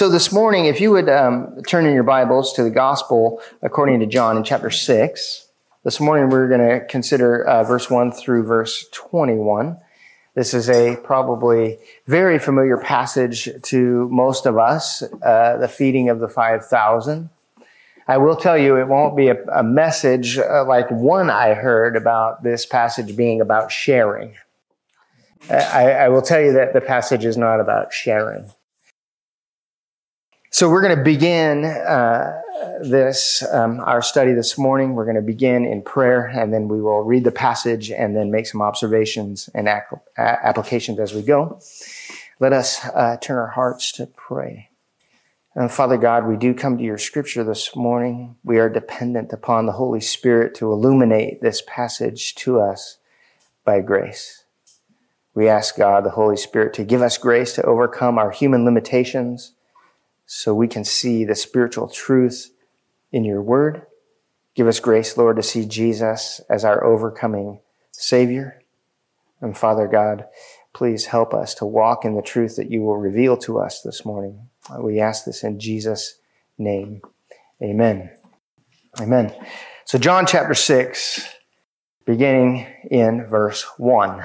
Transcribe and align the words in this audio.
So 0.00 0.08
this 0.08 0.32
morning, 0.32 0.64
if 0.64 0.80
you 0.80 0.92
would 0.92 1.10
um, 1.10 1.60
turn 1.68 1.84
in 1.84 1.92
your 1.92 2.04
Bibles 2.04 2.54
to 2.54 2.62
the 2.62 2.70
Gospel 2.70 3.42
according 3.60 4.00
to 4.00 4.06
John 4.06 4.38
in 4.38 4.44
chapter 4.44 4.70
6, 4.70 5.46
this 5.84 6.00
morning 6.00 6.30
we're 6.30 6.48
going 6.48 6.66
to 6.66 6.86
consider 6.86 7.44
uh, 7.44 7.64
verse 7.64 7.90
1 7.90 8.12
through 8.12 8.44
verse 8.44 8.88
21. 8.92 9.76
This 10.34 10.54
is 10.54 10.70
a 10.70 10.96
probably 11.04 11.78
very 12.06 12.38
familiar 12.38 12.78
passage 12.78 13.50
to 13.64 14.08
most 14.08 14.46
of 14.46 14.56
us, 14.56 15.02
uh, 15.02 15.58
the 15.58 15.68
feeding 15.68 16.08
of 16.08 16.18
the 16.18 16.28
5,000. 16.28 17.28
I 18.08 18.16
will 18.16 18.36
tell 18.36 18.56
you, 18.56 18.76
it 18.76 18.88
won't 18.88 19.18
be 19.18 19.28
a, 19.28 19.36
a 19.52 19.62
message 19.62 20.38
uh, 20.38 20.64
like 20.64 20.90
one 20.90 21.28
I 21.28 21.52
heard 21.52 21.94
about 21.94 22.42
this 22.42 22.64
passage 22.64 23.16
being 23.16 23.42
about 23.42 23.70
sharing. 23.70 24.32
I, 25.50 25.90
I 25.90 26.08
will 26.08 26.22
tell 26.22 26.40
you 26.40 26.54
that 26.54 26.72
the 26.72 26.80
passage 26.80 27.26
is 27.26 27.36
not 27.36 27.60
about 27.60 27.92
sharing. 27.92 28.50
So 30.52 30.68
we're 30.68 30.82
going 30.82 30.96
to 30.96 31.04
begin 31.04 31.64
uh, 31.64 32.40
this 32.80 33.44
um, 33.52 33.78
our 33.82 34.02
study 34.02 34.32
this 34.32 34.58
morning. 34.58 34.94
We're 34.94 35.04
going 35.04 35.14
to 35.14 35.22
begin 35.22 35.64
in 35.64 35.80
prayer, 35.80 36.26
and 36.26 36.52
then 36.52 36.66
we 36.66 36.82
will 36.82 37.02
read 37.02 37.22
the 37.22 37.30
passage 37.30 37.92
and 37.92 38.16
then 38.16 38.32
make 38.32 38.48
some 38.48 38.60
observations 38.60 39.48
and 39.54 39.68
applications 40.18 40.98
as 40.98 41.14
we 41.14 41.22
go. 41.22 41.60
Let 42.40 42.52
us 42.52 42.84
uh, 42.84 43.16
turn 43.20 43.38
our 43.38 43.46
hearts 43.46 43.92
to 43.92 44.06
pray. 44.06 44.70
And 45.54 45.70
Father 45.70 45.96
God, 45.96 46.26
we 46.26 46.36
do 46.36 46.52
come 46.52 46.78
to 46.78 46.84
your 46.84 46.98
Scripture 46.98 47.44
this 47.44 47.76
morning. 47.76 48.34
We 48.42 48.58
are 48.58 48.68
dependent 48.68 49.32
upon 49.32 49.66
the 49.66 49.72
Holy 49.72 50.00
Spirit 50.00 50.56
to 50.56 50.72
illuminate 50.72 51.40
this 51.40 51.62
passage 51.64 52.34
to 52.36 52.58
us 52.58 52.98
by 53.64 53.82
grace. 53.82 54.42
We 55.32 55.48
ask 55.48 55.76
God, 55.76 56.04
the 56.04 56.10
Holy 56.10 56.36
Spirit, 56.36 56.74
to 56.74 56.84
give 56.84 57.02
us 57.02 57.18
grace 57.18 57.52
to 57.54 57.62
overcome 57.62 58.18
our 58.18 58.32
human 58.32 58.64
limitations 58.64 59.52
so 60.32 60.54
we 60.54 60.68
can 60.68 60.84
see 60.84 61.24
the 61.24 61.34
spiritual 61.34 61.88
truth 61.88 62.52
in 63.10 63.24
your 63.24 63.42
word. 63.42 63.82
Give 64.54 64.68
us 64.68 64.78
grace, 64.78 65.16
Lord, 65.16 65.34
to 65.38 65.42
see 65.42 65.66
Jesus 65.66 66.40
as 66.48 66.64
our 66.64 66.84
overcoming 66.84 67.58
Savior. 67.90 68.62
And 69.40 69.58
Father 69.58 69.88
God, 69.88 70.26
please 70.72 71.06
help 71.06 71.34
us 71.34 71.52
to 71.56 71.66
walk 71.66 72.04
in 72.04 72.14
the 72.14 72.22
truth 72.22 72.54
that 72.54 72.70
you 72.70 72.82
will 72.82 72.96
reveal 72.96 73.36
to 73.38 73.58
us 73.58 73.82
this 73.82 74.04
morning. 74.04 74.48
We 74.78 75.00
ask 75.00 75.24
this 75.24 75.42
in 75.42 75.58
Jesus' 75.58 76.20
name. 76.56 77.02
Amen. 77.60 78.12
Amen. 79.00 79.34
So, 79.84 79.98
John 79.98 80.26
chapter 80.26 80.54
6, 80.54 81.28
beginning 82.06 82.68
in 82.88 83.26
verse 83.26 83.66
1. 83.78 84.24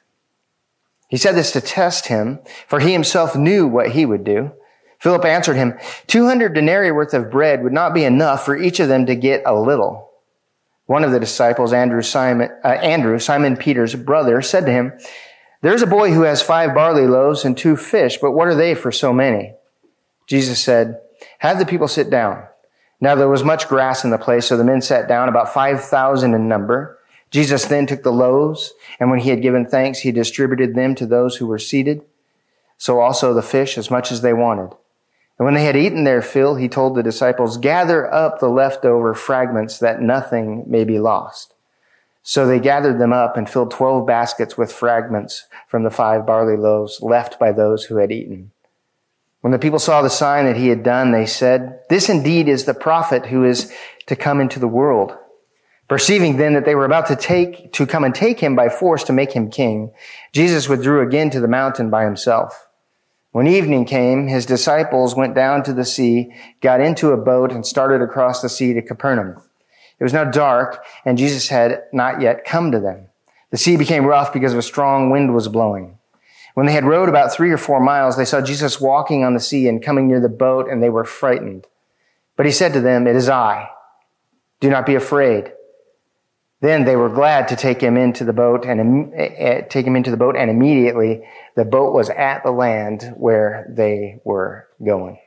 He 1.11 1.17
said 1.17 1.35
this 1.35 1.51
to 1.51 1.61
test 1.61 2.07
him, 2.07 2.39
for 2.67 2.79
he 2.79 2.93
himself 2.93 3.35
knew 3.35 3.67
what 3.67 3.91
he 3.91 4.05
would 4.05 4.23
do. 4.23 4.53
Philip 4.97 5.25
answered 5.25 5.57
him, 5.57 5.77
200 6.07 6.53
denarii 6.53 6.91
worth 6.91 7.13
of 7.13 7.29
bread 7.29 7.63
would 7.63 7.73
not 7.73 7.93
be 7.93 8.05
enough 8.05 8.45
for 8.45 8.55
each 8.55 8.79
of 8.79 8.87
them 8.87 9.05
to 9.07 9.15
get 9.15 9.43
a 9.45 9.53
little. 9.53 10.09
One 10.85 11.03
of 11.03 11.11
the 11.11 11.19
disciples, 11.19 11.73
Andrew 11.73 12.01
Simon, 12.01 12.49
uh, 12.63 12.69
Andrew, 12.69 13.19
Simon 13.19 13.57
Peter's 13.57 13.93
brother, 13.93 14.41
said 14.41 14.65
to 14.65 14.71
him, 14.71 14.93
There's 15.61 15.81
a 15.81 15.87
boy 15.87 16.13
who 16.13 16.21
has 16.21 16.41
five 16.41 16.73
barley 16.73 17.07
loaves 17.07 17.43
and 17.43 17.57
two 17.57 17.75
fish, 17.75 18.17
but 18.21 18.31
what 18.31 18.47
are 18.47 18.55
they 18.55 18.73
for 18.73 18.91
so 18.91 19.11
many? 19.11 19.53
Jesus 20.27 20.63
said, 20.63 20.97
Have 21.39 21.59
the 21.59 21.65
people 21.65 21.89
sit 21.89 22.09
down. 22.09 22.45
Now 23.01 23.15
there 23.15 23.27
was 23.27 23.43
much 23.43 23.67
grass 23.67 24.05
in 24.05 24.11
the 24.11 24.17
place, 24.17 24.45
so 24.45 24.55
the 24.55 24.63
men 24.63 24.81
sat 24.81 25.09
down, 25.09 25.27
about 25.27 25.53
5,000 25.53 26.33
in 26.33 26.47
number. 26.47 26.99
Jesus 27.31 27.65
then 27.65 27.87
took 27.87 28.03
the 28.03 28.11
loaves, 28.11 28.73
and 28.99 29.09
when 29.09 29.19
he 29.19 29.29
had 29.29 29.41
given 29.41 29.65
thanks, 29.65 29.99
he 29.99 30.11
distributed 30.11 30.75
them 30.75 30.93
to 30.95 31.05
those 31.05 31.37
who 31.37 31.47
were 31.47 31.59
seated. 31.59 32.03
So 32.77 32.99
also 32.99 33.33
the 33.33 33.41
fish, 33.41 33.77
as 33.77 33.89
much 33.89 34.11
as 34.11 34.21
they 34.21 34.33
wanted. 34.33 34.75
And 35.37 35.45
when 35.45 35.53
they 35.53 35.63
had 35.63 35.77
eaten 35.77 36.03
their 36.03 36.21
fill, 36.21 36.55
he 36.55 36.67
told 36.67 36.95
the 36.95 37.01
disciples, 37.01 37.57
gather 37.57 38.13
up 38.13 38.39
the 38.39 38.49
leftover 38.49 39.13
fragments 39.13 39.79
that 39.79 40.01
nothing 40.01 40.65
may 40.67 40.83
be 40.83 40.99
lost. 40.99 41.53
So 42.21 42.45
they 42.45 42.59
gathered 42.59 42.99
them 42.99 43.13
up 43.13 43.37
and 43.37 43.49
filled 43.49 43.71
twelve 43.71 44.05
baskets 44.05 44.57
with 44.57 44.71
fragments 44.71 45.45
from 45.67 45.83
the 45.83 45.89
five 45.89 46.25
barley 46.25 46.57
loaves 46.57 47.01
left 47.01 47.39
by 47.39 47.51
those 47.51 47.85
who 47.85 47.95
had 47.95 48.11
eaten. 48.11 48.51
When 49.39 49.51
the 49.51 49.57
people 49.57 49.79
saw 49.79 50.03
the 50.03 50.09
sign 50.09 50.45
that 50.45 50.57
he 50.57 50.67
had 50.67 50.83
done, 50.83 51.11
they 51.11 51.25
said, 51.25 51.79
this 51.89 52.09
indeed 52.09 52.47
is 52.47 52.65
the 52.65 52.75
prophet 52.75 53.25
who 53.27 53.43
is 53.43 53.73
to 54.05 54.15
come 54.15 54.39
into 54.39 54.59
the 54.59 54.67
world. 54.67 55.17
Perceiving 55.91 56.37
then 56.37 56.53
that 56.53 56.63
they 56.63 56.73
were 56.73 56.85
about 56.85 57.07
to 57.07 57.17
take, 57.17 57.73
to 57.73 57.85
come 57.85 58.05
and 58.05 58.15
take 58.15 58.39
him 58.39 58.55
by 58.55 58.69
force 58.69 59.03
to 59.03 59.11
make 59.11 59.33
him 59.33 59.51
king, 59.51 59.91
Jesus 60.31 60.69
withdrew 60.69 61.05
again 61.05 61.29
to 61.31 61.41
the 61.41 61.49
mountain 61.49 61.89
by 61.89 62.05
himself. 62.05 62.69
When 63.33 63.45
evening 63.45 63.83
came, 63.83 64.29
his 64.29 64.45
disciples 64.45 65.17
went 65.17 65.35
down 65.35 65.63
to 65.63 65.73
the 65.73 65.83
sea, 65.83 66.33
got 66.61 66.79
into 66.79 67.11
a 67.11 67.17
boat, 67.17 67.51
and 67.51 67.65
started 67.65 68.01
across 68.01 68.41
the 68.41 68.47
sea 68.47 68.71
to 68.71 68.81
Capernaum. 68.81 69.41
It 69.99 70.03
was 70.05 70.13
now 70.13 70.23
dark, 70.23 70.81
and 71.03 71.17
Jesus 71.17 71.49
had 71.49 71.83
not 71.91 72.21
yet 72.21 72.45
come 72.45 72.71
to 72.71 72.79
them. 72.79 73.07
The 73.49 73.57
sea 73.57 73.75
became 73.75 74.05
rough 74.05 74.31
because 74.31 74.53
a 74.53 74.61
strong 74.61 75.09
wind 75.09 75.33
was 75.33 75.49
blowing. 75.49 75.97
When 76.53 76.67
they 76.67 76.71
had 76.71 76.85
rowed 76.85 77.09
about 77.09 77.33
three 77.33 77.51
or 77.51 77.57
four 77.57 77.81
miles, 77.81 78.15
they 78.15 78.23
saw 78.23 78.39
Jesus 78.39 78.79
walking 78.79 79.25
on 79.25 79.33
the 79.33 79.41
sea 79.41 79.67
and 79.67 79.83
coming 79.83 80.07
near 80.07 80.21
the 80.21 80.29
boat, 80.29 80.69
and 80.69 80.81
they 80.81 80.89
were 80.89 81.03
frightened. 81.03 81.67
But 82.37 82.45
he 82.45 82.53
said 82.53 82.71
to 82.71 82.79
them, 82.79 83.07
It 83.07 83.17
is 83.17 83.27
I. 83.27 83.71
Do 84.61 84.69
not 84.69 84.85
be 84.85 84.95
afraid. 84.95 85.51
Then 86.61 86.85
they 86.85 86.95
were 86.95 87.09
glad 87.09 87.47
to 87.47 87.55
take 87.55 87.81
him 87.81 87.97
into 87.97 88.23
the 88.23 88.33
boat 88.33 88.65
and 88.65 89.13
uh, 89.13 89.67
take 89.67 89.85
him 89.85 89.95
into 89.95 90.11
the 90.11 90.17
boat, 90.17 90.35
and 90.37 90.49
immediately 90.49 91.23
the 91.55 91.65
boat 91.65 91.93
was 91.93 92.09
at 92.11 92.43
the 92.43 92.51
land 92.51 93.13
where 93.17 93.65
they 93.75 94.21
were 94.23 94.67
going. 94.83 95.17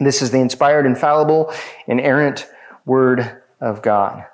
This 0.00 0.22
is 0.22 0.30
the 0.30 0.38
inspired, 0.38 0.86
infallible, 0.86 1.52
inerrant 1.86 2.48
Word 2.86 3.42
of 3.60 3.82
God. 3.82 4.24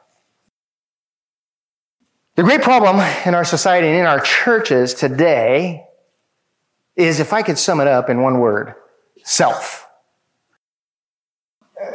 The 2.37 2.43
great 2.43 2.63
problem 2.63 2.97
in 3.27 3.35
our 3.35 3.45
society 3.45 3.89
and 3.89 3.97
in 3.97 4.07
our 4.07 4.21
churches 4.21 4.95
today 4.95 5.87
is, 6.95 7.19
if 7.19 7.33
I 7.33 7.43
could 7.43 7.59
sum 7.59 7.81
it 7.81 7.89
up 7.89 8.09
in 8.09 8.23
one 8.23 8.39
word, 8.39 8.75
self. 9.25 9.89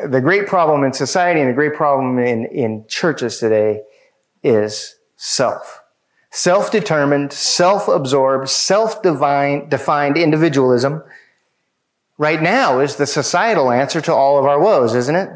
The 0.06 0.22
great 0.22 0.48
problem 0.48 0.84
in 0.84 0.92
society 0.92 1.40
and 1.40 1.50
the 1.50 1.54
great 1.54 1.74
problem 1.74 2.20
in, 2.20 2.46
in 2.46 2.86
churches 2.88 3.38
today 3.38 3.82
is 4.44 4.96
self. 5.16 5.84
Self-determined, 6.32 7.34
self-absorbed, 7.34 8.50
self-defined 8.50 10.18
individualism 10.18 11.04
right 12.18 12.42
now 12.42 12.80
is 12.80 12.98
the 12.98 13.08
societal 13.08 13.72
answer 13.72 14.00
to 14.02 14.14
all 14.14 14.38
of 14.38 14.46
our 14.46 14.60
woes, 14.60 14.94
isn't 14.94 15.16
it? 15.16 15.30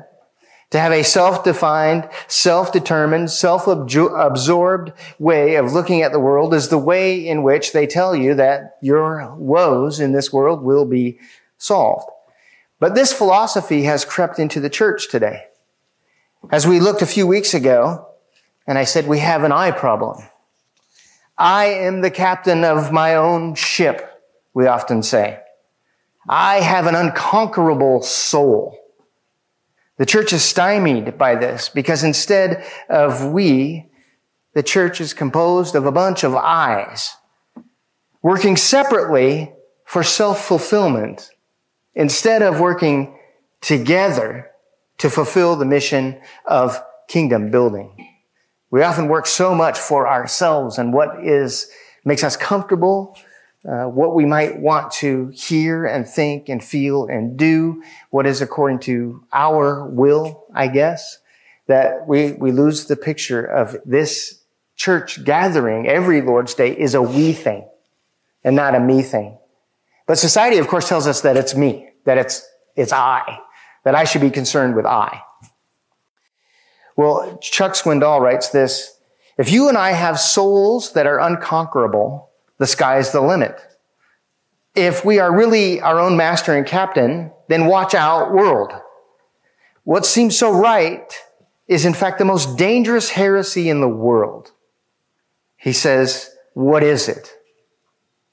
To 0.69 0.79
have 0.79 0.91
a 0.91 1.03
self-defined, 1.03 2.09
self-determined, 2.27 3.29
self-absorbed 3.31 4.91
way 5.19 5.55
of 5.55 5.73
looking 5.73 6.01
at 6.01 6.11
the 6.11 6.19
world 6.19 6.53
is 6.53 6.69
the 6.69 6.77
way 6.77 7.27
in 7.27 7.43
which 7.43 7.73
they 7.73 7.87
tell 7.87 8.15
you 8.15 8.35
that 8.35 8.77
your 8.81 9.35
woes 9.35 9.99
in 9.99 10.13
this 10.13 10.33
world 10.33 10.63
will 10.63 10.85
be 10.85 11.19
solved. 11.57 12.09
But 12.79 12.95
this 12.95 13.13
philosophy 13.13 13.83
has 13.83 14.03
crept 14.03 14.39
into 14.39 14.59
the 14.59 14.69
church 14.69 15.09
today. 15.09 15.45
As 16.51 16.67
we 16.67 16.79
looked 16.79 17.01
a 17.01 17.07
few 17.07 17.25
weeks 17.25 17.53
ago, 17.53 18.09
and 18.67 18.77
I 18.77 18.83
said, 18.83 19.07
we 19.07 19.19
have 19.19 19.43
an 19.43 19.51
I 19.51 19.71
problem. 19.71 20.23
I 21.37 21.65
am 21.65 22.01
the 22.01 22.11
captain 22.11 22.63
of 22.63 22.91
my 22.91 23.15
own 23.15 23.55
ship, 23.55 24.21
we 24.53 24.67
often 24.67 25.03
say. 25.03 25.39
I 26.29 26.61
have 26.61 26.87
an 26.87 26.95
unconquerable 26.95 28.01
soul. 28.03 28.77
The 29.97 30.05
church 30.05 30.33
is 30.33 30.43
stymied 30.43 31.17
by 31.17 31.35
this 31.35 31.69
because 31.69 32.03
instead 32.03 32.65
of 32.89 33.31
we, 33.31 33.89
the 34.53 34.63
church 34.63 35.01
is 35.01 35.13
composed 35.13 35.75
of 35.75 35.85
a 35.85 35.91
bunch 35.91 36.23
of 36.23 36.35
I's 36.35 37.15
working 38.21 38.55
separately 38.55 39.51
for 39.85 40.01
self-fulfillment 40.01 41.29
instead 41.93 42.41
of 42.41 42.59
working 42.59 43.19
together 43.61 44.49
to 44.99 45.09
fulfill 45.09 45.55
the 45.55 45.65
mission 45.65 46.21
of 46.45 46.81
kingdom 47.07 47.51
building. 47.51 48.12
We 48.73 48.81
often 48.81 49.07
work 49.07 49.27
so 49.27 49.53
much 49.53 49.77
for 49.77 50.09
ourselves 50.09 50.79
and 50.79 50.91
what 50.91 51.23
is, 51.23 51.69
makes 52.05 52.23
us 52.23 52.35
comfortable, 52.35 53.15
uh, 53.69 53.83
what 53.83 54.15
we 54.15 54.25
might 54.25 54.59
want 54.59 54.91
to 54.93 55.27
hear 55.27 55.85
and 55.85 56.09
think 56.09 56.49
and 56.49 56.63
feel 56.63 57.05
and 57.05 57.37
do, 57.37 57.83
what 58.09 58.25
is 58.25 58.41
according 58.41 58.79
to 58.79 59.23
our 59.31 59.87
will, 59.87 60.47
I 60.55 60.69
guess, 60.69 61.19
that 61.67 62.07
we, 62.07 62.31
we 62.31 62.51
lose 62.51 62.87
the 62.87 62.95
picture 62.95 63.45
of 63.45 63.75
this 63.85 64.41
church 64.75 65.23
gathering 65.23 65.87
every 65.87 66.23
Lord's 66.23 66.55
Day 66.55 66.75
is 66.75 66.95
a 66.95 67.01
we 67.03 67.31
thing 67.33 67.69
and 68.43 68.55
not 68.55 68.73
a 68.73 68.79
me 68.79 69.03
thing. 69.03 69.37
But 70.07 70.17
society, 70.17 70.57
of 70.57 70.67
course, 70.67 70.89
tells 70.89 71.05
us 71.05 71.21
that 71.21 71.37
it's 71.37 71.53
me, 71.53 71.89
that 72.05 72.17
it's, 72.17 72.43
it's 72.75 72.91
I, 72.91 73.37
that 73.85 73.93
I 73.93 74.05
should 74.05 74.21
be 74.21 74.31
concerned 74.31 74.75
with 74.75 74.87
I. 74.87 75.21
Well, 76.95 77.37
Chuck 77.41 77.73
Swindoll 77.73 78.21
writes 78.21 78.49
this, 78.49 78.99
if 79.37 79.51
you 79.51 79.67
and 79.67 79.77
I 79.77 79.91
have 79.91 80.19
souls 80.19 80.93
that 80.93 81.07
are 81.07 81.19
unconquerable, 81.19 82.29
the 82.59 82.67
sky's 82.67 83.11
the 83.11 83.21
limit. 83.21 83.59
If 84.75 85.03
we 85.03 85.19
are 85.19 85.35
really 85.35 85.81
our 85.81 85.99
own 85.99 86.17
master 86.17 86.55
and 86.55 86.65
captain, 86.65 87.31
then 87.47 87.65
watch 87.65 87.93
out 87.93 88.33
world. 88.33 88.71
What 89.83 90.05
seems 90.05 90.37
so 90.37 90.51
right 90.51 91.13
is 91.67 91.85
in 91.85 91.93
fact 91.93 92.19
the 92.19 92.25
most 92.25 92.57
dangerous 92.57 93.09
heresy 93.09 93.69
in 93.69 93.81
the 93.81 93.87
world. 93.87 94.51
He 95.57 95.73
says, 95.73 96.29
what 96.53 96.83
is 96.83 97.07
it? 97.07 97.33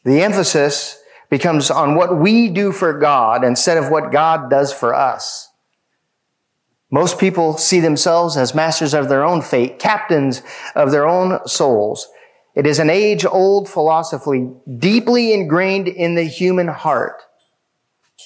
The 0.05 0.23
emphasis 0.23 0.99
becomes 1.29 1.71
on 1.71 1.95
what 1.95 2.19
we 2.19 2.49
do 2.49 2.73
for 2.73 2.93
God 2.99 3.45
instead 3.45 3.79
of 3.79 3.91
what 3.91 4.13
God 4.13 4.51
does 4.51 4.73
for 4.73 4.95
us. 4.95 5.50
Most 6.91 7.19
people 7.19 7.57
see 7.57 7.79
themselves 7.79 8.37
as 8.37 8.55
masters 8.55 8.95
of 8.95 9.09
their 9.09 9.25
own 9.25 9.43
fate, 9.43 9.79
captains 9.79 10.43
of 10.75 10.91
their 10.91 11.09
own 11.09 11.47
souls. 11.47 12.09
It 12.57 12.67
is 12.67 12.81
an 12.81 12.91
age 12.91 13.25
old 13.25 13.69
philosophy 13.69 14.51
deeply 14.79 15.33
ingrained 15.33 15.87
in 15.87 16.17
the 16.17 16.25
human 16.25 16.67
heart. 16.67 17.23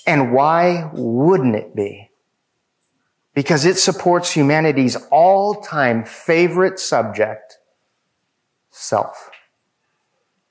And 0.07 0.33
why 0.33 0.91
wouldn't 0.95 1.55
it 1.55 1.77
be? 1.77 2.11
Because 3.35 3.67
it 3.67 3.77
supports 3.77 4.31
humanity's 4.31 4.97
all-time 5.11 6.05
favorite 6.05 6.79
subject, 6.79 7.59
self. 8.71 9.31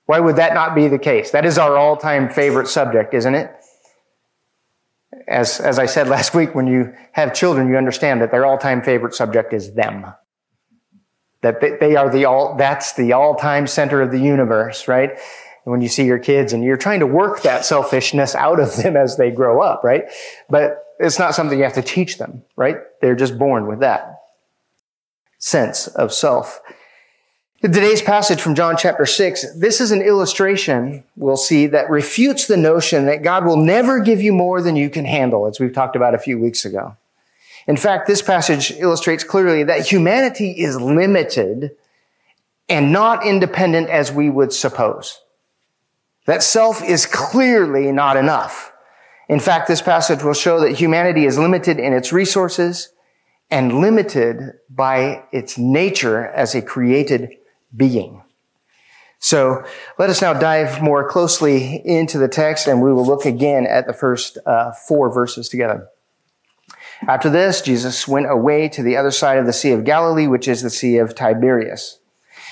Why 0.06 0.20
would 0.20 0.36
that 0.36 0.54
not 0.54 0.76
be 0.76 0.88
the 0.88 1.00
case? 1.00 1.32
That 1.32 1.46
is 1.46 1.58
our 1.58 1.78
all-time 1.78 2.30
favorite 2.30 2.68
subject, 2.68 3.14
isn't 3.14 3.36
it? 3.36 3.56
As, 5.28 5.60
as 5.60 5.80
I 5.80 5.86
said 5.86 6.08
last 6.16 6.34
week, 6.34 6.56
when 6.56 6.68
you 6.68 6.94
have 7.12 7.34
children, 7.34 7.70
you 7.70 7.78
understand 7.78 8.22
that 8.22 8.32
their 8.32 8.46
all-time 8.46 8.82
favorite 8.82 9.14
subject 9.14 9.54
is 9.54 9.74
them. 9.74 10.06
That 11.42 11.60
they 11.62 11.96
are 11.96 12.10
the 12.10 12.26
all, 12.26 12.56
that's 12.56 12.94
the 12.94 13.14
all-time 13.14 13.68
center 13.68 14.02
of 14.02 14.12
the 14.12 14.20
universe, 14.20 14.88
right? 14.88 15.12
And 15.66 15.72
when 15.72 15.82
you 15.82 15.90
see 15.90 16.06
your 16.06 16.20
kids 16.20 16.54
and 16.54 16.64
you're 16.64 16.78
trying 16.78 17.02
to 17.02 17.08
work 17.08 17.42
that 17.44 17.66
selfishness 17.66 18.36
out 18.36 18.60
of 18.60 18.76
them 18.82 18.96
as 18.98 19.18
they 19.18 19.32
grow 19.32 19.62
up, 19.62 19.84
right? 19.84 20.04
But 20.50 20.84
it's 21.00 21.20
not 21.20 21.36
something 21.36 21.58
you 21.58 21.64
have 21.64 21.74
to 21.74 21.82
teach 21.82 22.18
them, 22.18 22.44
right? 22.56 22.78
They're 23.02 23.16
just 23.16 23.38
born 23.38 23.68
with 23.68 23.80
that 23.80 24.20
sense 25.40 25.88
of 25.88 26.14
self. 26.14 26.62
In 27.64 27.72
today's 27.72 28.02
passage 28.02 28.42
from 28.42 28.56
John 28.56 28.76
chapter 28.78 29.06
6, 29.06 29.54
this 29.56 29.80
is 29.80 29.92
an 29.92 30.02
illustration, 30.02 31.06
we'll 31.16 31.38
see, 31.38 31.66
that 31.68 31.90
refutes 31.90 32.46
the 32.46 32.58
notion 32.58 33.06
that 33.06 33.24
God 33.24 33.46
will 33.46 33.56
never 33.56 34.02
give 34.02 34.22
you 34.22 34.34
more 34.34 34.62
than 34.62 34.76
you 34.76 34.90
can 34.90 35.06
handle, 35.06 35.48
as 35.48 35.62
we've 35.62 35.72
talked 35.72 35.96
about 35.96 36.14
a 36.14 36.18
few 36.18 36.38
weeks 36.38 36.66
ago. 36.66 36.98
In 37.66 37.78
fact, 37.78 38.06
this 38.06 38.22
passage 38.22 38.72
illustrates 38.72 39.24
clearly 39.24 39.64
that 39.64 39.88
humanity 39.88 40.52
is 40.52 40.82
limited 40.82 41.72
and 42.68 42.92
not 42.92 43.26
independent 43.26 43.90
as 43.90 44.12
we 44.12 44.30
would 44.30 44.52
suppose. 44.52 45.22
That 46.26 46.44
self 46.44 46.84
is 46.84 47.06
clearly 47.06 47.94
not 47.94 48.18
enough. 48.18 48.74
In 49.30 49.40
fact, 49.40 49.70
this 49.70 49.82
passage 49.82 50.22
will 50.22 50.34
show 50.34 50.60
that 50.60 50.74
humanity 50.74 51.26
is 51.26 51.40
limited 51.40 51.80
in 51.80 51.94
its 51.94 52.12
resources 52.12 52.90
and 53.50 53.80
limited 53.80 54.52
by 54.70 55.24
its 55.32 55.58
nature 55.58 56.26
as 56.28 56.56
a 56.56 56.62
created 56.62 57.38
being. 57.76 58.22
So 59.20 59.64
let 59.98 60.10
us 60.10 60.22
now 60.22 60.34
dive 60.34 60.82
more 60.82 61.08
closely 61.08 61.82
into 61.86 62.18
the 62.18 62.28
text 62.28 62.68
and 62.68 62.82
we 62.82 62.92
will 62.92 63.06
look 63.06 63.26
again 63.26 63.66
at 63.66 63.88
the 63.88 63.94
first 63.94 64.38
uh, 64.46 64.74
four 64.88 65.14
verses 65.14 65.48
together. 65.48 65.88
After 67.08 67.30
this, 67.30 67.62
Jesus 67.62 68.08
went 68.08 68.30
away 68.30 68.70
to 68.70 68.84
the 68.84 68.98
other 68.98 69.12
side 69.12 69.38
of 69.38 69.46
the 69.46 69.54
Sea 69.54 69.72
of 69.72 69.84
Galilee, 69.84 70.28
which 70.28 70.48
is 70.48 70.62
the 70.62 70.70
Sea 70.70 70.98
of 70.98 71.16
Tiberias. 71.16 72.00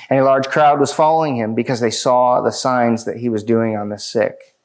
And 0.10 0.20
a 0.20 0.24
large 0.24 0.48
crowd 0.48 0.80
was 0.80 0.94
following 0.94 1.38
him 1.38 1.56
because 1.56 1.80
they 1.80 1.92
saw 1.92 2.42
the 2.42 2.52
signs 2.52 3.06
that 3.06 3.18
he 3.18 3.30
was 3.30 3.44
doing 3.44 3.78
on 3.78 3.90
the 3.90 4.00
sick. 4.00 4.56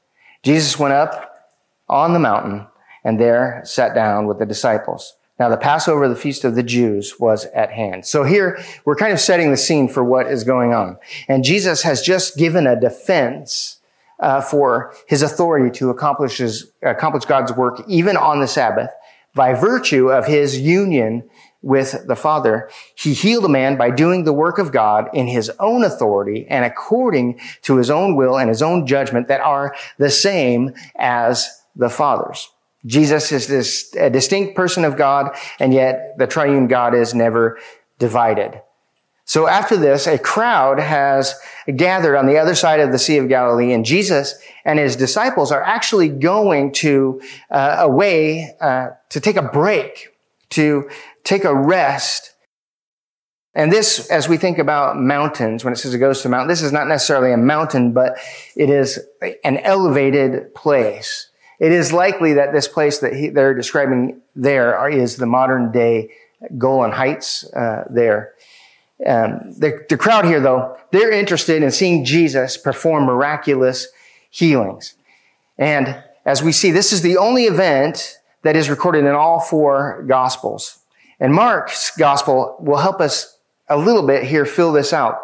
Jesus 0.43 0.79
went 0.79 0.95
up 0.95 1.37
on 1.89 2.13
the 2.13 2.19
mountain 2.19 2.67
and 3.05 3.21
there 3.21 3.63
sat 3.65 3.95
down 3.95 4.27
with 4.27 4.39
the 4.39 4.47
disciples. 4.47 5.15
Now 5.39 5.49
the 5.49 5.57
Passover, 5.57 6.09
the 6.09 6.17
feast 6.17 6.45
of 6.45 6.55
the 6.55 6.63
Jews, 6.63 7.19
was 7.21 7.45
at 7.47 7.71
hand. 7.71 8.07
So 8.07 8.25
here 8.25 8.59
we're 8.85 8.97
kind 8.97 9.13
of 9.13 9.21
setting 9.21 9.51
the 9.51 9.57
scene 9.57 9.89
for 9.89 10.03
what 10.03 10.29
is 10.29 10.45
going 10.45 10.73
on. 10.73 10.99
And 11.29 11.45
Jesus 11.45 11.83
has 11.83 12.01
just 12.01 12.37
given 12.37 12.67
a 12.67 12.79
defense 12.79 13.81
uh, 14.19 14.41
for 14.41 14.95
his 15.07 15.23
authority 15.23 15.71
to 15.79 15.91
accomplish 15.91 16.39
his, 16.39 16.73
accomplish 16.83 17.27
God's 17.27 17.53
work 17.53 17.83
even 17.87 18.17
on 18.17 18.41
the 18.41 18.49
Sabbath 18.49 18.91
by 19.35 19.53
virtue 19.53 20.11
of 20.11 20.27
his 20.27 20.59
union 20.59 21.29
with 21.61 22.07
the 22.07 22.17
Father. 22.17 22.71
He 22.95 23.13
healed 23.13 23.45
a 23.45 23.49
man 23.49 23.77
by 23.77 23.91
doing 23.91 24.25
the 24.25 24.33
work 24.33 24.59
of 24.59 24.73
God 24.73 25.11
in 25.13 25.27
his 25.27 25.51
own 25.61 25.85
authority 25.85 26.47
and 26.49 26.65
according 26.65 27.41
to 27.63 27.77
his 27.77 27.91
own 27.91 28.17
will 28.17 28.39
and 28.39 28.49
his 28.49 28.63
own 28.63 28.87
judgment 28.87 29.29
that 29.29 29.41
are 29.41 29.75
the 29.99 30.11
same 30.11 30.73
as 30.97 31.61
the 31.75 31.91
Father's. 31.91 32.49
Jesus 32.87 33.33
is 33.33 33.47
this 33.49 33.95
a 33.97 34.09
distinct 34.09 34.55
person 34.55 34.85
of 34.85 34.97
God, 34.97 35.37
and 35.59 35.75
yet 35.75 36.17
the 36.19 36.27
triune 36.27 36.69
God 36.69 36.95
is 36.95 37.15
never 37.15 37.59
divided. 37.99 38.63
So 39.29 39.49
after 39.49 39.77
this, 39.77 40.07
a 40.07 40.19
crowd 40.19 40.79
has 40.79 41.35
gathered 41.75 42.17
on 42.17 42.27
the 42.27 42.39
other 42.39 42.55
side 42.55 42.79
of 42.79 42.93
the 42.93 42.99
Sea 42.99 43.19
of 43.19 43.29
Galilee, 43.29 43.73
and 43.73 43.85
Jesus 43.85 44.39
and 44.65 44.79
his 44.79 44.95
disciples 44.95 45.51
are 45.51 45.63
actually 45.63 46.09
going 46.09 46.71
to 46.75 47.21
uh, 47.51 47.77
away 47.81 48.55
uh, 48.61 48.91
to 49.11 49.21
take 49.21 49.37
a 49.37 49.43
break, 49.43 50.11
to 50.51 50.89
take 51.25 51.43
a 51.43 51.55
rest. 51.55 52.35
And 53.53 53.73
this, 53.73 54.09
as 54.11 54.29
we 54.29 54.37
think 54.37 54.59
about 54.59 54.97
mountains, 54.97 55.65
when 55.65 55.73
it 55.73 55.77
says 55.77 55.93
it 55.93 55.99
goes 55.99 56.23
to 56.23 56.29
a 56.29 56.31
mountain, 56.31 56.49
this 56.49 56.63
is 56.63 56.73
not 56.73 56.87
necessarily 56.87 57.33
a 57.33 57.37
mountain, 57.37 57.93
but 57.93 58.19
it 58.55 58.71
is 58.71 59.01
an 59.43 59.57
elevated 59.59 60.55
place. 60.55 61.31
It 61.59 61.73
is 61.73 61.93
likely 61.93 62.35
that 62.35 62.53
this 62.53 62.69
place 62.69 62.99
that 62.99 63.15
he, 63.15 63.29
they're 63.29 63.55
describing 63.55 64.21
there 64.35 64.89
is 64.89 65.17
the 65.17 65.27
modern 65.27 65.73
day 65.73 66.11
Golan 66.59 66.93
Heights 66.93 67.45
uh, 67.53 67.85
there. 67.91 68.35
Um, 69.07 69.53
the, 69.59 69.85
the 69.89 69.97
crowd 69.97 70.25
here, 70.25 70.41
though, 70.41 70.77
they're 70.91 71.13
interested 71.13 71.63
in 71.63 71.71
seeing 71.71 72.05
Jesus 72.05 72.57
perform 72.57 73.05
miraculous 73.05 73.89
healings. 74.31 74.95
And 75.59 76.03
as 76.25 76.43
we 76.43 76.53
see, 76.53 76.71
this 76.71 76.93
is 76.93 77.03
the 77.03 77.17
only 77.17 77.45
event 77.45 78.19
that 78.43 78.57
is 78.57 78.71
recorded 78.71 79.05
in 79.05 79.15
all 79.15 79.41
four 79.41 80.05
gospels. 80.07 80.79
And 81.21 81.35
Mark's 81.35 81.97
gospel 81.97 82.57
will 82.61 82.77
help 82.77 83.01
us 83.01 83.39
a 83.69 83.77
little 83.77 84.07
bit 84.07 84.25
here 84.25 84.45
fill 84.45 84.73
this 84.73 84.93
out 84.93 85.19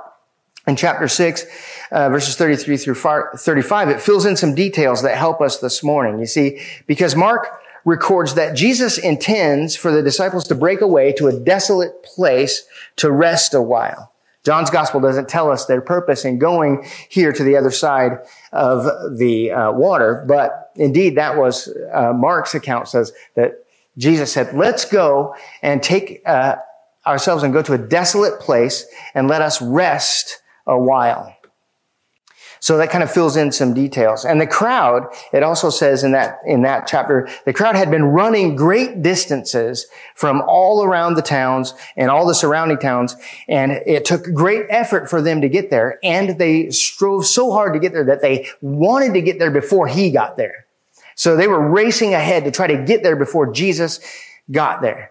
in 0.67 0.77
chapter 0.77 1.09
6, 1.09 1.45
uh, 1.93 2.09
verses 2.09 2.37
33 2.37 2.77
through 2.77 2.95
35, 2.95 3.89
it 3.91 4.01
fills 4.01 4.25
in 4.25 4.37
some 4.37 4.55
details 4.55 5.03
that 5.03 5.17
help 5.17 5.41
us 5.41 5.59
this 5.59 5.83
morning. 5.83 6.19
You 6.19 6.27
see, 6.27 6.61
because 6.87 7.15
Mark 7.15 7.61
records 7.85 8.35
that 8.35 8.55
Jesus 8.55 8.99
intends 8.99 9.77
for 9.77 9.91
the 9.91 10.03
disciples 10.03 10.45
to 10.49 10.55
break 10.55 10.81
away 10.81 11.13
to 11.13 11.27
a 11.27 11.33
desolate 11.33 12.03
place 12.03 12.65
to 12.97 13.11
rest 13.11 13.55
a 13.55 13.63
while. 13.63 14.13
John's 14.45 14.71
gospel 14.71 15.01
doesn't 15.01 15.29
tell 15.29 15.51
us 15.51 15.67
their 15.67 15.81
purpose 15.81 16.25
in 16.25 16.39
going 16.39 16.85
here 17.09 17.33
to 17.33 17.45
the 17.45 17.57
other 17.57 17.71
side 17.71 18.19
of 18.53 18.85
the 19.17 19.53
uh, 19.53 19.73
water, 19.73 20.25
but 20.27 20.73
indeed 20.75 21.17
that 21.17 21.37
was 21.37 21.69
uh, 21.93 22.13
Mark's 22.13 22.55
account 22.55 22.89
says 22.89 23.13
that 23.37 23.65
Jesus 23.99 24.33
said, 24.33 24.55
let's 24.57 24.85
go 24.85 25.37
and 25.63 25.83
take 25.83 26.23
uh, 26.27 26.57
ourselves 27.07 27.43
and 27.43 27.53
go 27.53 27.63
to 27.63 27.75
a 27.75 27.79
desolate 27.79 28.41
place 28.41 28.87
and 29.15 29.29
let 29.29 29.43
us 29.43 29.61
rest 29.61 30.43
a 30.67 30.79
while. 30.79 31.37
So 32.63 32.77
that 32.77 32.91
kind 32.91 33.03
of 33.03 33.11
fills 33.11 33.37
in 33.37 33.51
some 33.51 33.75
details. 33.75 34.25
And 34.25 34.41
the 34.41 34.47
crowd, 34.47 35.13
it 35.33 35.43
also 35.43 35.69
says 35.69 36.05
in 36.05 36.13
that, 36.13 36.39
in 36.47 36.63
that 36.63 36.87
chapter, 36.87 37.29
the 37.45 37.53
crowd 37.53 37.75
had 37.75 37.91
been 37.91 38.05
running 38.05 38.55
great 38.55 39.03
distances 39.03 39.89
from 40.15 40.45
all 40.47 40.85
around 40.85 41.15
the 41.15 41.23
towns 41.23 41.75
and 41.97 42.09
all 42.09 42.25
the 42.25 42.37
surrounding 42.37 42.79
towns. 42.79 43.17
And 43.49 43.73
it 43.73 44.05
took 44.05 44.33
great 44.33 44.67
effort 44.71 45.11
for 45.11 45.21
them 45.21 45.41
to 45.41 45.49
get 45.49 45.71
there. 45.71 45.99
And 46.05 46.39
they 46.39 46.71
strove 46.71 47.27
so 47.27 47.51
hard 47.51 47.73
to 47.73 47.81
get 47.81 47.93
there 47.93 48.05
that 48.05 48.23
they 48.23 48.47
wanted 48.61 49.15
to 49.15 49.23
get 49.23 49.41
there 49.41 49.51
before 49.51 49.89
he 49.89 50.13
got 50.13 50.37
there. 50.37 50.67
So 51.17 51.35
they 51.35 51.49
were 51.49 51.69
racing 51.69 52.15
ahead 52.15 52.45
to 52.45 52.53
try 52.53 52.69
to 52.69 52.85
get 52.85 53.03
there 53.03 53.17
before 53.17 53.53
Jesus 53.53 53.99
got 54.53 54.83
there 54.83 55.11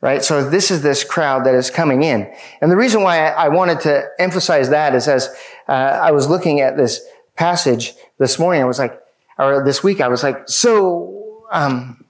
right? 0.00 0.22
So 0.22 0.48
this 0.48 0.70
is 0.70 0.82
this 0.82 1.04
crowd 1.04 1.44
that 1.46 1.54
is 1.54 1.70
coming 1.70 2.02
in. 2.02 2.32
And 2.60 2.70
the 2.70 2.76
reason 2.76 3.02
why 3.02 3.28
I 3.28 3.48
wanted 3.48 3.80
to 3.80 4.08
emphasize 4.18 4.70
that 4.70 4.94
is 4.94 5.08
as 5.08 5.28
uh, 5.68 5.72
I 5.72 6.12
was 6.12 6.28
looking 6.28 6.60
at 6.60 6.76
this 6.76 7.00
passage 7.34 7.94
this 8.18 8.38
morning, 8.38 8.62
I 8.62 8.66
was 8.66 8.78
like, 8.78 9.00
or 9.38 9.64
this 9.64 9.82
week, 9.82 10.00
I 10.00 10.08
was 10.08 10.22
like, 10.22 10.48
so, 10.48 11.44
um, 11.50 12.04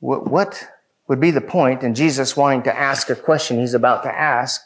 what, 0.00 0.30
what 0.30 0.68
would 1.08 1.20
be 1.20 1.30
the 1.30 1.40
point 1.40 1.82
in 1.82 1.94
Jesus 1.94 2.36
wanting 2.36 2.62
to 2.62 2.76
ask 2.76 3.10
a 3.10 3.16
question 3.16 3.58
he's 3.58 3.74
about 3.74 4.02
to 4.04 4.14
ask? 4.14 4.62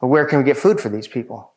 Where 0.00 0.26
can 0.26 0.38
we 0.38 0.44
get 0.44 0.56
food 0.56 0.80
for 0.80 0.88
these 0.88 1.06
people? 1.06 1.52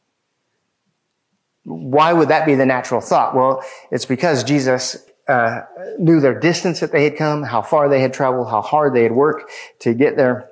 Why 1.63 2.13
would 2.13 2.27
that 2.27 2.45
be 2.45 2.55
the 2.55 2.65
natural 2.65 3.01
thought? 3.01 3.35
Well, 3.35 3.63
it's 3.89 4.05
because 4.05 4.43
Jesus 4.43 4.97
uh, 5.27 5.61
knew 5.97 6.19
their 6.19 6.39
distance 6.39 6.79
that 6.79 6.91
they 6.91 7.03
had 7.03 7.17
come, 7.17 7.43
how 7.43 7.61
far 7.61 7.89
they 7.89 8.01
had 8.01 8.13
traveled, 8.13 8.49
how 8.49 8.61
hard 8.61 8.93
they 8.93 9.03
had 9.03 9.13
worked 9.13 9.51
to 9.79 9.93
get 9.93 10.17
there, 10.17 10.49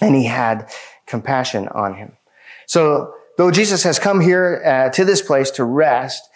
and 0.00 0.14
he 0.14 0.24
had 0.24 0.70
compassion 1.06 1.68
on 1.68 1.94
him. 1.94 2.16
So, 2.66 3.14
though 3.36 3.50
Jesus 3.50 3.82
has 3.84 3.98
come 3.98 4.20
here 4.20 4.62
uh, 4.64 4.90
to 4.90 5.04
this 5.04 5.22
place 5.22 5.50
to 5.52 5.64
rest, 5.64 6.28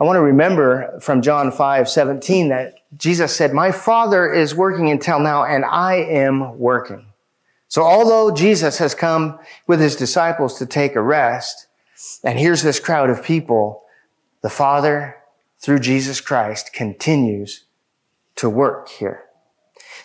I 0.00 0.04
want 0.04 0.16
to 0.16 0.22
remember 0.22 1.00
from 1.00 1.22
John 1.22 1.50
5, 1.50 1.88
17 1.88 2.48
that 2.48 2.74
Jesus 2.96 3.34
said, 3.34 3.52
my 3.52 3.72
father 3.72 4.32
is 4.32 4.54
working 4.54 4.90
until 4.90 5.18
now 5.18 5.44
and 5.44 5.64
I 5.64 5.96
am 5.96 6.58
working. 6.58 7.06
So 7.66 7.82
although 7.82 8.34
Jesus 8.34 8.78
has 8.78 8.94
come 8.94 9.38
with 9.66 9.80
his 9.80 9.96
disciples 9.96 10.58
to 10.58 10.66
take 10.66 10.94
a 10.94 11.02
rest, 11.02 11.66
and 12.24 12.38
here's 12.38 12.62
this 12.62 12.80
crowd 12.80 13.10
of 13.10 13.22
people, 13.22 13.82
the 14.40 14.48
father 14.48 15.16
through 15.60 15.80
Jesus 15.80 16.20
Christ 16.20 16.72
continues 16.72 17.64
to 18.36 18.48
work 18.48 18.88
here. 18.88 19.24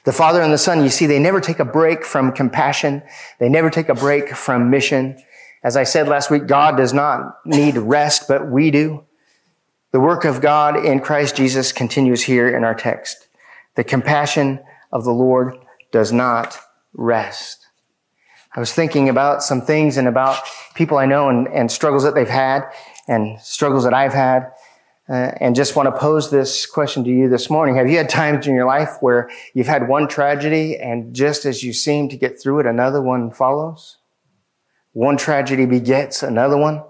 The 0.05 0.11
Father 0.11 0.41
and 0.41 0.51
the 0.51 0.57
Son, 0.57 0.83
you 0.83 0.89
see, 0.89 1.05
they 1.05 1.19
never 1.19 1.39
take 1.39 1.59
a 1.59 1.65
break 1.65 2.03
from 2.03 2.33
compassion. 2.33 3.03
They 3.39 3.47
never 3.47 3.69
take 3.69 3.89
a 3.89 3.95
break 3.95 4.29
from 4.29 4.69
mission. 4.69 5.17
As 5.63 5.77
I 5.77 5.83
said 5.83 6.09
last 6.09 6.29
week, 6.29 6.45
God 6.47 6.75
does 6.75 6.93
not 6.93 7.37
need 7.45 7.77
rest, 7.77 8.27
but 8.27 8.49
we 8.49 8.69
do. 8.69 9.05
The 9.91 9.99
work 9.99 10.25
of 10.25 10.41
God 10.41 10.83
in 10.83 10.99
Christ 10.99 11.35
Jesus 11.37 11.71
continues 11.71 12.23
here 12.23 12.53
in 12.53 12.63
our 12.63 12.75
text. 12.75 13.27
The 13.75 13.83
compassion 13.83 14.59
of 14.91 15.03
the 15.05 15.11
Lord 15.11 15.55
does 15.91 16.11
not 16.11 16.59
rest. 16.93 17.67
I 18.55 18.59
was 18.59 18.73
thinking 18.73 19.07
about 19.07 19.41
some 19.41 19.61
things 19.61 19.97
and 19.97 20.07
about 20.07 20.37
people 20.75 20.97
I 20.97 21.05
know 21.05 21.29
and, 21.29 21.47
and 21.47 21.71
struggles 21.71 22.03
that 22.03 22.13
they've 22.13 22.27
had 22.27 22.63
and 23.07 23.39
struggles 23.39 23.83
that 23.83 23.93
I've 23.93 24.13
had. 24.13 24.51
Uh, 25.09 25.31
and 25.41 25.53
just 25.53 25.75
want 25.75 25.87
to 25.87 25.99
pose 25.99 26.31
this 26.31 26.65
question 26.65 27.03
to 27.03 27.09
you 27.09 27.27
this 27.27 27.49
morning. 27.49 27.75
Have 27.75 27.89
you 27.89 27.97
had 27.97 28.07
times 28.07 28.47
in 28.47 28.55
your 28.55 28.65
life 28.65 28.97
where 29.01 29.29
you've 29.53 29.67
had 29.67 29.89
one 29.89 30.07
tragedy 30.07 30.77
and 30.77 31.13
just 31.13 31.45
as 31.45 31.61
you 31.61 31.73
seem 31.73 32.07
to 32.07 32.15
get 32.15 32.41
through 32.41 32.59
it, 32.59 32.65
another 32.65 33.01
one 33.01 33.29
follows? 33.29 33.97
One 34.93 35.17
tragedy 35.17 35.65
begets 35.65 36.23
another 36.23 36.55
one. 36.55 36.83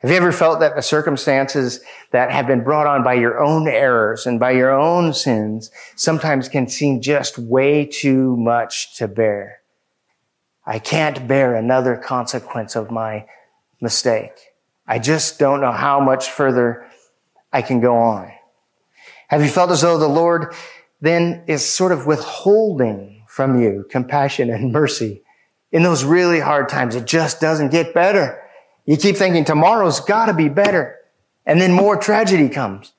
Have 0.00 0.10
you 0.10 0.16
ever 0.16 0.32
felt 0.32 0.60
that 0.60 0.74
the 0.74 0.82
circumstances 0.82 1.80
that 2.10 2.32
have 2.32 2.46
been 2.46 2.64
brought 2.64 2.88
on 2.88 3.04
by 3.04 3.14
your 3.14 3.40
own 3.40 3.68
errors 3.68 4.26
and 4.26 4.38
by 4.38 4.50
your 4.50 4.72
own 4.72 5.14
sins 5.14 5.70
sometimes 5.94 6.48
can 6.48 6.68
seem 6.68 7.00
just 7.00 7.38
way 7.38 7.86
too 7.86 8.36
much 8.36 8.96
to 8.96 9.06
bear? 9.06 9.60
I 10.66 10.80
can't 10.80 11.26
bear 11.26 11.54
another 11.54 11.96
consequence 11.96 12.76
of 12.76 12.90
my 12.90 13.26
mistake. 13.80 14.32
I 14.88 14.98
just 14.98 15.38
don't 15.38 15.60
know 15.60 15.72
how 15.72 16.00
much 16.00 16.28
further 16.28 16.84
I 17.52 17.62
can 17.62 17.80
go 17.80 17.96
on. 17.96 18.32
Have 19.28 19.42
you 19.42 19.48
felt 19.48 19.70
as 19.70 19.82
though 19.82 19.98
the 19.98 20.08
Lord 20.08 20.54
then 21.00 21.44
is 21.46 21.64
sort 21.64 21.92
of 21.92 22.06
withholding 22.06 23.24
from 23.28 23.60
you 23.60 23.86
compassion 23.90 24.50
and 24.50 24.72
mercy 24.72 25.22
in 25.70 25.82
those 25.82 26.04
really 26.04 26.40
hard 26.40 26.68
times? 26.68 26.94
It 26.94 27.06
just 27.06 27.40
doesn't 27.40 27.70
get 27.70 27.94
better. 27.94 28.42
You 28.84 28.96
keep 28.96 29.16
thinking 29.16 29.44
tomorrow's 29.44 30.00
gotta 30.00 30.34
be 30.34 30.48
better. 30.48 30.96
And 31.46 31.60
then 31.60 31.72
more 31.72 31.96
tragedy 31.96 32.48
comes. 32.48 32.92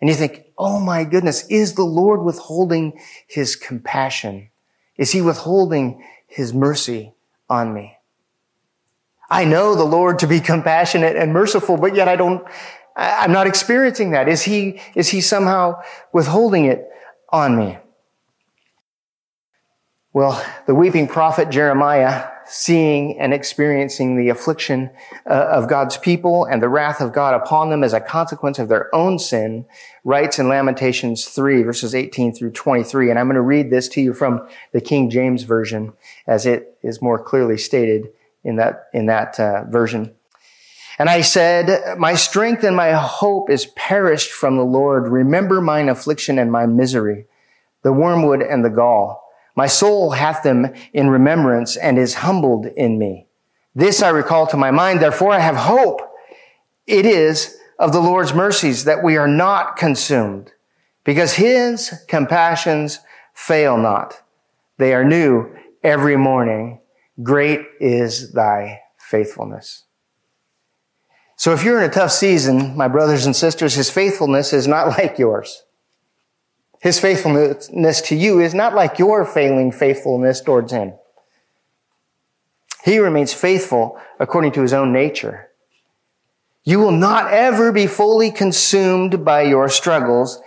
And 0.00 0.08
you 0.08 0.16
think, 0.16 0.46
oh 0.58 0.80
my 0.80 1.04
goodness, 1.04 1.46
is 1.48 1.74
the 1.74 1.84
Lord 1.84 2.22
withholding 2.22 2.98
his 3.26 3.54
compassion? 3.56 4.50
Is 4.96 5.12
he 5.12 5.20
withholding 5.20 6.04
his 6.26 6.52
mercy 6.52 7.14
on 7.48 7.72
me? 7.72 7.96
I 9.30 9.44
know 9.44 9.74
the 9.74 9.84
Lord 9.84 10.18
to 10.18 10.26
be 10.26 10.40
compassionate 10.40 11.16
and 11.16 11.32
merciful, 11.32 11.76
but 11.76 11.94
yet 11.94 12.08
I 12.08 12.16
don't, 12.16 12.46
I'm 12.96 13.32
not 13.32 13.46
experiencing 13.46 14.12
that. 14.12 14.28
Is 14.28 14.42
he, 14.42 14.80
is 14.94 15.08
he 15.08 15.20
somehow 15.20 15.80
withholding 16.12 16.66
it 16.66 16.88
on 17.30 17.56
me? 17.56 17.78
Well, 20.14 20.44
the 20.66 20.74
weeping 20.74 21.08
prophet 21.08 21.48
Jeremiah 21.48 22.28
seeing 22.44 23.18
and 23.18 23.32
experiencing 23.32 24.16
the 24.16 24.28
affliction 24.28 24.90
uh, 25.26 25.46
of 25.50 25.68
God's 25.68 25.96
people 25.96 26.44
and 26.44 26.62
the 26.62 26.68
wrath 26.68 27.00
of 27.00 27.12
God 27.12 27.34
upon 27.34 27.70
them 27.70 27.82
as 27.82 27.94
a 27.94 28.00
consequence 28.00 28.58
of 28.58 28.68
their 28.68 28.94
own 28.94 29.18
sin, 29.18 29.64
writes 30.04 30.38
in 30.38 30.48
Lamentations 30.48 31.24
3 31.26 31.62
verses 31.62 31.94
18 31.94 32.34
through 32.34 32.50
23. 32.50 33.08
And 33.08 33.18
I'm 33.18 33.26
going 33.26 33.36
to 33.36 33.40
read 33.40 33.70
this 33.70 33.88
to 33.90 34.02
you 34.02 34.12
from 34.12 34.46
the 34.72 34.80
King 34.80 35.08
James 35.08 35.44
Version 35.44 35.94
as 36.26 36.44
it 36.44 36.76
is 36.82 37.00
more 37.00 37.22
clearly 37.22 37.56
stated 37.56 38.12
in 38.44 38.56
that, 38.56 38.88
in 38.92 39.06
that 39.06 39.40
uh, 39.40 39.64
version. 39.64 40.14
And 40.98 41.08
I 41.08 41.22
said, 41.22 41.98
my 41.98 42.14
strength 42.14 42.64
and 42.64 42.76
my 42.76 42.92
hope 42.92 43.50
is 43.50 43.66
perished 43.76 44.30
from 44.30 44.56
the 44.56 44.64
Lord. 44.64 45.08
Remember 45.08 45.60
mine 45.60 45.88
affliction 45.88 46.38
and 46.38 46.52
my 46.52 46.66
misery, 46.66 47.26
the 47.82 47.92
wormwood 47.92 48.42
and 48.42 48.64
the 48.64 48.70
gall 48.70 49.22
my 49.54 49.66
soul 49.66 50.10
hath 50.10 50.42
them 50.42 50.72
in 50.92 51.10
remembrance 51.10 51.76
and 51.76 51.98
is 51.98 52.14
humbled 52.14 52.66
in 52.66 52.98
me. 52.98 53.26
This 53.74 54.02
I 54.02 54.10
recall 54.10 54.46
to 54.48 54.56
my 54.56 54.70
mind. 54.70 55.00
Therefore 55.00 55.32
I 55.32 55.40
have 55.40 55.56
hope. 55.56 56.00
It 56.86 57.06
is 57.06 57.58
of 57.78 57.92
the 57.92 58.00
Lord's 58.00 58.34
mercies 58.34 58.84
that 58.84 59.02
we 59.02 59.16
are 59.16 59.28
not 59.28 59.76
consumed 59.76 60.52
because 61.04 61.34
his 61.34 62.02
compassions 62.08 63.00
fail 63.34 63.76
not. 63.76 64.22
They 64.78 64.94
are 64.94 65.04
new 65.04 65.54
every 65.82 66.16
morning. 66.16 66.80
Great 67.22 67.60
is 67.80 68.32
thy 68.32 68.80
faithfulness. 68.98 69.84
So 71.42 71.52
if 71.52 71.64
you're 71.64 71.82
in 71.82 71.90
a 71.90 71.92
tough 71.92 72.12
season, 72.12 72.76
my 72.76 72.86
brothers 72.86 73.26
and 73.26 73.34
sisters, 73.34 73.74
his 73.74 73.90
faithfulness 73.90 74.52
is 74.52 74.68
not 74.68 74.86
like 74.98 75.18
yours. 75.18 75.64
His 76.80 77.00
faithfulness 77.00 78.00
to 78.02 78.14
you 78.14 78.38
is 78.38 78.54
not 78.54 78.76
like 78.76 79.00
your 79.00 79.24
failing 79.24 79.72
faithfulness 79.72 80.40
towards 80.40 80.70
him. 80.70 80.92
He 82.84 83.00
remains 83.00 83.34
faithful 83.34 84.00
according 84.20 84.52
to 84.52 84.62
his 84.62 84.72
own 84.72 84.92
nature. 84.92 85.48
You 86.62 86.78
will 86.78 86.92
not 86.92 87.32
ever 87.32 87.72
be 87.72 87.88
fully 87.88 88.30
consumed 88.30 89.24
by 89.24 89.42
your 89.42 89.68
struggles. 89.68 90.40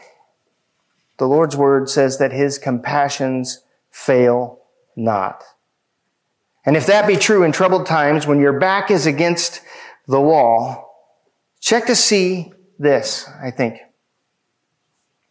The 1.17 1.27
Lord's 1.27 1.57
word 1.57 1.89
says 1.89 2.19
that 2.19 2.31
his 2.31 2.57
compassions 2.57 3.63
fail 3.91 4.61
not. 4.95 5.43
And 6.65 6.77
if 6.77 6.85
that 6.85 7.05
be 7.05 7.17
true 7.17 7.43
in 7.43 7.51
troubled 7.51 7.85
times, 7.85 8.25
when 8.25 8.39
your 8.39 8.57
back 8.57 8.89
is 8.89 9.05
against 9.05 9.59
the 10.07 10.21
wall, 10.21 10.84
check 11.65 11.87
to 11.87 11.95
see 11.95 12.53
this, 12.77 13.27
I 13.41 13.49
think. 13.49 13.79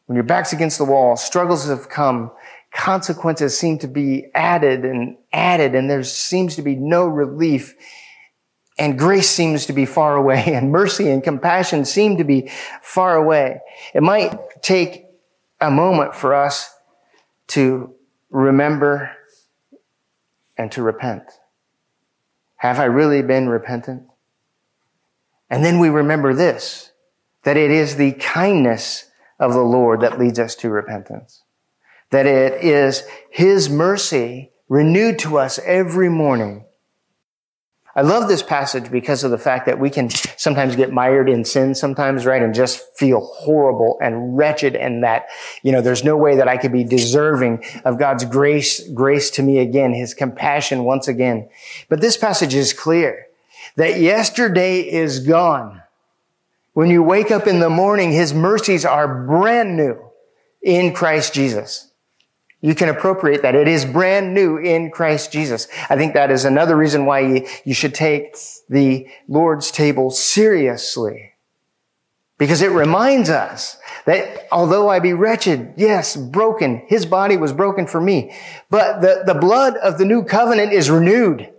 When 0.07 0.17
your 0.17 0.25
back's 0.25 0.53
against 0.53 0.79
the 0.79 0.85
wall, 0.85 1.17
struggles 1.17 1.67
have 1.69 1.89
come, 1.89 2.33
consequences 2.73 3.57
seem 3.57 3.79
to 3.79 3.89
be 3.89 4.27
added 4.35 4.85
and 4.85 5.17
added, 5.33 5.75
and 5.75 5.89
there 5.89 6.03
seems 6.03 6.57
to 6.57 6.63
be 6.63 6.75
no 6.75 7.07
relief. 7.07 7.75
And 8.77 8.99
grace 8.99 9.31
seems 9.31 9.67
to 9.67 9.73
be 9.73 9.87
far 9.87 10.17
away, 10.17 10.43
and 10.47 10.73
mercy 10.73 11.09
and 11.09 11.23
compassion 11.23 11.85
seem 11.85 12.19
to 12.19 12.25
be 12.25 12.51
far 12.83 13.17
away. 13.17 13.61
It 13.95 14.03
might 14.03 14.37
take 14.61 15.07
a 15.61 15.71
moment 15.71 16.15
for 16.15 16.35
us 16.35 16.69
to 17.49 17.95
remember 18.29 19.13
and 20.59 20.71
to 20.73 20.83
repent. 20.83 21.23
Have 22.57 22.81
I 22.81 22.85
really 22.85 23.23
been 23.23 23.49
repentant? 23.49 24.09
And 25.51 25.65
then 25.65 25.79
we 25.79 25.89
remember 25.89 26.35
this, 26.35 26.91
that 27.45 27.57
it 27.57 27.71
is 27.71 27.97
the 27.97 28.13
kindness 28.13 29.11
of 29.39 29.53
the 29.53 29.63
Lord 29.63 30.01
that 30.01 30.19
leads 30.19 30.39
us 30.39 30.55
to 30.57 30.71
repentance. 30.71 31.43
That 32.11 32.27
it 32.27 32.65
is 32.65 33.05
His 33.31 33.69
mercy 33.69 34.53
renewed 34.69 35.19
to 35.21 35.39
us 35.39 35.59
every 35.61 36.09
morning. 36.09 36.65
I 37.97 38.03
love 38.03 38.27
this 38.27 38.43
passage 38.43 38.91
because 38.91 39.23
of 39.23 39.31
the 39.31 39.39
fact 39.39 39.67
that 39.67 39.79
we 39.79 39.89
can 39.89 40.11
sometimes 40.11 40.75
get 40.75 40.93
mired 40.93 41.29
in 41.29 41.45
sin 41.45 41.77
sometimes, 41.77 42.27
right? 42.27 42.43
And 42.43 42.53
just 42.53 42.83
feel 42.97 43.21
horrible 43.21 43.99
and 44.03 44.37
wretched 44.37 44.75
and 44.75 45.05
that, 45.05 45.27
you 45.63 45.71
know, 45.71 45.81
there's 45.81 46.03
no 46.03 46.17
way 46.17 46.37
that 46.37 46.49
I 46.49 46.57
could 46.57 46.73
be 46.73 46.83
deserving 46.83 47.65
of 47.85 47.99
God's 47.99 48.25
grace, 48.25 48.81
grace 48.89 49.31
to 49.33 49.43
me 49.43 49.59
again, 49.59 49.95
His 49.95 50.13
compassion 50.13 50.83
once 50.83 51.07
again. 51.07 51.49
But 51.89 52.01
this 52.01 52.17
passage 52.17 52.55
is 52.55 52.73
clear 52.73 53.27
that 53.77 54.01
yesterday 54.01 54.81
is 54.81 55.21
gone. 55.21 55.83
When 56.73 56.91
you 56.91 57.03
wake 57.03 57.31
up 57.31 57.47
in 57.47 57.61
the 57.61 57.71
morning, 57.71 58.13
His 58.13 58.35
mercies 58.35 58.85
are 58.85 59.27
brand 59.27 59.77
new 59.77 59.99
in 60.63 60.93
Christ 60.93 61.35
Jesus. 61.35 61.91
You 62.61 62.75
can 62.75 62.89
appropriate 62.89 63.43
that. 63.43 63.55
It 63.55 63.69
is 63.69 63.85
brand 63.85 64.33
new 64.33 64.57
in 64.57 64.91
Christ 64.91 65.31
Jesus. 65.31 65.69
I 65.91 65.97
think 65.97 66.15
that 66.15 66.31
is 66.31 66.47
another 66.47 66.77
reason 66.77 67.05
why 67.05 67.21
you, 67.21 67.47
you 67.65 67.75
should 67.75 67.95
take 67.95 68.37
the 68.71 69.07
Lord's 69.29 69.71
table 69.71 70.11
seriously. 70.11 71.33
Because 72.39 72.63
it 72.63 72.71
reminds 72.71 73.31
us 73.31 73.77
that 74.07 74.49
although 74.51 74.89
I 74.89 74.99
be 74.99 75.13
wretched, 75.13 75.75
yes, 75.77 76.17
broken, 76.17 76.83
his 76.89 77.07
body 77.07 77.37
was 77.37 77.53
broken 77.53 77.87
for 77.87 78.01
me, 78.01 78.35
but 78.71 79.01
the, 79.01 79.23
the 79.27 79.39
blood 79.39 79.77
of 79.77 79.99
the 79.99 80.05
new 80.05 80.25
covenant 80.25 80.73
is 80.73 80.91
renewed. 80.91 81.54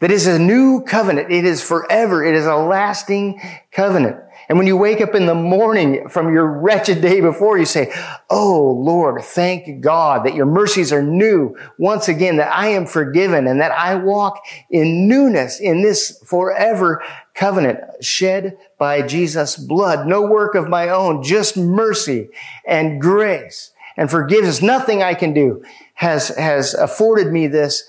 That 0.00 0.10
is 0.10 0.26
a 0.26 0.38
new 0.38 0.82
covenant. 0.82 1.30
It 1.30 1.44
is 1.44 1.62
forever. 1.62 2.24
It 2.24 2.34
is 2.34 2.46
a 2.46 2.56
lasting 2.56 3.40
covenant. 3.70 4.16
And 4.48 4.58
when 4.58 4.66
you 4.66 4.76
wake 4.76 5.00
up 5.00 5.14
in 5.14 5.26
the 5.26 5.34
morning 5.34 6.08
from 6.08 6.32
your 6.34 6.46
wretched 6.46 7.00
day 7.00 7.20
before, 7.20 7.56
you 7.56 7.66
say, 7.66 7.92
Oh 8.28 8.72
Lord, 8.82 9.22
thank 9.22 9.80
God 9.80 10.24
that 10.24 10.34
your 10.34 10.46
mercies 10.46 10.92
are 10.92 11.02
new 11.02 11.54
once 11.78 12.08
again, 12.08 12.38
that 12.38 12.52
I 12.52 12.68
am 12.68 12.86
forgiven 12.86 13.46
and 13.46 13.60
that 13.60 13.70
I 13.70 13.94
walk 13.94 14.42
in 14.70 15.06
newness 15.06 15.60
in 15.60 15.82
this 15.82 16.20
forever 16.26 17.02
covenant 17.34 17.78
shed 18.02 18.58
by 18.76 19.02
Jesus' 19.02 19.54
blood. 19.54 20.08
No 20.08 20.22
work 20.22 20.56
of 20.56 20.68
my 20.68 20.88
own, 20.88 21.22
just 21.22 21.56
mercy 21.56 22.30
and 22.66 23.00
grace 23.00 23.70
and 23.96 24.10
forgiveness. 24.10 24.62
Nothing 24.62 25.02
I 25.02 25.14
can 25.14 25.32
do 25.34 25.62
has, 25.94 26.28
has 26.28 26.74
afforded 26.74 27.30
me 27.30 27.46
this 27.46 27.84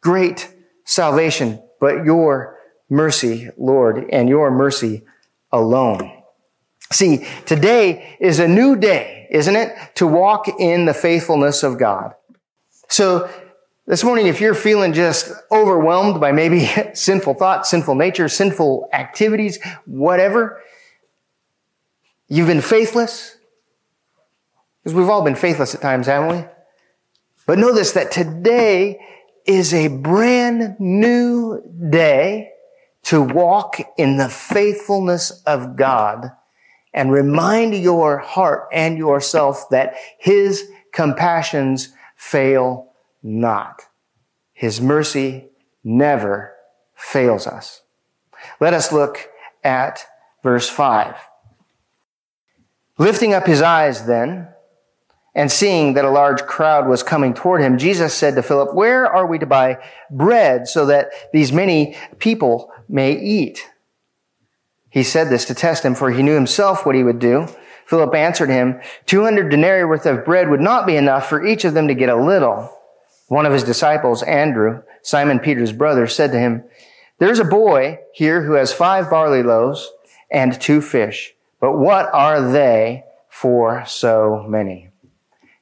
great 0.00 0.53
salvation, 0.84 1.62
but 1.80 2.04
your 2.04 2.58
mercy, 2.88 3.50
Lord, 3.56 4.06
and 4.10 4.28
your 4.28 4.50
mercy 4.50 5.02
alone. 5.50 6.10
See, 6.92 7.26
today 7.46 8.16
is 8.20 8.38
a 8.38 8.48
new 8.48 8.76
day, 8.76 9.26
isn't 9.30 9.56
it? 9.56 9.76
To 9.96 10.06
walk 10.06 10.48
in 10.60 10.84
the 10.84 10.94
faithfulness 10.94 11.62
of 11.62 11.78
God. 11.78 12.14
So 12.88 13.28
this 13.86 14.04
morning, 14.04 14.26
if 14.26 14.40
you're 14.40 14.54
feeling 14.54 14.92
just 14.92 15.32
overwhelmed 15.50 16.20
by 16.20 16.32
maybe 16.32 16.66
sinful 16.94 17.34
thoughts, 17.34 17.70
sinful 17.70 17.94
nature, 17.96 18.28
sinful 18.28 18.88
activities, 18.92 19.58
whatever, 19.86 20.62
you've 22.28 22.46
been 22.46 22.62
faithless. 22.62 23.36
Because 24.82 24.94
we've 24.94 25.08
all 25.08 25.22
been 25.22 25.34
faithless 25.34 25.74
at 25.74 25.80
times, 25.80 26.06
haven't 26.06 26.36
we? 26.36 26.48
But 27.46 27.58
know 27.58 27.74
this, 27.74 27.92
that 27.92 28.10
today 28.10 29.00
is 29.44 29.74
a 29.74 29.88
brand 29.88 30.78
new 30.78 31.62
day 31.90 32.50
to 33.04 33.20
walk 33.20 33.80
in 33.98 34.16
the 34.16 34.28
faithfulness 34.28 35.42
of 35.46 35.76
God 35.76 36.30
and 36.92 37.12
remind 37.12 37.74
your 37.74 38.18
heart 38.18 38.68
and 38.72 38.96
yourself 38.96 39.68
that 39.70 39.94
His 40.18 40.64
compassions 40.92 41.92
fail 42.16 42.92
not. 43.22 43.82
His 44.52 44.80
mercy 44.80 45.48
never 45.82 46.54
fails 46.94 47.46
us. 47.46 47.82
Let 48.60 48.72
us 48.72 48.92
look 48.92 49.28
at 49.62 50.06
verse 50.42 50.68
5. 50.68 51.16
Lifting 52.96 53.34
up 53.34 53.46
his 53.46 53.60
eyes 53.60 54.06
then, 54.06 54.48
and 55.34 55.50
seeing 55.50 55.94
that 55.94 56.04
a 56.04 56.10
large 56.10 56.42
crowd 56.42 56.86
was 56.86 57.02
coming 57.02 57.34
toward 57.34 57.60
him, 57.60 57.76
Jesus 57.76 58.14
said 58.14 58.36
to 58.36 58.42
Philip, 58.42 58.74
Where 58.74 59.06
are 59.06 59.26
we 59.26 59.38
to 59.38 59.46
buy 59.46 59.78
bread 60.10 60.68
so 60.68 60.86
that 60.86 61.10
these 61.32 61.52
many 61.52 61.96
people 62.18 62.72
may 62.88 63.12
eat? 63.12 63.68
He 64.90 65.02
said 65.02 65.28
this 65.28 65.44
to 65.46 65.54
test 65.54 65.84
him, 65.84 65.96
for 65.96 66.10
he 66.12 66.22
knew 66.22 66.34
himself 66.34 66.86
what 66.86 66.94
he 66.94 67.02
would 67.02 67.18
do. 67.18 67.48
Philip 67.86 68.14
answered 68.14 68.48
him, 68.48 68.80
200 69.06 69.50
denarii 69.50 69.84
worth 69.84 70.06
of 70.06 70.24
bread 70.24 70.48
would 70.48 70.60
not 70.60 70.86
be 70.86 70.96
enough 70.96 71.28
for 71.28 71.44
each 71.44 71.64
of 71.64 71.74
them 71.74 71.88
to 71.88 71.94
get 71.94 72.08
a 72.08 72.16
little. 72.16 72.70
One 73.26 73.44
of 73.44 73.52
his 73.52 73.64
disciples, 73.64 74.22
Andrew, 74.22 74.82
Simon 75.02 75.40
Peter's 75.40 75.72
brother, 75.72 76.06
said 76.06 76.30
to 76.32 76.38
him, 76.38 76.64
There's 77.18 77.40
a 77.40 77.44
boy 77.44 77.98
here 78.12 78.42
who 78.42 78.52
has 78.52 78.72
five 78.72 79.10
barley 79.10 79.42
loaves 79.42 79.90
and 80.30 80.58
two 80.58 80.80
fish, 80.80 81.34
but 81.60 81.76
what 81.76 82.08
are 82.14 82.40
they 82.52 83.04
for 83.28 83.84
so 83.86 84.46
many? 84.48 84.93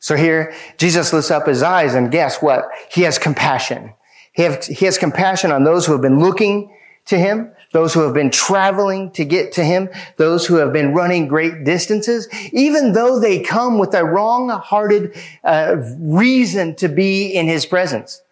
So 0.02 0.16
here, 0.16 0.52
Jesus 0.78 1.12
lifts 1.12 1.30
up 1.30 1.46
his 1.46 1.62
eyes 1.62 1.94
and 1.94 2.10
guess 2.10 2.42
what? 2.42 2.64
He 2.90 3.02
has 3.02 3.18
compassion. 3.18 3.94
He, 4.32 4.42
have, 4.42 4.64
he 4.64 4.84
has 4.84 4.98
compassion 4.98 5.52
on 5.52 5.62
those 5.62 5.86
who 5.86 5.92
have 5.92 6.02
been 6.02 6.18
looking 6.18 6.76
to 7.06 7.16
him, 7.16 7.52
those 7.70 7.94
who 7.94 8.00
have 8.00 8.12
been 8.12 8.32
traveling 8.32 9.12
to 9.12 9.24
get 9.24 9.52
to 9.52 9.64
him, 9.64 9.88
those 10.16 10.44
who 10.44 10.56
have 10.56 10.72
been 10.72 10.92
running 10.92 11.28
great 11.28 11.62
distances, 11.62 12.28
even 12.52 12.94
though 12.94 13.20
they 13.20 13.38
come 13.38 13.78
with 13.78 13.94
a 13.94 14.04
wrong-hearted 14.04 15.16
uh, 15.44 15.76
reason 16.00 16.74
to 16.74 16.88
be 16.88 17.28
in 17.28 17.46
his 17.46 17.64
presence. 17.64 18.22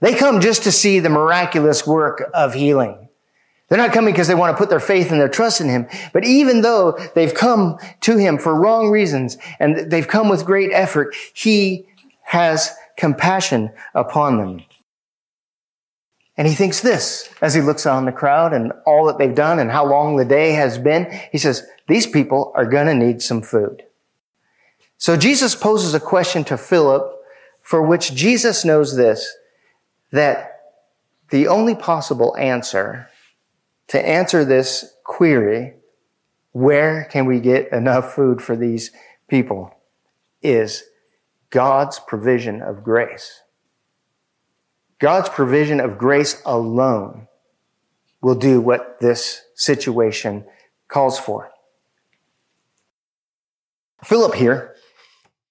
They 0.00 0.16
come 0.16 0.40
just 0.40 0.64
to 0.64 0.72
see 0.72 0.98
the 0.98 1.08
miraculous 1.08 1.86
work 1.86 2.28
of 2.34 2.54
healing. 2.54 3.01
They're 3.72 3.80
not 3.80 3.94
coming 3.94 4.12
because 4.12 4.28
they 4.28 4.34
want 4.34 4.54
to 4.54 4.58
put 4.58 4.68
their 4.68 4.80
faith 4.80 5.10
and 5.10 5.18
their 5.18 5.30
trust 5.30 5.62
in 5.62 5.68
Him. 5.70 5.88
But 6.12 6.26
even 6.26 6.60
though 6.60 6.92
they've 7.14 7.32
come 7.32 7.78
to 8.02 8.18
Him 8.18 8.36
for 8.36 8.54
wrong 8.54 8.90
reasons 8.90 9.38
and 9.58 9.90
they've 9.90 10.06
come 10.06 10.28
with 10.28 10.44
great 10.44 10.70
effort, 10.74 11.14
He 11.32 11.86
has 12.20 12.70
compassion 12.98 13.72
upon 13.94 14.36
them. 14.36 14.60
And 16.36 16.46
he 16.46 16.52
thinks 16.52 16.80
this 16.80 17.30
as 17.40 17.54
he 17.54 17.62
looks 17.62 17.86
on 17.86 18.04
the 18.04 18.12
crowd 18.12 18.52
and 18.52 18.74
all 18.84 19.06
that 19.06 19.16
they've 19.16 19.34
done 19.34 19.58
and 19.58 19.70
how 19.70 19.86
long 19.86 20.16
the 20.16 20.26
day 20.26 20.52
has 20.52 20.76
been. 20.76 21.10
He 21.32 21.38
says, 21.38 21.66
these 21.88 22.06
people 22.06 22.52
are 22.54 22.66
going 22.66 22.88
to 22.88 22.94
need 22.94 23.22
some 23.22 23.40
food. 23.40 23.84
So 24.98 25.16
Jesus 25.16 25.54
poses 25.54 25.94
a 25.94 26.00
question 26.00 26.44
to 26.44 26.58
Philip 26.58 27.10
for 27.62 27.80
which 27.80 28.14
Jesus 28.14 28.66
knows 28.66 28.96
this, 28.96 29.34
that 30.10 30.60
the 31.30 31.48
only 31.48 31.74
possible 31.74 32.36
answer 32.36 33.08
to 33.92 34.08
answer 34.08 34.42
this 34.42 34.90
query, 35.04 35.74
where 36.52 37.04
can 37.10 37.26
we 37.26 37.38
get 37.40 37.70
enough 37.72 38.14
food 38.14 38.40
for 38.40 38.56
these 38.56 38.90
people, 39.28 39.70
is 40.40 40.84
God's 41.50 41.98
provision 41.98 42.62
of 42.62 42.82
grace. 42.82 43.42
God's 44.98 45.28
provision 45.28 45.78
of 45.78 45.98
grace 45.98 46.40
alone 46.46 47.28
will 48.22 48.34
do 48.34 48.62
what 48.62 48.98
this 49.00 49.42
situation 49.56 50.46
calls 50.88 51.18
for. 51.18 51.50
Philip 54.02 54.36
here 54.36 54.74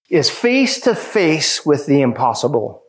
is 0.10 0.32
face 0.32 0.82
to 0.82 0.96
face 0.96 1.64
with 1.64 1.86
the 1.86 2.02
impossible. 2.02 2.82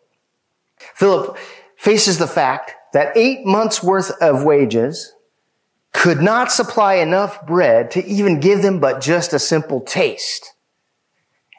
Philip 0.95 1.37
faces 1.77 2.17
the 2.17 2.27
fact 2.27 2.73
that 2.95 3.15
eight 3.15 3.45
months 3.45 3.83
worth 3.83 4.13
of 4.23 4.45
wages 4.45 5.13
could 5.93 6.21
not 6.21 6.51
supply 6.51 6.95
enough 6.95 7.47
bread 7.47 7.91
to 7.93 8.05
even 8.05 8.41
give 8.41 8.63
them 8.63 8.81
but 8.81 9.01
just 9.01 9.33
a 9.33 9.39
simple 9.39 9.81
taste. 9.81 10.55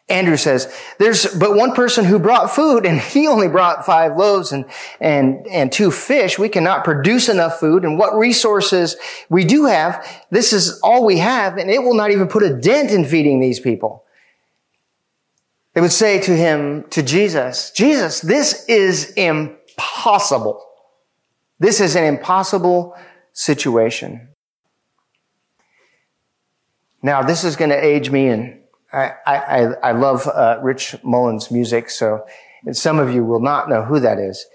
Andrew 0.10 0.36
says, 0.36 0.74
there's 1.00 1.34
but 1.36 1.56
one 1.56 1.74
person 1.74 2.04
who 2.04 2.19
brought 2.19 2.52
food 2.52 2.86
and 2.86 3.00
he 3.00 3.28
only 3.28 3.48
brought 3.48 3.86
five 3.86 4.17
loaves 4.17 4.52
and, 4.52 4.65
and, 5.00 5.48
and 5.48 5.72
two 5.72 5.91
fish. 5.91 6.38
We 6.38 6.50
cannot 6.50 6.84
produce 6.84 7.30
enough 7.30 7.60
food 7.60 7.86
and 7.86 7.98
what 7.98 8.15
resources 8.15 8.98
we 9.30 9.46
do 9.46 9.65
have, 9.65 10.06
this 10.30 10.52
is 10.52 10.80
all 10.82 11.06
we 11.06 11.19
have 11.19 11.58
and 11.58 11.69
it 11.69 11.82
will 11.82 11.93
not 11.93 12.12
even 12.12 12.28
put 12.28 12.43
a 12.43 12.54
dent 12.54 12.91
in 12.91 13.06
feeding 13.06 13.39
these 13.39 13.60
people. 13.60 14.04
They 15.74 15.82
would 15.82 15.91
say 15.91 16.19
to 16.22 16.36
him, 16.36 16.84
to 16.89 17.02
Jesus, 17.02 17.72
Jesus, 17.72 18.19
this 18.19 18.65
is 18.67 19.12
impossible. 19.13 20.63
This 21.60 21.80
is 21.80 21.96
an 21.96 22.04
impossible 22.04 22.96
situation. 23.34 24.30
Now, 27.02 27.22
this 27.22 27.43
is 27.43 27.56
going 27.56 27.72
to 27.72 27.84
age 27.84 28.10
me, 28.10 28.28
and 28.28 28.62
I, 28.93 29.12
I, 29.26 29.60
I 29.84 29.91
love 29.91 30.28
uh, 30.28 30.60
Rich 30.63 30.96
Mullins' 31.04 31.52
music, 31.52 31.89
so 31.89 32.26
some 32.72 32.98
of 32.98 33.13
you 33.13 33.26
will 33.26 33.41
not 33.41 33.67
know 33.69 33.84
who 33.84 34.00
that 34.00 34.19
is. 34.19 34.46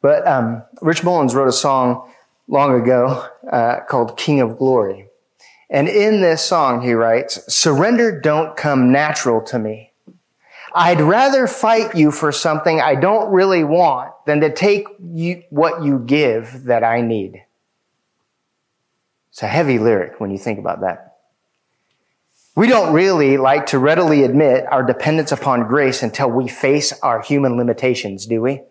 But 0.00 0.26
um, 0.26 0.62
Rich 0.80 1.04
Mullins 1.04 1.34
wrote 1.34 1.48
a 1.48 1.52
song 1.52 2.10
long 2.46 2.80
ago 2.80 3.28
uh, 3.50 3.80
called 3.88 4.16
King 4.16 4.40
of 4.40 4.56
Glory. 4.56 5.08
And 5.70 5.86
in 5.86 6.22
this 6.22 6.42
song, 6.42 6.80
he 6.80 6.94
writes, 6.94 7.52
Surrender 7.52 8.18
don't 8.20 8.56
come 8.56 8.90
natural 8.90 9.42
to 9.42 9.58
me. 9.58 9.92
I'd 10.74 11.00
rather 11.00 11.46
fight 11.46 11.94
you 11.94 12.10
for 12.10 12.32
something 12.32 12.80
I 12.80 12.94
don't 12.94 13.30
really 13.30 13.64
want 13.64 14.12
than 14.26 14.40
to 14.40 14.52
take 14.52 14.86
you, 14.98 15.42
what 15.50 15.82
you 15.82 15.98
give 15.98 16.64
that 16.64 16.84
I 16.84 17.00
need. 17.00 17.42
It's 19.38 19.44
a 19.44 19.46
heavy 19.46 19.78
lyric 19.78 20.18
when 20.18 20.32
you 20.32 20.38
think 20.38 20.58
about 20.58 20.80
that. 20.80 21.18
We 22.56 22.66
don't 22.66 22.92
really 22.92 23.36
like 23.36 23.66
to 23.66 23.78
readily 23.78 24.24
admit 24.24 24.64
our 24.68 24.82
dependence 24.82 25.30
upon 25.30 25.68
grace 25.68 26.02
until 26.02 26.28
we 26.28 26.48
face 26.48 26.92
our 27.04 27.22
human 27.22 27.56
limitations, 27.56 28.26
do 28.26 28.42
we? 28.42 28.62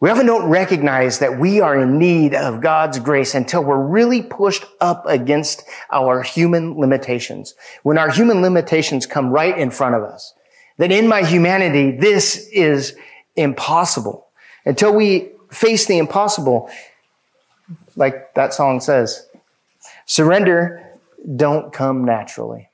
We 0.00 0.08
often 0.08 0.24
don't 0.24 0.48
recognize 0.48 1.18
that 1.18 1.38
we 1.38 1.60
are 1.60 1.78
in 1.78 1.98
need 1.98 2.34
of 2.34 2.62
God's 2.62 2.98
grace 2.98 3.34
until 3.34 3.62
we're 3.62 3.86
really 3.86 4.22
pushed 4.22 4.64
up 4.80 5.04
against 5.04 5.64
our 5.92 6.22
human 6.22 6.80
limitations. 6.80 7.54
When 7.82 7.98
our 7.98 8.10
human 8.10 8.40
limitations 8.40 9.04
come 9.04 9.28
right 9.28 9.58
in 9.58 9.70
front 9.70 9.96
of 9.96 10.02
us. 10.02 10.32
That 10.78 10.90
in 10.90 11.08
my 11.08 11.22
humanity, 11.22 11.90
this 11.90 12.48
is 12.54 12.96
impossible. 13.34 14.28
Until 14.64 14.94
we 14.94 15.32
face 15.50 15.84
the 15.84 15.98
impossible, 15.98 16.70
like 17.96 18.34
that 18.34 18.54
song 18.54 18.80
says, 18.80 19.26
surrender 20.04 20.86
don't 21.34 21.72
come 21.72 22.04
naturally. 22.04 22.70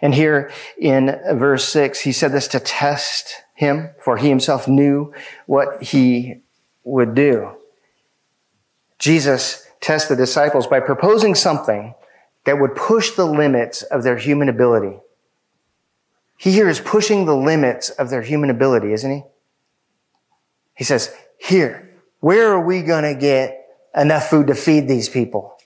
And 0.00 0.14
here 0.14 0.50
in 0.78 1.06
verse 1.32 1.68
six, 1.68 2.00
he 2.00 2.12
said 2.12 2.32
this 2.32 2.48
to 2.48 2.60
test 2.60 3.42
him, 3.54 3.90
for 4.00 4.16
he 4.16 4.28
himself 4.28 4.66
knew 4.66 5.12
what 5.46 5.82
he 5.82 6.40
would 6.82 7.14
do. 7.14 7.52
Jesus 8.98 9.66
tests 9.80 10.08
the 10.08 10.16
disciples 10.16 10.66
by 10.66 10.80
proposing 10.80 11.34
something 11.34 11.94
that 12.44 12.60
would 12.60 12.74
push 12.74 13.10
the 13.12 13.26
limits 13.26 13.82
of 13.82 14.02
their 14.02 14.16
human 14.16 14.48
ability. 14.48 14.98
He 16.36 16.52
here 16.52 16.68
is 16.68 16.80
pushing 16.80 17.24
the 17.24 17.36
limits 17.36 17.90
of 17.90 18.10
their 18.10 18.22
human 18.22 18.50
ability, 18.50 18.92
isn't 18.92 19.10
he? 19.10 19.22
He 20.74 20.84
says, 20.84 21.14
here, 21.38 21.90
where 22.20 22.52
are 22.52 22.64
we 22.64 22.82
going 22.82 23.04
to 23.04 23.18
get 23.18 23.63
enough 23.96 24.28
food 24.28 24.48
to 24.48 24.54
feed 24.54 24.88
these 24.88 25.08
people? 25.08 25.56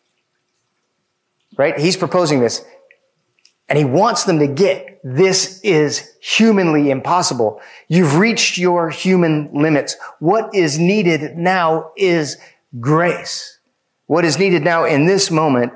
Right? 1.56 1.78
He's 1.78 1.96
proposing 1.96 2.40
this 2.40 2.64
and 3.68 3.78
he 3.78 3.84
wants 3.84 4.24
them 4.24 4.38
to 4.38 4.46
get 4.46 5.00
this 5.04 5.60
is 5.62 6.16
humanly 6.20 6.90
impossible. 6.90 7.60
You've 7.86 8.16
reached 8.16 8.58
your 8.58 8.90
human 8.90 9.50
limits. 9.52 9.96
What 10.18 10.54
is 10.54 10.78
needed 10.78 11.36
now 11.36 11.92
is 11.96 12.38
grace. 12.80 13.58
What 14.06 14.24
is 14.24 14.38
needed 14.38 14.64
now 14.64 14.84
in 14.84 15.06
this 15.06 15.30
moment 15.30 15.72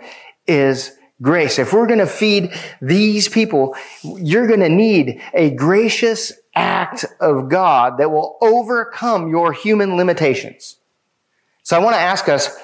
is 0.46 0.96
grace. 1.20 1.58
If 1.58 1.72
we're 1.72 1.86
going 1.86 1.98
to 1.98 2.06
feed 2.06 2.52
these 2.80 3.28
people, 3.28 3.76
you're 4.02 4.46
going 4.46 4.60
to 4.60 4.68
need 4.68 5.20
a 5.34 5.50
gracious 5.50 6.32
act 6.54 7.04
of 7.20 7.48
God 7.48 7.98
that 7.98 8.10
will 8.10 8.38
overcome 8.40 9.28
your 9.28 9.52
human 9.52 9.96
limitations. 9.96 10.78
So 11.72 11.80
I 11.80 11.82
want 11.82 11.96
to 11.96 12.00
ask 12.00 12.28
us 12.28 12.54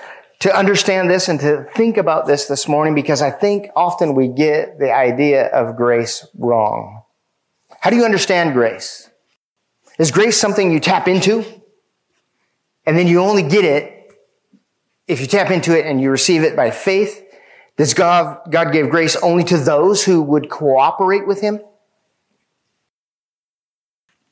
to 0.40 0.54
understand 0.54 1.08
this 1.08 1.30
and 1.30 1.40
to 1.40 1.64
think 1.74 1.96
about 1.96 2.26
this 2.26 2.44
this 2.44 2.68
morning 2.68 2.94
because 2.94 3.22
I 3.22 3.30
think 3.30 3.70
often 3.74 4.14
we 4.14 4.28
get 4.28 4.78
the 4.78 4.92
idea 4.92 5.46
of 5.46 5.76
grace 5.76 6.26
wrong. 6.36 7.04
How 7.80 7.88
do 7.88 7.96
you 7.96 8.04
understand 8.04 8.52
grace? 8.52 9.08
Is 9.98 10.10
grace 10.10 10.38
something 10.38 10.70
you 10.70 10.78
tap 10.78 11.08
into 11.08 11.42
and 12.84 12.98
then 12.98 13.06
you 13.06 13.20
only 13.20 13.42
get 13.42 13.64
it 13.64 14.12
if 15.06 15.22
you 15.22 15.26
tap 15.26 15.50
into 15.50 15.74
it 15.74 15.86
and 15.86 16.02
you 16.02 16.10
receive 16.10 16.42
it 16.42 16.54
by 16.54 16.70
faith? 16.70 17.24
Does 17.78 17.94
God, 17.94 18.40
God 18.50 18.74
give 18.74 18.90
grace 18.90 19.16
only 19.22 19.44
to 19.44 19.56
those 19.56 20.04
who 20.04 20.20
would 20.20 20.50
cooperate 20.50 21.26
with 21.26 21.40
Him? 21.40 21.60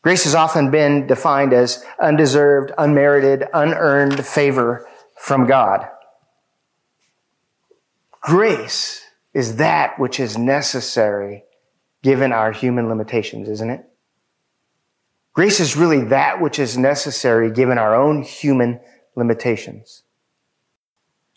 Grace 0.07 0.23
has 0.23 0.37
often 0.37 0.71
been 0.71 1.09
defined 1.09 1.53
as 1.53 1.85
undeserved, 1.99 2.71
unmerited, 2.79 3.43
unearned 3.53 4.25
favor 4.25 4.89
from 5.17 5.49
God. 5.49 5.85
Grace 8.21 9.03
is 9.35 9.57
that 9.57 9.99
which 9.99 10.21
is 10.21 10.39
necessary 10.39 11.43
given 12.05 12.31
our 12.31 12.53
human 12.53 12.89
limitations, 12.89 13.49
isn't 13.49 13.69
it? 13.69 13.85
Grace 15.33 15.59
is 15.59 15.77
really 15.77 16.05
that 16.05 16.41
which 16.41 16.61
is 16.61 16.79
necessary 16.79 17.51
given 17.51 17.77
our 17.77 17.97
own 17.97 18.23
human 18.23 18.79
limitations. 19.17 20.05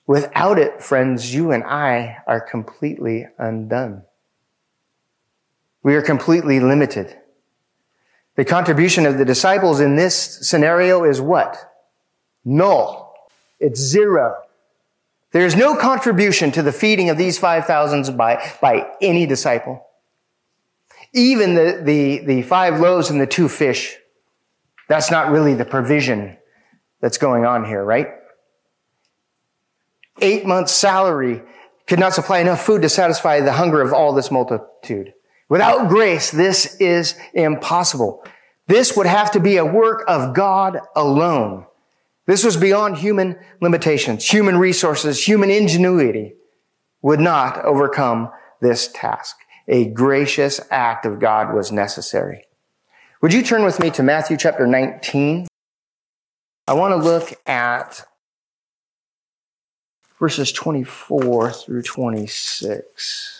Without 0.05 0.59
it, 0.59 0.83
friends, 0.83 1.33
you 1.33 1.49
and 1.49 1.63
I 1.63 2.17
are 2.27 2.39
completely 2.39 3.25
undone. 3.39 4.03
We 5.81 5.95
are 5.95 6.03
completely 6.03 6.59
limited. 6.59 7.18
The 8.39 8.45
contribution 8.45 9.05
of 9.05 9.17
the 9.17 9.25
disciples 9.25 9.81
in 9.81 9.97
this 9.97 10.15
scenario 10.47 11.03
is 11.03 11.19
what? 11.19 11.57
Null. 12.45 13.13
It's 13.59 13.81
zero. 13.81 14.33
There 15.33 15.45
is 15.45 15.57
no 15.57 15.75
contribution 15.75 16.49
to 16.53 16.61
the 16.61 16.71
feeding 16.71 17.09
of 17.09 17.17
these 17.17 17.37
5,000 17.37 18.15
by, 18.15 18.49
by 18.61 18.89
any 19.01 19.25
disciple. 19.25 19.85
Even 21.11 21.53
the, 21.53 21.81
the, 21.83 22.19
the 22.19 22.41
five 22.43 22.79
loaves 22.79 23.09
and 23.09 23.19
the 23.19 23.27
two 23.27 23.49
fish, 23.49 23.97
that's 24.87 25.11
not 25.11 25.31
really 25.31 25.53
the 25.53 25.65
provision 25.65 26.37
that's 27.01 27.17
going 27.17 27.43
on 27.43 27.65
here, 27.65 27.83
right? 27.83 28.07
Eight 30.21 30.45
months 30.45 30.71
salary 30.71 31.41
could 31.87 31.99
not 31.99 32.13
supply 32.13 32.39
enough 32.39 32.61
food 32.61 32.83
to 32.83 32.89
satisfy 32.89 33.41
the 33.41 33.51
hunger 33.51 33.81
of 33.81 33.91
all 33.91 34.13
this 34.13 34.31
multitude. 34.31 35.13
Without 35.49 35.89
grace, 35.89 36.29
this 36.29 36.75
is 36.79 37.15
impossible. 37.33 38.23
This 38.67 38.95
would 38.95 39.07
have 39.07 39.31
to 39.31 39.39
be 39.39 39.57
a 39.57 39.65
work 39.65 40.03
of 40.07 40.35
God 40.35 40.79
alone. 40.95 41.65
This 42.27 42.43
was 42.43 42.55
beyond 42.55 42.97
human 42.97 43.39
limitations, 43.59 44.29
human 44.29 44.57
resources, 44.57 45.27
human 45.27 45.49
ingenuity 45.49 46.35
would 47.01 47.19
not 47.19 47.65
overcome 47.65 48.29
this 48.61 48.91
task. 48.93 49.35
A 49.67 49.85
gracious 49.85 50.61
act 50.69 51.07
of 51.07 51.19
God 51.19 51.55
was 51.55 51.71
necessary. 51.71 52.45
Would 53.21 53.33
you 53.33 53.41
turn 53.41 53.63
with 53.63 53.79
me 53.79 53.89
to 53.91 54.03
Matthew 54.03 54.37
chapter 54.37 54.67
19? 54.67 55.47
I 56.67 56.73
want 56.73 56.91
to 56.91 56.97
look 56.97 57.33
at 57.47 58.05
verses 60.19 60.51
24 60.51 61.51
through 61.51 61.81
26. 61.81 63.38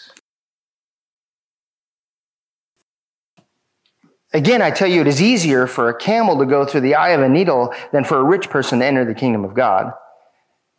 Again, 4.34 4.62
I 4.62 4.70
tell 4.70 4.88
you, 4.88 5.02
it 5.02 5.08
is 5.08 5.22
easier 5.22 5.66
for 5.66 5.90
a 5.90 5.98
camel 5.98 6.38
to 6.38 6.46
go 6.46 6.66
through 6.66 6.82
the 6.82 6.96
eye 6.96 7.10
of 7.10 7.22
a 7.22 7.30
needle 7.30 7.74
than 7.92 8.04
for 8.04 8.18
a 8.18 8.24
rich 8.24 8.50
person 8.50 8.80
to 8.80 8.86
enter 8.86 9.04
the 9.04 9.16
kingdom 9.16 9.44
of 9.44 9.56
God. 9.56 9.92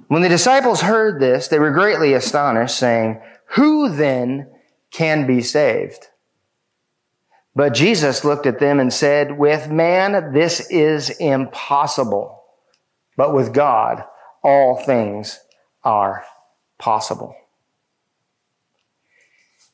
When 0.06 0.22
the 0.22 0.28
disciples 0.28 0.80
heard 0.80 1.20
this, 1.20 1.48
they 1.48 1.58
were 1.58 1.72
greatly 1.72 2.14
astonished, 2.14 2.78
saying, 2.78 3.20
Who 3.56 3.90
then 3.90 4.48
can 4.92 5.26
be 5.26 5.42
saved? 5.42 6.06
But 7.54 7.74
Jesus 7.74 8.24
looked 8.24 8.46
at 8.46 8.60
them 8.60 8.78
and 8.78 8.92
said, 8.92 9.36
With 9.36 9.68
man, 9.68 10.32
this 10.32 10.70
is 10.70 11.10
impossible, 11.10 12.42
but 13.16 13.34
with 13.34 13.52
God, 13.52 14.04
all 14.42 14.76
things 14.76 15.40
are 15.82 16.24
possible. 16.78 17.34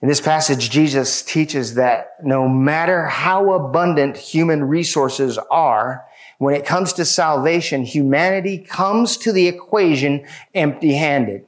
In 0.03 0.09
this 0.09 0.21
passage, 0.21 0.69
Jesus 0.71 1.23
teaches 1.23 1.75
that 1.75 2.17
no 2.23 2.49
matter 2.49 3.07
how 3.07 3.53
abundant 3.55 4.17
human 4.17 4.65
resources 4.65 5.39
are, 5.51 6.05
when 6.39 6.55
it 6.55 6.67
comes 6.67 6.93
to 6.95 7.05
salvation, 7.07 7.83
humanity 7.83 8.59
comes 8.59 9.17
to 9.19 9.33
the 9.33 9.49
equation 9.49 10.27
empty 10.55 10.95
handed. 10.95 11.47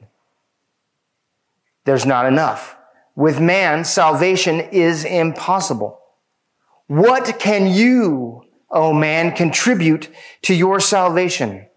There's 1.85 2.07
not 2.07 2.25
enough. 2.25 2.75
With 3.15 3.39
man, 3.39 3.85
salvation 3.85 4.59
is 4.59 5.05
impossible. 5.05 5.99
What 6.87 7.39
can 7.39 7.67
you, 7.67 8.45
oh 8.71 8.93
man, 8.93 9.35
contribute 9.35 10.09
to 10.43 10.55
your 10.55 10.79
salvation? 10.79 11.67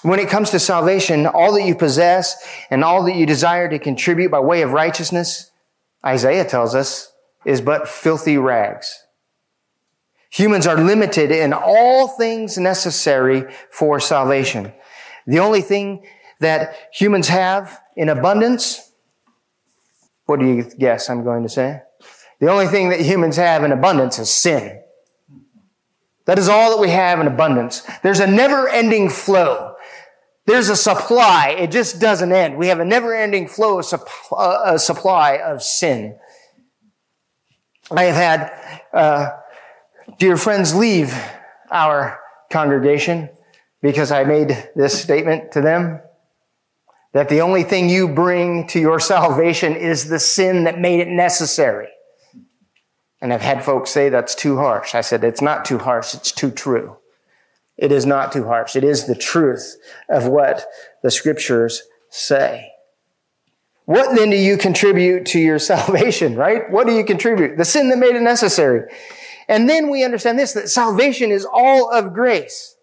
When 0.00 0.18
it 0.18 0.30
comes 0.30 0.50
to 0.50 0.58
salvation, 0.58 1.26
all 1.26 1.52
that 1.52 1.66
you 1.66 1.74
possess 1.74 2.36
and 2.70 2.82
all 2.82 3.04
that 3.04 3.16
you 3.16 3.26
desire 3.26 3.68
to 3.68 3.78
contribute 3.78 4.30
by 4.30 4.40
way 4.40 4.62
of 4.62 4.72
righteousness 4.72 5.51
Isaiah 6.04 6.44
tells 6.44 6.74
us, 6.74 7.12
is 7.44 7.60
but 7.60 7.88
filthy 7.88 8.38
rags. 8.38 9.04
Humans 10.30 10.66
are 10.66 10.82
limited 10.82 11.30
in 11.30 11.52
all 11.52 12.08
things 12.08 12.56
necessary 12.56 13.44
for 13.70 14.00
salvation. 14.00 14.72
The 15.26 15.38
only 15.40 15.60
thing 15.60 16.06
that 16.40 16.74
humans 16.92 17.28
have 17.28 17.80
in 17.96 18.08
abundance, 18.08 18.92
what 20.26 20.40
do 20.40 20.46
you 20.46 20.64
guess 20.78 21.10
I'm 21.10 21.22
going 21.22 21.42
to 21.42 21.48
say? 21.48 21.82
The 22.40 22.50
only 22.50 22.66
thing 22.66 22.88
that 22.88 23.00
humans 23.00 23.36
have 23.36 23.62
in 23.62 23.72
abundance 23.72 24.18
is 24.18 24.30
sin. 24.30 24.80
That 26.24 26.38
is 26.38 26.48
all 26.48 26.70
that 26.70 26.80
we 26.80 26.90
have 26.90 27.20
in 27.20 27.26
abundance. 27.26 27.82
There's 28.02 28.20
a 28.20 28.26
never 28.26 28.68
ending 28.68 29.10
flow 29.10 29.71
there's 30.46 30.68
a 30.68 30.76
supply. 30.76 31.56
It 31.58 31.70
just 31.70 32.00
doesn't 32.00 32.32
end. 32.32 32.56
We 32.56 32.68
have 32.68 32.80
a 32.80 32.84
never 32.84 33.14
ending 33.14 33.46
flow 33.46 33.78
of 33.78 34.04
uh, 34.32 34.78
supply 34.78 35.36
of 35.36 35.62
sin. 35.62 36.18
I 37.90 38.04
have 38.04 38.16
had 38.16 38.80
uh, 38.92 39.30
dear 40.18 40.36
friends 40.36 40.74
leave 40.74 41.14
our 41.70 42.18
congregation 42.50 43.28
because 43.80 44.10
I 44.10 44.24
made 44.24 44.70
this 44.74 45.00
statement 45.00 45.52
to 45.52 45.60
them 45.60 46.00
that 47.12 47.28
the 47.28 47.42
only 47.42 47.62
thing 47.62 47.88
you 47.88 48.08
bring 48.08 48.66
to 48.68 48.80
your 48.80 48.98
salvation 48.98 49.76
is 49.76 50.08
the 50.08 50.18
sin 50.18 50.64
that 50.64 50.78
made 50.78 51.00
it 51.00 51.08
necessary. 51.08 51.88
And 53.20 53.32
I've 53.32 53.42
had 53.42 53.64
folks 53.64 53.90
say 53.90 54.08
that's 54.08 54.34
too 54.34 54.56
harsh. 54.56 54.94
I 54.94 55.02
said, 55.02 55.22
it's 55.22 55.42
not 55.42 55.64
too 55.64 55.78
harsh, 55.78 56.14
it's 56.14 56.32
too 56.32 56.50
true. 56.50 56.96
It 57.82 57.90
is 57.90 58.06
not 58.06 58.30
too 58.30 58.44
harsh. 58.46 58.76
It 58.76 58.84
is 58.84 59.06
the 59.06 59.16
truth 59.16 59.76
of 60.08 60.28
what 60.28 60.66
the 61.02 61.10
scriptures 61.10 61.82
say. 62.10 62.70
What 63.86 64.14
then 64.14 64.30
do 64.30 64.36
you 64.36 64.56
contribute 64.56 65.26
to 65.26 65.40
your 65.40 65.58
salvation, 65.72 66.36
right? 66.36 66.70
What 66.70 66.86
do 66.86 66.92
you 66.94 67.04
contribute? 67.04 67.58
The 67.58 67.64
sin 67.64 67.88
that 67.88 67.98
made 67.98 68.14
it 68.14 68.22
necessary. 68.22 68.88
And 69.48 69.68
then 69.68 69.90
we 69.90 70.04
understand 70.04 70.38
this, 70.38 70.52
that 70.52 70.68
salvation 70.68 71.32
is 71.32 71.44
all 71.44 71.92
of 71.92 72.14
grace. 72.14 72.76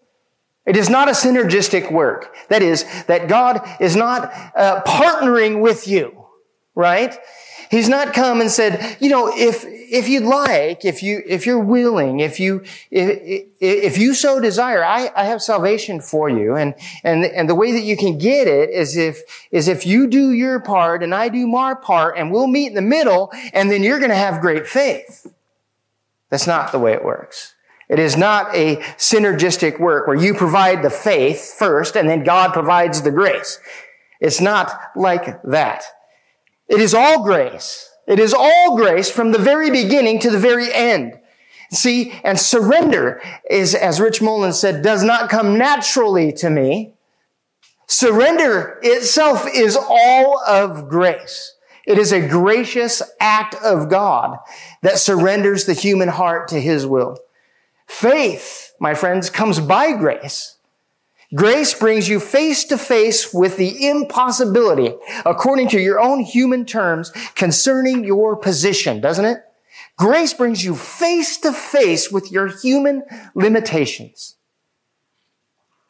It 0.66 0.76
is 0.76 0.90
not 0.90 1.08
a 1.08 1.12
synergistic 1.12 1.90
work. 1.90 2.36
That 2.50 2.60
is, 2.62 2.84
that 3.06 3.26
God 3.26 3.66
is 3.80 3.96
not 3.96 4.30
uh, 4.54 4.82
partnering 4.82 5.62
with 5.62 5.88
you. 5.88 6.26
right? 6.74 7.18
He's 7.70 7.88
not 7.88 8.14
come 8.14 8.40
and 8.40 8.50
said, 8.50 8.96
you 8.98 9.08
know, 9.08 9.32
if, 9.32 9.64
if 9.64 10.08
you'd 10.08 10.24
like, 10.24 10.84
if 10.84 11.04
you, 11.04 11.22
if 11.24 11.46
you're 11.46 11.60
willing, 11.60 12.18
if 12.18 12.40
you, 12.40 12.64
if, 12.90 13.46
if 13.60 13.96
you 13.96 14.12
so 14.12 14.40
desire, 14.40 14.84
I, 14.84 15.12
I 15.14 15.26
have 15.26 15.40
salvation 15.40 16.00
for 16.00 16.28
you. 16.28 16.56
And, 16.56 16.74
and, 17.04 17.24
and 17.24 17.48
the 17.48 17.54
way 17.54 17.70
that 17.70 17.82
you 17.82 17.96
can 17.96 18.18
get 18.18 18.48
it 18.48 18.70
is 18.70 18.96
if, 18.96 19.22
is 19.52 19.68
if 19.68 19.86
you 19.86 20.08
do 20.08 20.32
your 20.32 20.58
part 20.58 21.04
and 21.04 21.14
I 21.14 21.28
do 21.28 21.46
my 21.46 21.74
part 21.74 22.18
and 22.18 22.32
we'll 22.32 22.48
meet 22.48 22.66
in 22.66 22.74
the 22.74 22.82
middle 22.82 23.32
and 23.52 23.70
then 23.70 23.84
you're 23.84 24.00
going 24.00 24.10
to 24.10 24.16
have 24.16 24.40
great 24.40 24.66
faith. 24.66 25.32
That's 26.28 26.48
not 26.48 26.72
the 26.72 26.80
way 26.80 26.92
it 26.92 27.04
works. 27.04 27.54
It 27.88 28.00
is 28.00 28.16
not 28.16 28.52
a 28.52 28.78
synergistic 28.96 29.78
work 29.78 30.08
where 30.08 30.16
you 30.16 30.34
provide 30.34 30.82
the 30.82 30.90
faith 30.90 31.54
first 31.56 31.96
and 31.96 32.08
then 32.08 32.24
God 32.24 32.52
provides 32.52 33.02
the 33.02 33.12
grace. 33.12 33.60
It's 34.20 34.40
not 34.40 34.72
like 34.96 35.40
that. 35.44 35.84
It 36.70 36.80
is 36.80 36.94
all 36.94 37.24
grace. 37.24 37.90
It 38.06 38.20
is 38.20 38.32
all 38.32 38.76
grace 38.76 39.10
from 39.10 39.32
the 39.32 39.38
very 39.38 39.70
beginning 39.70 40.20
to 40.20 40.30
the 40.30 40.38
very 40.38 40.72
end. 40.72 41.18
See, 41.72 42.12
and 42.24 42.38
surrender 42.38 43.20
is, 43.50 43.74
as 43.74 44.00
Rich 44.00 44.22
Mullins 44.22 44.58
said, 44.58 44.82
does 44.82 45.02
not 45.02 45.30
come 45.30 45.58
naturally 45.58 46.32
to 46.34 46.48
me. 46.48 46.94
Surrender 47.86 48.78
itself 48.82 49.46
is 49.52 49.76
all 49.76 50.40
of 50.46 50.88
grace. 50.88 51.56
It 51.86 51.98
is 51.98 52.12
a 52.12 52.28
gracious 52.28 53.02
act 53.18 53.56
of 53.56 53.88
God 53.88 54.38
that 54.82 55.00
surrenders 55.00 55.64
the 55.64 55.74
human 55.74 56.08
heart 56.08 56.46
to 56.48 56.60
his 56.60 56.86
will. 56.86 57.18
Faith, 57.88 58.74
my 58.78 58.94
friends, 58.94 59.28
comes 59.28 59.58
by 59.58 59.92
grace. 59.96 60.56
Grace 61.34 61.74
brings 61.74 62.08
you 62.08 62.18
face 62.18 62.64
to 62.64 62.76
face 62.76 63.32
with 63.32 63.56
the 63.56 63.88
impossibility, 63.88 64.94
according 65.24 65.68
to 65.68 65.80
your 65.80 66.00
own 66.00 66.20
human 66.20 66.64
terms, 66.64 67.10
concerning 67.36 68.04
your 68.04 68.34
position, 68.36 69.00
doesn't 69.00 69.24
it? 69.24 69.38
Grace 69.96 70.34
brings 70.34 70.64
you 70.64 70.74
face 70.74 71.36
to 71.38 71.52
face 71.52 72.10
with 72.10 72.32
your 72.32 72.48
human 72.48 73.04
limitations. 73.34 74.36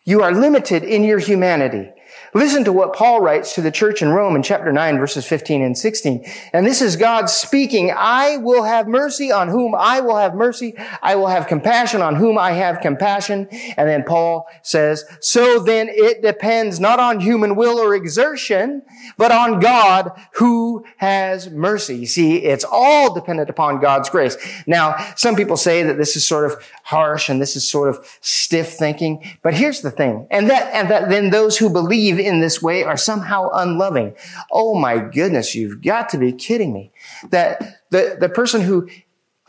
You 0.04 0.22
are 0.22 0.32
limited 0.32 0.82
in 0.82 1.04
your 1.04 1.20
humanity. 1.20 1.90
Listen 2.32 2.62
to 2.64 2.72
what 2.72 2.94
Paul 2.94 3.20
writes 3.20 3.54
to 3.54 3.60
the 3.60 3.72
church 3.72 4.02
in 4.02 4.10
Rome 4.10 4.36
in 4.36 4.42
chapter 4.42 4.70
9 4.72 4.98
verses 4.98 5.26
15 5.26 5.62
and 5.62 5.76
16. 5.76 6.24
And 6.52 6.64
this 6.64 6.80
is 6.80 6.94
God 6.94 7.28
speaking, 7.28 7.92
I 7.96 8.36
will 8.36 8.62
have 8.62 8.86
mercy 8.86 9.32
on 9.32 9.48
whom 9.48 9.74
I 9.74 10.00
will 10.00 10.16
have 10.16 10.36
mercy. 10.36 10.74
I 11.02 11.16
will 11.16 11.26
have 11.26 11.48
compassion 11.48 12.02
on 12.02 12.14
whom 12.14 12.38
I 12.38 12.52
have 12.52 12.80
compassion. 12.80 13.48
And 13.76 13.88
then 13.88 14.04
Paul 14.04 14.46
says, 14.62 15.04
so 15.20 15.58
then 15.58 15.88
it 15.90 16.22
depends 16.22 16.78
not 16.78 17.00
on 17.00 17.18
human 17.18 17.56
will 17.56 17.80
or 17.80 17.96
exertion, 17.96 18.82
but 19.16 19.32
on 19.32 19.58
God 19.58 20.12
who 20.34 20.84
has 20.98 21.50
mercy. 21.50 21.96
You 21.96 22.06
see, 22.06 22.36
it's 22.36 22.64
all 22.64 23.12
dependent 23.12 23.50
upon 23.50 23.80
God's 23.80 24.08
grace. 24.08 24.36
Now, 24.68 24.94
some 25.16 25.34
people 25.34 25.56
say 25.56 25.82
that 25.82 25.98
this 25.98 26.14
is 26.14 26.24
sort 26.24 26.44
of 26.44 26.64
harsh 26.84 27.28
and 27.28 27.40
this 27.40 27.56
is 27.56 27.68
sort 27.68 27.88
of 27.88 28.06
stiff 28.20 28.74
thinking. 28.74 29.24
But 29.42 29.54
here's 29.54 29.80
the 29.80 29.90
thing. 29.90 30.28
And 30.30 30.48
that, 30.48 30.72
and 30.72 30.88
that 30.90 31.08
then 31.08 31.30
those 31.30 31.58
who 31.58 31.70
believe 31.70 32.19
in 32.26 32.40
this 32.40 32.62
way 32.62 32.82
are 32.84 32.96
somehow 32.96 33.50
unloving. 33.52 34.14
Oh 34.50 34.74
my 34.74 34.98
goodness, 34.98 35.54
you've 35.54 35.82
got 35.82 36.08
to 36.10 36.18
be 36.18 36.32
kidding 36.32 36.72
me. 36.72 36.92
That 37.30 37.84
the, 37.90 38.16
the 38.18 38.28
person 38.28 38.60
who 38.60 38.88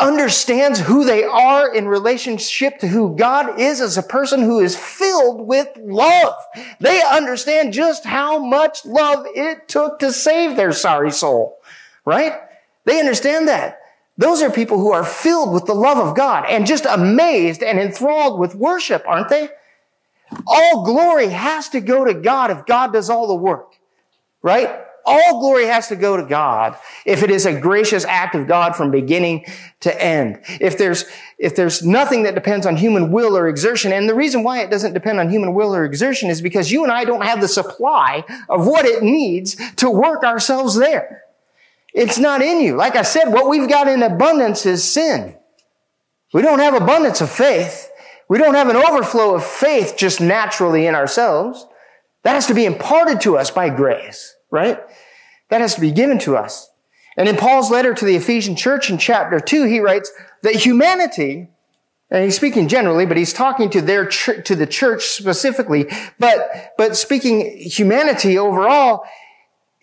understands 0.02 0.80
who 0.80 1.06
they 1.06 1.24
are 1.24 1.74
in 1.74 1.88
relationship 1.88 2.80
to 2.80 2.88
who 2.88 3.16
God 3.16 3.60
is 3.60 3.80
as 3.80 3.98
a 3.98 4.04
person 4.04 4.42
who 4.42 4.60
is 4.60 4.76
filled 4.76 5.48
with 5.48 5.70
love. 5.78 6.34
They 6.80 7.02
understand 7.04 7.72
just 7.72 8.04
how 8.04 8.40
much 8.40 8.84
love 8.84 9.26
it 9.36 9.68
took 9.68 10.00
to 10.00 10.12
save 10.12 10.56
their 10.56 10.72
sorry 10.72 11.12
soul, 11.12 11.60
right? 12.04 12.34
They 12.86 13.00
understand 13.00 13.48
that. 13.48 13.78
Those 14.18 14.42
are 14.42 14.52
people 14.52 14.80
who 14.80 14.92
are 14.92 15.06
filled 15.06 15.54
with 15.54 15.66
the 15.66 15.76
love 15.76 15.98
of 15.98 16.16
God 16.16 16.46
and 16.50 16.66
just 16.66 16.86
amazed 16.86 17.64
and 17.64 17.80
enthralled 17.80 18.40
with 18.40 18.56
worship, 18.56 19.04
aren't 19.08 19.30
they? 19.30 19.50
All 20.48 20.84
glory 20.84 21.28
has 21.28 21.70
to 21.70 21.82
go 21.82 22.06
to 22.06 22.14
God 22.14 22.52
if 22.52 22.66
God 22.66 22.94
does 22.94 23.10
all 23.10 23.28
the 23.28 23.36
work, 23.36 23.76
right? 24.42 24.82
All 25.04 25.40
glory 25.40 25.66
has 25.66 25.88
to 25.88 25.96
go 25.96 26.16
to 26.16 26.24
God 26.24 26.78
if 27.06 27.24
it 27.24 27.32
is 27.32 27.46
a 27.46 27.60
gracious 27.60 28.06
act 28.06 28.36
of 28.36 28.48
God 28.48 28.76
from 28.76 28.92
beginning 28.92 29.46
to 29.80 30.02
end. 30.02 30.42
If 30.60 30.78
there's, 30.78 31.06
if 31.40 31.56
there's 31.56 31.84
nothing 31.84 32.24
that 32.24 32.36
depends 32.36 32.66
on 32.66 32.78
human 32.78 33.12
will 33.12 33.36
or 33.36 33.48
exertion, 33.48 33.92
and 33.92 34.08
the 34.08 34.14
reason 34.16 34.44
why 34.44 34.60
it 34.60 34.70
doesn't 34.70 34.94
depend 34.94 35.20
on 35.20 35.30
human 35.30 35.54
will 35.54 35.76
or 35.76 35.86
exertion 35.86 36.30
is 36.30 36.42
because 36.42 36.72
you 36.72 36.84
and 36.84 36.92
I 36.92 37.04
don't 37.04 37.24
have 37.24 37.42
the 37.42 37.48
supply 37.48 38.24
of 38.48 38.68
what 38.68 38.86
it 38.86 39.02
needs 39.02 39.56
to 39.78 39.90
work 39.90 40.24
ourselves 40.24 40.76
there. 40.76 41.24
It's 41.94 42.20
not 42.20 42.42
in 42.42 42.62
you. 42.62 42.76
Like 42.76 42.96
I 42.96 43.02
said, 43.02 43.30
what 43.30 43.50
we've 43.50 43.68
got 43.68 43.88
in 43.88 44.04
abundance 44.04 44.66
is 44.66 44.84
sin. 44.84 45.36
We 46.34 46.42
don't 46.42 46.60
have 46.60 46.74
abundance 46.74 47.22
of 47.22 47.30
faith. 47.30 47.91
We 48.32 48.38
don't 48.38 48.56
have 48.56 48.70
an 48.70 48.78
overflow 48.78 49.36
of 49.36 49.46
faith 49.46 49.96
just 49.98 50.22
naturally 50.22 50.88
in 50.88 50.96
ourselves. 50.96 51.68
That 52.24 52.36
has 52.36 52.48
to 52.48 52.54
be 52.54 52.64
imparted 52.64 53.20
to 53.22 53.38
us 53.38 53.52
by 53.52 53.68
grace, 53.68 54.34
right? 54.50 54.80
That 55.50 55.60
has 55.60 55.76
to 55.76 55.82
be 55.82 55.92
given 55.92 56.18
to 56.20 56.38
us. 56.38 56.72
And 57.18 57.28
in 57.28 57.36
Paul's 57.36 57.70
letter 57.70 57.94
to 57.94 58.06
the 58.06 58.16
Ephesian 58.16 58.56
church 58.56 58.90
in 58.90 58.98
chapter 58.98 59.42
2, 59.42 59.66
he 59.66 59.82
writes 59.82 60.14
that 60.44 60.56
humanity, 60.56 61.50
and 62.10 62.24
he's 62.24 62.38
speaking 62.38 62.70
generally, 62.70 63.06
but 63.06 63.18
he's 63.18 63.34
talking 63.34 63.70
to 63.72 63.82
their 63.82 64.06
ch- 64.06 64.46
to 64.46 64.56
the 64.56 64.66
church 64.66 65.08
specifically, 65.08 65.90
but 66.18 66.72
but 66.78 66.96
speaking 66.96 67.58
humanity 67.58 68.38
overall 68.38 69.04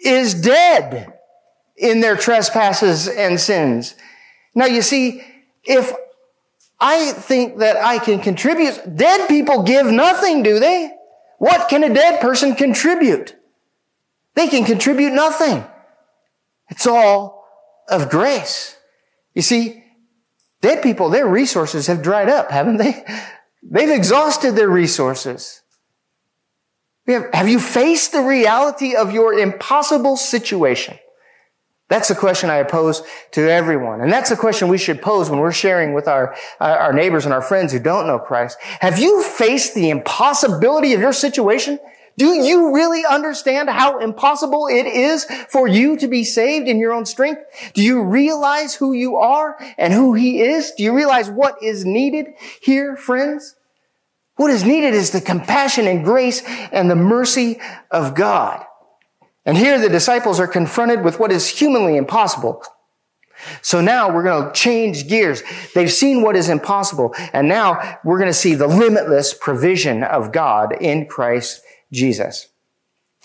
is 0.02 0.32
dead 0.32 1.12
in 1.76 2.00
their 2.00 2.16
trespasses 2.16 3.08
and 3.08 3.38
sins. 3.38 3.94
Now 4.54 4.64
you 4.64 4.80
see, 4.80 5.22
if 5.64 5.92
I 6.80 7.12
think 7.12 7.58
that 7.58 7.76
I 7.76 7.98
can 7.98 8.20
contribute. 8.20 8.96
Dead 8.96 9.28
people 9.28 9.62
give 9.62 9.86
nothing, 9.86 10.42
do 10.42 10.58
they? 10.60 10.92
What 11.38 11.68
can 11.68 11.82
a 11.84 11.92
dead 11.92 12.20
person 12.20 12.54
contribute? 12.54 13.36
They 14.34 14.48
can 14.48 14.64
contribute 14.64 15.12
nothing. 15.12 15.64
It's 16.68 16.86
all 16.86 17.44
of 17.88 18.10
grace. 18.10 18.76
You 19.34 19.42
see, 19.42 19.84
dead 20.60 20.82
people, 20.82 21.10
their 21.10 21.26
resources 21.26 21.86
have 21.88 22.02
dried 22.02 22.28
up, 22.28 22.50
haven't 22.50 22.76
they? 22.76 23.04
They've 23.62 23.90
exhausted 23.90 24.54
their 24.54 24.68
resources. 24.68 25.62
Have 27.06 27.48
you 27.48 27.58
faced 27.58 28.12
the 28.12 28.22
reality 28.22 28.94
of 28.94 29.12
your 29.12 29.32
impossible 29.32 30.16
situation? 30.16 30.98
That's 31.88 32.08
the 32.08 32.14
question 32.14 32.50
I 32.50 32.62
pose 32.64 33.02
to 33.32 33.50
everyone. 33.50 34.02
And 34.02 34.12
that's 34.12 34.28
the 34.28 34.36
question 34.36 34.68
we 34.68 34.76
should 34.76 35.00
pose 35.00 35.30
when 35.30 35.40
we're 35.40 35.52
sharing 35.52 35.94
with 35.94 36.06
our, 36.06 36.34
our 36.60 36.92
neighbors 36.92 37.24
and 37.24 37.32
our 37.32 37.40
friends 37.40 37.72
who 37.72 37.78
don't 37.78 38.06
know 38.06 38.18
Christ. 38.18 38.58
Have 38.80 38.98
you 38.98 39.22
faced 39.22 39.74
the 39.74 39.88
impossibility 39.88 40.92
of 40.92 41.00
your 41.00 41.14
situation? 41.14 41.78
Do 42.18 42.34
you 42.34 42.74
really 42.74 43.04
understand 43.06 43.70
how 43.70 44.00
impossible 44.00 44.66
it 44.66 44.86
is 44.86 45.24
for 45.48 45.68
you 45.68 45.96
to 45.98 46.08
be 46.08 46.24
saved 46.24 46.68
in 46.68 46.78
your 46.78 46.92
own 46.92 47.06
strength? 47.06 47.40
Do 47.74 47.82
you 47.82 48.02
realize 48.02 48.74
who 48.74 48.92
you 48.92 49.16
are 49.16 49.56
and 49.78 49.92
who 49.92 50.14
he 50.14 50.42
is? 50.42 50.72
Do 50.72 50.82
you 50.82 50.92
realize 50.92 51.30
what 51.30 51.62
is 51.62 51.84
needed 51.84 52.26
here, 52.60 52.96
friends? 52.96 53.54
What 54.34 54.50
is 54.50 54.64
needed 54.64 54.94
is 54.94 55.12
the 55.12 55.20
compassion 55.20 55.86
and 55.86 56.04
grace 56.04 56.42
and 56.72 56.90
the 56.90 56.96
mercy 56.96 57.60
of 57.90 58.14
God. 58.14 58.64
And 59.48 59.56
here 59.56 59.80
the 59.80 59.88
disciples 59.88 60.38
are 60.38 60.46
confronted 60.46 61.02
with 61.02 61.18
what 61.18 61.32
is 61.32 61.48
humanly 61.48 61.96
impossible. 61.96 62.62
So 63.62 63.80
now 63.80 64.14
we're 64.14 64.22
going 64.22 64.44
to 64.44 64.52
change 64.52 65.08
gears. 65.08 65.42
They've 65.74 65.90
seen 65.90 66.20
what 66.20 66.36
is 66.36 66.50
impossible. 66.50 67.14
And 67.32 67.48
now 67.48 67.98
we're 68.04 68.18
going 68.18 68.28
to 68.28 68.34
see 68.34 68.54
the 68.54 68.66
limitless 68.66 69.32
provision 69.32 70.04
of 70.04 70.32
God 70.32 70.76
in 70.82 71.06
Christ 71.06 71.62
Jesus. 71.90 72.48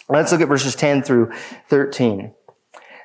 Let's 0.07 0.31
look 0.31 0.39
at 0.39 0.47
verses 0.47 0.75
10 0.75 1.03
through 1.03 1.33
13. 1.67 2.33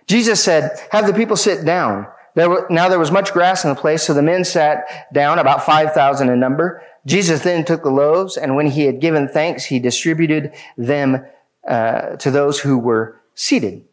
Jesus 0.06 0.42
said, 0.42 0.78
have 0.92 1.08
the 1.08 1.12
people 1.12 1.36
sit 1.36 1.64
down. 1.64 2.06
There 2.36 2.48
were, 2.48 2.68
now 2.70 2.88
there 2.88 3.00
was 3.00 3.10
much 3.10 3.32
grass 3.32 3.64
in 3.64 3.70
the 3.70 3.80
place, 3.80 4.04
so 4.04 4.14
the 4.14 4.22
men 4.22 4.44
sat 4.44 5.12
down, 5.12 5.40
about 5.40 5.66
5,000 5.66 6.28
in 6.28 6.38
number. 6.38 6.84
Jesus 7.04 7.42
then 7.42 7.64
took 7.64 7.82
the 7.82 7.90
loaves, 7.90 8.36
and 8.36 8.54
when 8.54 8.68
he 8.68 8.82
had 8.84 9.00
given 9.00 9.26
thanks, 9.26 9.64
he 9.64 9.80
distributed 9.80 10.54
them 10.76 11.26
uh, 11.68 12.16
to 12.16 12.30
those 12.30 12.58
who 12.58 12.78
were 12.78 13.20
seated. 13.34 13.84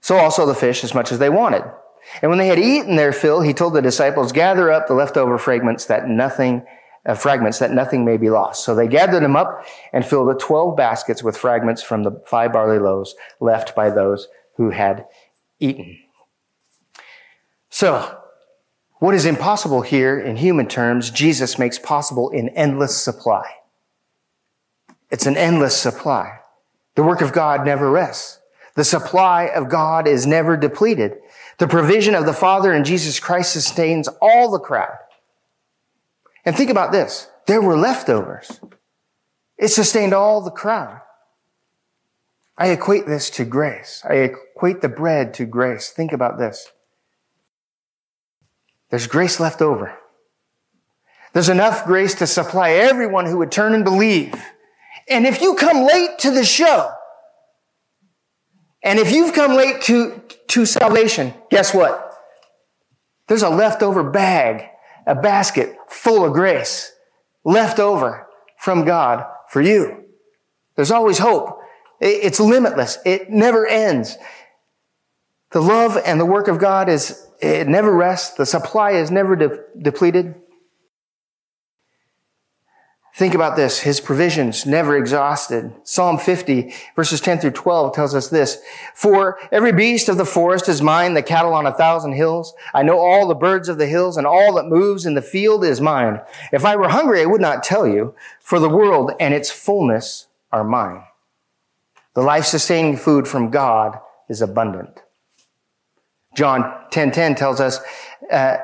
So 0.00 0.16
also 0.16 0.46
the 0.46 0.54
fish 0.54 0.84
as 0.84 0.94
much 0.94 1.12
as 1.12 1.18
they 1.18 1.28
wanted. 1.28 1.64
And 2.22 2.30
when 2.30 2.38
they 2.38 2.46
had 2.46 2.58
eaten 2.58 2.96
their 2.96 3.12
fill, 3.12 3.40
he 3.40 3.52
told 3.52 3.74
the 3.74 3.82
disciples, 3.82 4.32
gather 4.32 4.70
up 4.70 4.86
the 4.86 4.94
leftover 4.94 5.38
fragments 5.38 5.86
that 5.86 6.08
nothing, 6.08 6.64
uh, 7.06 7.14
fragments 7.14 7.58
that 7.58 7.72
nothing 7.72 8.04
may 8.04 8.16
be 8.16 8.30
lost. 8.30 8.64
So 8.64 8.74
they 8.74 8.86
gathered 8.86 9.22
them 9.22 9.36
up 9.36 9.66
and 9.92 10.04
filled 10.06 10.28
the 10.28 10.38
12 10.38 10.76
baskets 10.76 11.22
with 11.22 11.36
fragments 11.36 11.82
from 11.82 12.02
the 12.02 12.22
five 12.26 12.52
barley 12.52 12.78
loaves 12.78 13.14
left 13.40 13.74
by 13.74 13.90
those 13.90 14.28
who 14.56 14.70
had 14.70 15.06
eaten. 15.58 15.98
So, 17.70 18.20
what 18.98 19.14
is 19.14 19.26
impossible 19.26 19.82
here 19.82 20.18
in 20.18 20.36
human 20.36 20.68
terms, 20.68 21.10
Jesus 21.10 21.58
makes 21.58 21.78
possible 21.78 22.30
in 22.30 22.50
endless 22.50 22.96
supply. 22.96 23.44
It's 25.10 25.26
an 25.26 25.36
endless 25.36 25.76
supply. 25.76 26.38
The 26.94 27.02
work 27.02 27.20
of 27.20 27.32
God 27.32 27.64
never 27.64 27.90
rests. 27.90 28.40
The 28.74 28.84
supply 28.84 29.44
of 29.44 29.68
God 29.68 30.08
is 30.08 30.26
never 30.26 30.56
depleted. 30.56 31.16
The 31.58 31.68
provision 31.68 32.14
of 32.14 32.26
the 32.26 32.32
Father 32.32 32.72
and 32.72 32.84
Jesus 32.84 33.20
Christ 33.20 33.52
sustains 33.52 34.08
all 34.20 34.50
the 34.50 34.58
crowd. 34.58 34.98
And 36.44 36.56
think 36.56 36.70
about 36.70 36.92
this. 36.92 37.28
There 37.46 37.62
were 37.62 37.76
leftovers. 37.76 38.60
It 39.56 39.68
sustained 39.68 40.12
all 40.12 40.40
the 40.40 40.50
crowd. 40.50 41.00
I 42.56 42.68
equate 42.68 43.06
this 43.06 43.30
to 43.30 43.44
grace. 43.44 44.02
I 44.08 44.14
equate 44.14 44.80
the 44.80 44.88
bread 44.88 45.34
to 45.34 45.44
grace. 45.44 45.90
Think 45.90 46.12
about 46.12 46.38
this. 46.38 46.70
There's 48.90 49.06
grace 49.06 49.40
left 49.40 49.60
over. 49.60 49.96
There's 51.32 51.48
enough 51.48 51.84
grace 51.84 52.14
to 52.16 52.26
supply 52.28 52.70
everyone 52.70 53.26
who 53.26 53.38
would 53.38 53.50
turn 53.50 53.74
and 53.74 53.84
believe. 53.84 54.34
And 55.08 55.26
if 55.26 55.40
you 55.40 55.54
come 55.54 55.86
late 55.86 56.18
to 56.20 56.30
the 56.30 56.44
show, 56.44 56.90
and 58.82 58.98
if 58.98 59.12
you've 59.12 59.34
come 59.34 59.54
late 59.54 59.82
to, 59.82 60.22
to 60.48 60.66
salvation, 60.66 61.32
guess 61.50 61.74
what? 61.74 62.12
There's 63.28 63.42
a 63.42 63.48
leftover 63.48 64.10
bag, 64.10 64.68
a 65.06 65.14
basket 65.14 65.76
full 65.88 66.24
of 66.24 66.34
grace 66.34 66.92
left 67.44 67.78
over 67.78 68.26
from 68.58 68.84
God 68.84 69.24
for 69.48 69.60
you. 69.60 70.04
There's 70.76 70.90
always 70.90 71.18
hope. 71.18 71.58
It's 72.00 72.40
limitless. 72.40 72.98
It 73.06 73.30
never 73.30 73.66
ends. 73.66 74.16
The 75.52 75.60
love 75.60 75.96
and 76.04 76.20
the 76.20 76.26
work 76.26 76.48
of 76.48 76.58
God 76.58 76.88
is, 76.88 77.26
it 77.40 77.68
never 77.68 77.94
rests. 77.94 78.36
The 78.36 78.44
supply 78.44 78.92
is 78.92 79.10
never 79.10 79.36
de- 79.36 79.60
depleted. 79.80 80.34
Think 83.14 83.34
about 83.34 83.54
this. 83.54 83.78
His 83.78 84.00
provisions 84.00 84.66
never 84.66 84.96
exhausted. 84.96 85.72
Psalm 85.84 86.18
50 86.18 86.74
verses 86.96 87.20
10 87.20 87.38
through 87.38 87.52
12 87.52 87.94
tells 87.94 88.12
us 88.12 88.28
this. 88.28 88.60
For 88.92 89.38
every 89.52 89.70
beast 89.70 90.08
of 90.08 90.16
the 90.16 90.24
forest 90.24 90.68
is 90.68 90.82
mine, 90.82 91.14
the 91.14 91.22
cattle 91.22 91.54
on 91.54 91.64
a 91.64 91.72
thousand 91.72 92.14
hills. 92.14 92.54
I 92.74 92.82
know 92.82 92.98
all 92.98 93.28
the 93.28 93.36
birds 93.36 93.68
of 93.68 93.78
the 93.78 93.86
hills 93.86 94.16
and 94.16 94.26
all 94.26 94.54
that 94.54 94.66
moves 94.66 95.06
in 95.06 95.14
the 95.14 95.22
field 95.22 95.64
is 95.64 95.80
mine. 95.80 96.22
If 96.52 96.64
I 96.64 96.74
were 96.74 96.88
hungry, 96.88 97.22
I 97.22 97.26
would 97.26 97.40
not 97.40 97.62
tell 97.62 97.86
you, 97.86 98.16
for 98.40 98.58
the 98.58 98.68
world 98.68 99.12
and 99.20 99.32
its 99.32 99.48
fullness 99.48 100.26
are 100.50 100.64
mine. 100.64 101.04
The 102.14 102.22
life-sustaining 102.22 102.96
food 102.96 103.28
from 103.28 103.50
God 103.50 103.96
is 104.28 104.42
abundant. 104.42 105.02
John 106.34 106.62
10:10 106.90 106.90
10, 106.90 107.12
10 107.12 107.34
tells 107.36 107.60
us, 107.60 107.78
uh, 108.28 108.56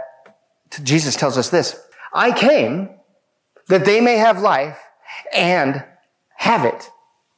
Jesus 0.82 1.14
tells 1.14 1.38
us 1.38 1.50
this: 1.50 1.80
"I 2.12 2.32
came 2.32 2.99
that 3.70 3.84
they 3.84 4.00
may 4.00 4.18
have 4.18 4.40
life 4.40 4.78
and 5.32 5.84
have 6.36 6.64
it 6.64 6.90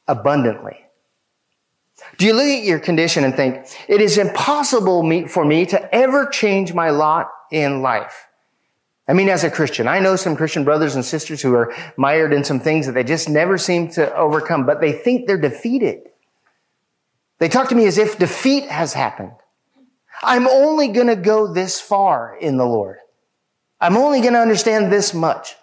abundantly." 0.07 0.79
Do 2.17 2.25
you 2.25 2.33
look 2.33 2.45
at 2.45 2.63
your 2.63 2.79
condition 2.79 3.23
and 3.23 3.35
think 3.35 3.65
it 3.87 4.01
is 4.01 4.17
impossible 4.17 5.27
for 5.27 5.45
me 5.45 5.65
to 5.67 5.95
ever 5.95 6.27
change 6.27 6.73
my 6.73 6.89
lot 6.89 7.31
in 7.51 7.81
life? 7.81 8.27
I 9.07 9.13
mean, 9.13 9.29
as 9.29 9.43
a 9.43 9.51
Christian, 9.51 9.87
I 9.87 9.99
know 9.99 10.15
some 10.15 10.35
Christian 10.35 10.63
brothers 10.63 10.95
and 10.95 11.03
sisters 11.03 11.41
who 11.41 11.53
are 11.55 11.73
mired 11.97 12.31
in 12.31 12.43
some 12.43 12.59
things 12.59 12.85
that 12.85 12.93
they 12.93 13.03
just 13.03 13.29
never 13.29 13.57
seem 13.57 13.89
to 13.91 14.15
overcome, 14.15 14.65
but 14.65 14.79
they 14.79 14.91
think 14.93 15.27
they're 15.27 15.37
defeated. 15.37 16.09
They 17.39 17.49
talk 17.49 17.69
to 17.69 17.75
me 17.75 17.85
as 17.85 17.97
if 17.97 18.17
defeat 18.17 18.69
has 18.69 18.93
happened. 18.93 19.33
I'm 20.21 20.47
only 20.47 20.87
going 20.89 21.07
to 21.07 21.17
go 21.17 21.51
this 21.51 21.81
far 21.81 22.37
in 22.39 22.55
the 22.57 22.65
Lord. 22.65 22.99
I'm 23.81 23.97
only 23.97 24.21
going 24.21 24.33
to 24.33 24.39
understand 24.39 24.91
this 24.91 25.13
much. 25.13 25.55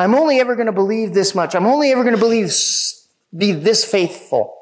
I'm 0.00 0.14
only 0.14 0.40
ever 0.40 0.54
going 0.54 0.66
to 0.66 0.72
believe 0.72 1.12
this 1.12 1.34
much. 1.34 1.54
I'm 1.54 1.66
only 1.66 1.92
ever 1.92 2.02
going 2.02 2.14
to 2.14 2.20
believe, 2.20 2.50
be 3.36 3.52
this 3.52 3.84
faithful. 3.84 4.56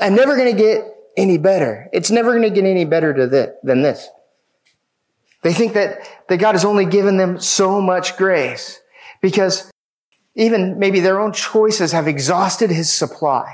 I'm 0.00 0.14
never 0.14 0.36
going 0.36 0.56
to 0.56 0.62
get 0.62 0.84
any 1.16 1.36
better. 1.36 1.88
It's 1.92 2.12
never 2.12 2.30
going 2.30 2.44
to 2.44 2.50
get 2.50 2.64
any 2.64 2.84
better 2.84 3.12
to 3.12 3.26
this, 3.26 3.50
than 3.64 3.82
this. 3.82 4.08
They 5.42 5.52
think 5.52 5.72
that, 5.72 6.08
that 6.28 6.36
God 6.36 6.52
has 6.52 6.64
only 6.64 6.84
given 6.84 7.16
them 7.16 7.40
so 7.40 7.80
much 7.80 8.16
grace 8.16 8.80
because 9.20 9.68
even 10.36 10.78
maybe 10.78 11.00
their 11.00 11.18
own 11.18 11.32
choices 11.32 11.90
have 11.90 12.06
exhausted 12.06 12.70
his 12.70 12.92
supply. 12.92 13.52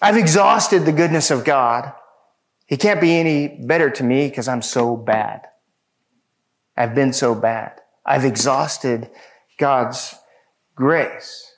I've 0.00 0.16
exhausted 0.16 0.84
the 0.84 0.92
goodness 0.92 1.30
of 1.30 1.44
God. 1.44 1.92
He 2.66 2.76
can't 2.76 3.00
be 3.00 3.16
any 3.16 3.46
better 3.46 3.90
to 3.90 4.02
me 4.02 4.28
because 4.28 4.48
I'm 4.48 4.62
so 4.62 4.96
bad. 4.96 5.42
I've 6.76 6.96
been 6.96 7.12
so 7.12 7.36
bad. 7.36 7.80
I've 8.04 8.24
exhausted 8.24 9.08
God's 9.62 10.16
grace 10.74 11.54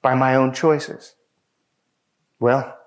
by 0.00 0.14
my 0.14 0.36
own 0.36 0.54
choices. 0.54 1.16
Well, 2.38 2.78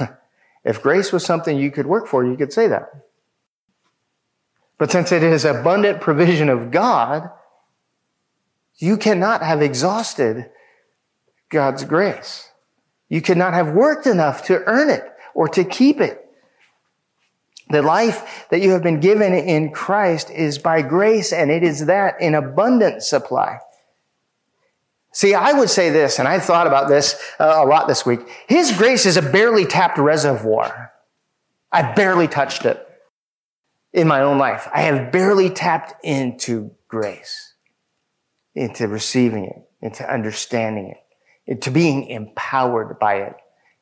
if 0.64 0.82
grace 0.82 1.12
was 1.12 1.24
something 1.24 1.56
you 1.56 1.70
could 1.70 1.86
work 1.86 2.08
for, 2.08 2.24
you 2.24 2.36
could 2.36 2.52
say 2.52 2.66
that. 2.66 2.90
But 4.78 4.90
since 4.90 5.12
it 5.12 5.22
is 5.22 5.44
abundant 5.44 6.00
provision 6.00 6.48
of 6.48 6.72
God, 6.72 7.30
you 8.78 8.96
cannot 8.96 9.44
have 9.44 9.62
exhausted 9.62 10.50
God's 11.48 11.84
grace. 11.84 12.50
You 13.08 13.22
cannot 13.22 13.54
have 13.54 13.74
worked 13.74 14.08
enough 14.08 14.44
to 14.46 14.60
earn 14.64 14.90
it 14.90 15.04
or 15.34 15.46
to 15.50 15.62
keep 15.62 16.00
it. 16.00 16.20
The 17.70 17.80
life 17.80 18.48
that 18.50 18.60
you 18.60 18.70
have 18.70 18.82
been 18.82 18.98
given 18.98 19.32
in 19.34 19.70
Christ 19.70 20.30
is 20.30 20.58
by 20.58 20.82
grace 20.82 21.32
and 21.32 21.48
it 21.48 21.62
is 21.62 21.86
that 21.86 22.20
in 22.20 22.34
abundant 22.34 23.04
supply. 23.04 23.60
See, 25.14 25.32
I 25.32 25.52
would 25.52 25.70
say 25.70 25.90
this, 25.90 26.18
and 26.18 26.26
I 26.26 26.40
thought 26.40 26.66
about 26.66 26.88
this 26.88 27.14
uh, 27.38 27.60
a 27.62 27.66
lot 27.66 27.86
this 27.86 28.04
week. 28.04 28.18
His 28.48 28.72
grace 28.72 29.06
is 29.06 29.16
a 29.16 29.22
barely 29.22 29.64
tapped 29.64 29.96
reservoir. 29.96 30.92
I 31.70 31.92
barely 31.92 32.26
touched 32.26 32.66
it 32.66 32.84
in 33.92 34.08
my 34.08 34.22
own 34.22 34.38
life. 34.38 34.68
I 34.74 34.82
have 34.82 35.12
barely 35.12 35.50
tapped 35.50 36.04
into 36.04 36.72
grace, 36.88 37.54
into 38.56 38.88
receiving 38.88 39.44
it, 39.44 39.62
into 39.80 40.04
understanding 40.12 40.88
it, 40.88 40.96
into 41.46 41.70
being 41.70 42.08
empowered 42.08 42.98
by 42.98 43.18
it, 43.18 43.36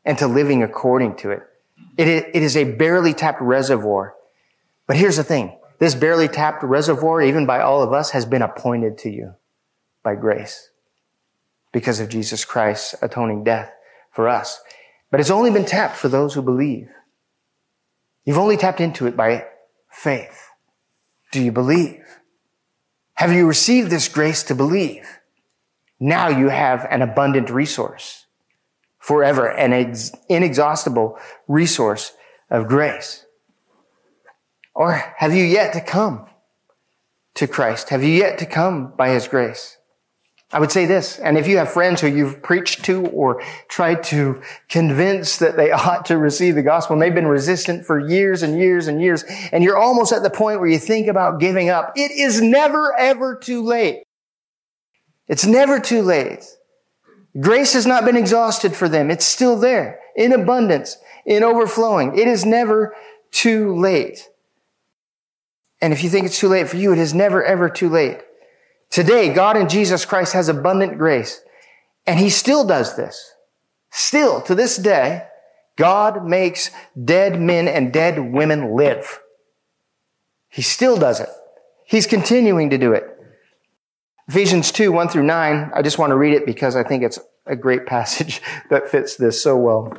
and 0.04 0.18
to 0.18 0.26
living 0.26 0.62
according 0.62 1.16
to 1.16 1.30
it. 1.30 1.40
It 1.96 2.08
is, 2.08 2.22
it 2.34 2.42
is 2.42 2.56
a 2.58 2.64
barely 2.64 3.14
tapped 3.14 3.40
reservoir. 3.40 4.14
But 4.86 4.96
here's 4.96 5.16
the 5.16 5.24
thing. 5.24 5.58
This 5.78 5.94
barely 5.94 6.28
tapped 6.28 6.62
reservoir, 6.62 7.22
even 7.22 7.46
by 7.46 7.62
all 7.62 7.82
of 7.82 7.94
us, 7.94 8.10
has 8.10 8.26
been 8.26 8.42
appointed 8.42 8.98
to 8.98 9.10
you 9.10 9.34
by 10.02 10.14
grace 10.14 10.68
because 11.72 12.00
of 12.00 12.08
Jesus 12.08 12.44
Christ's 12.44 12.94
atoning 13.02 13.44
death 13.44 13.72
for 14.10 14.28
us. 14.28 14.60
But 15.10 15.20
it's 15.20 15.30
only 15.30 15.50
been 15.50 15.64
tapped 15.64 15.96
for 15.96 16.08
those 16.08 16.34
who 16.34 16.42
believe. 16.42 16.88
You've 18.24 18.38
only 18.38 18.56
tapped 18.56 18.80
into 18.80 19.06
it 19.06 19.16
by 19.16 19.46
faith. 19.90 20.48
Do 21.32 21.42
you 21.42 21.50
believe? 21.50 22.04
Have 23.14 23.32
you 23.32 23.46
received 23.46 23.90
this 23.90 24.08
grace 24.08 24.42
to 24.44 24.54
believe? 24.54 25.18
Now 25.98 26.28
you 26.28 26.48
have 26.48 26.86
an 26.90 27.02
abundant 27.02 27.50
resource 27.50 28.26
forever, 28.98 29.48
an 29.48 29.72
ex- 29.72 30.12
inexhaustible 30.28 31.18
resource 31.48 32.12
of 32.50 32.68
grace. 32.68 33.24
Or 34.74 34.92
have 34.92 35.34
you 35.34 35.44
yet 35.44 35.72
to 35.74 35.80
come 35.80 36.26
to 37.34 37.46
Christ? 37.46 37.90
Have 37.90 38.02
you 38.02 38.10
yet 38.10 38.38
to 38.38 38.46
come 38.46 38.92
by 38.96 39.10
His 39.10 39.28
grace? 39.28 39.78
I 40.54 40.60
would 40.60 40.70
say 40.70 40.84
this, 40.84 41.18
and 41.18 41.38
if 41.38 41.48
you 41.48 41.56
have 41.56 41.72
friends 41.72 42.02
who 42.02 42.08
you've 42.08 42.42
preached 42.42 42.84
to 42.84 43.06
or 43.06 43.42
tried 43.68 44.02
to 44.04 44.42
convince 44.68 45.38
that 45.38 45.56
they 45.56 45.70
ought 45.72 46.04
to 46.06 46.18
receive 46.18 46.54
the 46.54 46.62
gospel, 46.62 46.92
and 46.92 47.02
they've 47.02 47.14
been 47.14 47.26
resistant 47.26 47.86
for 47.86 47.98
years 47.98 48.42
and 48.42 48.58
years 48.58 48.86
and 48.86 49.00
years, 49.00 49.24
and 49.50 49.64
you're 49.64 49.78
almost 49.78 50.12
at 50.12 50.22
the 50.22 50.30
point 50.30 50.60
where 50.60 50.68
you 50.68 50.78
think 50.78 51.06
about 51.06 51.40
giving 51.40 51.70
up, 51.70 51.92
it 51.96 52.10
is 52.10 52.42
never 52.42 52.94
ever 52.98 53.34
too 53.36 53.62
late. 53.62 54.02
It's 55.26 55.46
never 55.46 55.80
too 55.80 56.02
late. 56.02 56.44
Grace 57.40 57.72
has 57.72 57.86
not 57.86 58.04
been 58.04 58.16
exhausted 58.16 58.76
for 58.76 58.90
them. 58.90 59.10
It's 59.10 59.24
still 59.24 59.56
there 59.56 60.00
in 60.14 60.32
abundance, 60.32 60.98
in 61.24 61.42
overflowing. 61.42 62.18
It 62.18 62.28
is 62.28 62.44
never 62.44 62.94
too 63.30 63.74
late. 63.74 64.28
And 65.80 65.94
if 65.94 66.04
you 66.04 66.10
think 66.10 66.26
it's 66.26 66.38
too 66.38 66.48
late 66.48 66.68
for 66.68 66.76
you, 66.76 66.92
it 66.92 66.98
is 66.98 67.14
never 67.14 67.42
ever 67.42 67.70
too 67.70 67.88
late. 67.88 68.20
Today, 68.92 69.32
God 69.32 69.56
in 69.56 69.70
Jesus 69.70 70.04
Christ 70.04 70.34
has 70.34 70.50
abundant 70.50 70.98
grace. 70.98 71.40
And 72.06 72.20
he 72.20 72.28
still 72.28 72.64
does 72.64 72.94
this. 72.94 73.32
Still, 73.90 74.42
to 74.42 74.54
this 74.54 74.76
day, 74.76 75.26
God 75.76 76.26
makes 76.26 76.70
dead 77.02 77.40
men 77.40 77.68
and 77.68 77.90
dead 77.90 78.32
women 78.32 78.76
live. 78.76 79.20
He 80.50 80.60
still 80.60 80.98
does 80.98 81.20
it. 81.20 81.30
He's 81.86 82.06
continuing 82.06 82.68
to 82.68 82.78
do 82.78 82.92
it. 82.92 83.04
Ephesians 84.28 84.70
2, 84.70 84.92
1 84.92 85.08
through 85.08 85.22
9. 85.24 85.70
I 85.74 85.80
just 85.82 85.98
want 85.98 86.10
to 86.10 86.16
read 86.16 86.34
it 86.34 86.44
because 86.44 86.76
I 86.76 86.82
think 86.82 87.02
it's 87.02 87.18
a 87.46 87.56
great 87.56 87.86
passage 87.86 88.42
that 88.70 88.90
fits 88.90 89.16
this 89.16 89.42
so 89.42 89.56
well. 89.56 89.96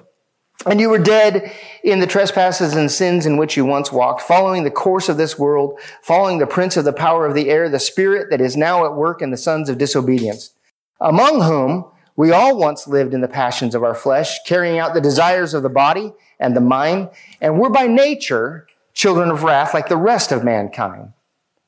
And 0.66 0.80
you 0.80 0.90
were 0.90 1.00
dead 1.00 1.52
in 1.84 2.00
the 2.00 2.08
trespasses 2.08 2.74
and 2.74 2.90
sins 2.90 3.26
in 3.26 3.38
which 3.38 3.58
you 3.58 3.66
once 3.66 3.92
walked, 3.92 4.22
following 4.22 4.64
the 4.64 4.72
course 4.72 5.10
of 5.10 5.18
this 5.18 5.38
world, 5.38 5.80
following 6.02 6.38
the 6.38 6.48
prince 6.48 6.78
of 6.78 6.86
the 6.86 6.94
power 6.94 7.26
of 7.26 7.34
the 7.34 7.50
air, 7.50 7.68
the 7.68 7.80
spirit 7.80 8.30
that 8.30 8.40
is 8.40 8.56
now 8.56 8.86
at 8.86 8.96
work 8.96 9.22
in 9.22 9.32
the 9.32 9.38
sons 9.38 9.68
of 9.68 9.78
disobedience, 9.78 10.54
among 11.02 11.42
whom 11.42 11.92
We 12.16 12.32
all 12.32 12.58
once 12.58 12.88
lived 12.88 13.14
in 13.14 13.22
the 13.22 13.28
passions 13.28 13.74
of 13.74 13.84
our 13.84 13.96
flesh, 13.96 14.38
carrying 14.46 14.78
out 14.78 14.94
the 14.94 15.02
desires 15.02 15.54
of 15.54 15.64
the 15.64 15.70
body 15.70 16.14
and 16.40 16.56
the 16.56 16.62
mind, 16.62 17.10
and 17.42 17.60
we're 17.60 17.70
by 17.70 17.88
nature 17.88 18.68
children 18.94 19.32
of 19.32 19.44
wrath 19.44 19.74
like 19.74 19.90
the 19.90 19.98
rest 19.98 20.32
of 20.32 20.44
mankind. 20.44 21.14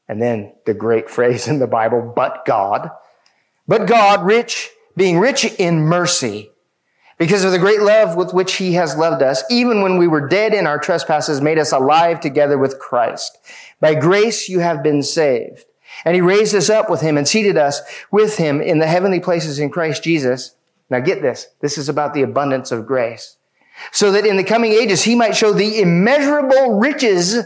And 0.07 0.21
then 0.21 0.53
the 0.65 0.75
great 0.75 1.09
phrase 1.15 1.47
in 1.47 1.59
the 1.59 1.67
Bible, 1.67 2.13
but 2.15 2.45
God. 2.45 2.91
But 3.67 3.87
God, 3.87 4.23
rich, 4.23 4.69
being 4.95 5.17
rich 5.17 5.45
in 5.45 5.81
mercy, 5.81 6.51
because 7.17 7.45
of 7.45 7.51
the 7.51 7.59
great 7.59 7.81
love 7.81 8.15
with 8.15 8.33
which 8.33 8.55
he 8.55 8.73
has 8.73 8.97
loved 8.97 9.21
us, 9.21 9.43
even 9.49 9.81
when 9.81 9.97
we 9.97 10.07
were 10.07 10.27
dead 10.27 10.53
in 10.53 10.67
our 10.67 10.77
trespasses, 10.77 11.41
made 11.41 11.57
us 11.57 11.71
alive 11.71 12.19
together 12.19 12.57
with 12.57 12.79
Christ. 12.79 13.37
By 13.79 13.95
grace 13.95 14.49
you 14.49 14.59
have 14.59 14.83
been 14.83 15.01
saved. 15.01 15.65
And 16.03 16.13
he 16.13 16.21
raised 16.21 16.53
us 16.53 16.69
up 16.69 16.89
with 16.89 17.01
him 17.01 17.17
and 17.17 17.27
seated 17.27 17.57
us 17.57 17.81
with 18.11 18.37
him 18.37 18.61
in 18.61 18.79
the 18.79 18.87
heavenly 18.87 19.21
places 19.21 19.59
in 19.59 19.69
Christ 19.69 20.03
Jesus. 20.03 20.55
Now 20.89 20.99
get 20.99 21.21
this. 21.21 21.47
This 21.61 21.77
is 21.77 21.87
about 21.87 22.13
the 22.13 22.21
abundance 22.21 22.71
of 22.71 22.85
grace. 22.85 23.37
So 23.91 24.11
that 24.11 24.25
in 24.25 24.37
the 24.37 24.43
coming 24.43 24.73
ages 24.73 25.03
he 25.03 25.15
might 25.15 25.35
show 25.35 25.53
the 25.53 25.79
immeasurable 25.79 26.79
riches 26.79 27.37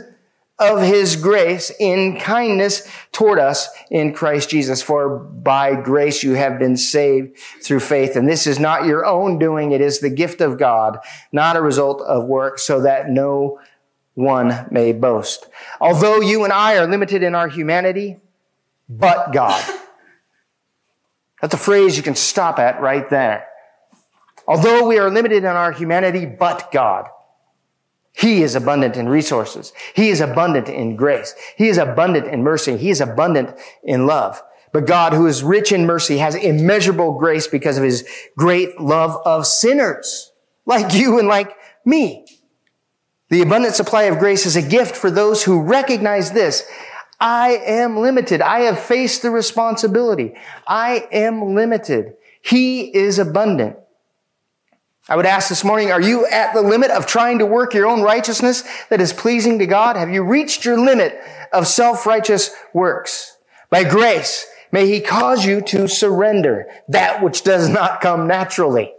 of 0.60 0.82
his 0.82 1.16
grace 1.16 1.72
in 1.80 2.20
kindness 2.20 2.88
toward 3.12 3.40
us 3.40 3.70
in 3.90 4.14
Christ 4.14 4.50
Jesus. 4.50 4.82
For 4.82 5.18
by 5.18 5.76
grace 5.76 6.22
you 6.22 6.34
have 6.34 6.60
been 6.60 6.76
saved 6.76 7.38
through 7.64 7.80
faith. 7.80 8.16
And 8.16 8.28
this 8.28 8.46
is 8.46 8.60
not 8.60 8.86
your 8.86 9.06
own 9.06 9.40
doing. 9.40 9.72
It 9.72 9.82
is 9.82 10.00
the 10.00 10.10
gift 10.10 10.42
of 10.42 10.58
God, 10.58 11.00
not 11.32 11.56
a 11.56 11.62
result 11.62 12.02
of 12.02 12.26
work 12.26 12.60
so 12.60 12.82
that 12.82 13.10
no 13.10 13.60
one 14.16 14.68
may 14.70 14.92
boast. 14.92 15.48
Although 15.80 16.20
you 16.20 16.44
and 16.44 16.52
I 16.52 16.78
are 16.78 16.88
limited 16.88 17.24
in 17.24 17.36
our 17.36 17.48
humanity, 17.48 18.18
but 18.90 19.32
God. 19.32 19.64
That's 21.42 21.54
a 21.54 21.58
phrase 21.58 21.96
you 21.96 22.04
can 22.04 22.16
stop 22.16 22.60
at 22.60 22.82
right 22.82 23.10
there. 23.10 23.48
Although 24.46 24.88
we 24.88 24.98
are 24.98 25.10
limited 25.10 25.38
in 25.38 25.46
our 25.46 25.72
humanity, 25.72 26.26
but 26.26 26.72
God. 26.72 27.08
He 28.12 28.42
is 28.44 28.56
abundant 28.56 28.98
in 28.98 29.08
resources. 29.08 29.72
He 29.94 30.10
is 30.10 30.20
abundant 30.20 30.68
in 30.68 30.96
grace. 30.96 31.36
He 31.58 31.70
is 31.70 31.78
abundant 31.78 32.28
in 32.28 32.44
mercy. 32.44 32.76
He 32.78 32.90
is 32.90 33.02
abundant 33.02 33.58
in 33.84 34.06
love. 34.06 34.42
But 34.72 34.88
God, 34.88 35.14
who 35.14 35.26
is 35.26 35.44
rich 35.44 35.72
in 35.72 35.86
mercy, 35.86 36.18
has 36.18 36.36
immeasurable 36.36 37.18
grace 37.18 37.48
because 37.48 37.78
of 37.78 37.84
his 37.84 38.08
great 38.38 38.80
love 38.80 39.20
of 39.26 39.48
sinners, 39.48 40.32
like 40.66 40.94
you 40.94 41.18
and 41.18 41.28
like 41.28 41.56
me. 41.86 42.26
The 43.30 43.42
abundant 43.42 43.76
supply 43.76 44.04
of 44.04 44.20
grace 44.20 44.46
is 44.46 44.56
a 44.56 44.62
gift 44.62 44.96
for 44.96 45.10
those 45.10 45.44
who 45.44 45.62
recognize 45.62 46.32
this. 46.32 46.68
I 47.20 47.62
am 47.66 47.98
limited. 47.98 48.42
I 48.42 48.62
have 48.62 48.80
faced 48.80 49.22
the 49.22 49.30
responsibility. 49.30 50.36
I 50.68 51.08
am 51.12 51.54
limited. 51.54 52.14
He 52.42 52.96
is 52.96 53.20
abundant. 53.20 53.78
I 55.10 55.16
would 55.16 55.26
ask 55.26 55.50
this 55.50 55.64
morning, 55.64 55.92
are 55.92 56.00
you 56.00 56.28
at 56.28 56.54
the 56.54 56.62
limit 56.62 56.92
of 56.92 57.08
trying 57.08 57.40
to 57.40 57.46
work 57.46 57.74
your 57.74 57.88
own 57.88 58.04
righteousness 58.04 58.64
that 58.90 59.02
is 59.02 59.12
pleasing 59.12 59.58
to 59.58 59.66
God? 59.66 59.96
Have 59.96 60.12
you 60.12 60.24
reached 60.24 60.66
your 60.66 60.80
limit 60.80 61.20
of 61.52 61.68
self-righteous 61.68 62.52
works? 62.74 63.36
By 63.72 63.86
grace, 63.86 64.46
may 64.72 64.88
He 64.88 65.02
cause 65.02 65.44
you 65.44 65.62
to 65.62 65.88
surrender 65.88 66.68
that 66.90 67.24
which 67.24 67.44
does 67.44 67.70
not 67.70 68.02
come 68.02 68.28
naturally. 68.28 68.94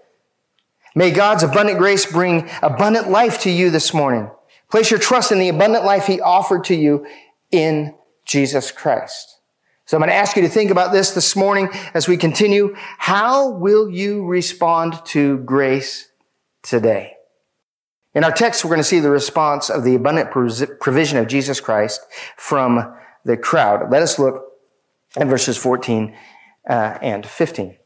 May 0.97 1.13
God's 1.13 1.45
abundant 1.45 1.79
grace 1.79 2.11
bring 2.11 2.51
abundant 2.61 3.09
life 3.09 3.43
to 3.43 3.51
you 3.51 3.71
this 3.71 3.95
morning. 3.95 4.29
Place 4.69 4.91
your 4.91 4.99
trust 4.99 5.31
in 5.31 5.39
the 5.39 5.49
abundant 5.49 5.85
life 5.85 6.07
He 6.07 6.21
offered 6.21 6.65
to 6.65 6.75
you 6.75 7.07
in 7.53 7.95
Jesus 8.25 8.73
Christ. 8.73 9.30
So 9.91 9.97
I'm 9.97 10.03
going 10.03 10.11
to 10.11 10.15
ask 10.15 10.37
you 10.37 10.43
to 10.43 10.49
think 10.49 10.71
about 10.71 10.93
this 10.93 11.11
this 11.11 11.35
morning 11.35 11.69
as 11.95 12.07
we 12.07 12.17
continue. 12.17 12.77
How 12.77 13.51
will 13.51 13.91
you 13.91 14.25
respond 14.25 15.05
to 15.07 15.39
grace 15.39 16.07
today? 16.63 17.15
In 18.15 18.23
our 18.23 18.31
text, 18.31 18.65
we're 18.65 18.69
going 18.69 18.79
to 18.79 18.85
see 18.85 19.01
the 19.01 19.11
response 19.11 19.69
of 19.69 19.83
the 19.83 19.97
abundant 19.97 20.31
provision 20.31 21.19
of 21.19 21.27
Jesus 21.27 21.59
Christ 21.59 22.03
from 22.37 22.95
the 23.25 23.37
crowd. 23.37 23.91
Let 23.91 24.03
us 24.03 24.17
look 24.17 24.45
at 25.17 25.27
verses 25.27 25.57
14 25.57 26.17
uh, 26.69 26.73
and 27.03 27.27
15. 27.27 27.77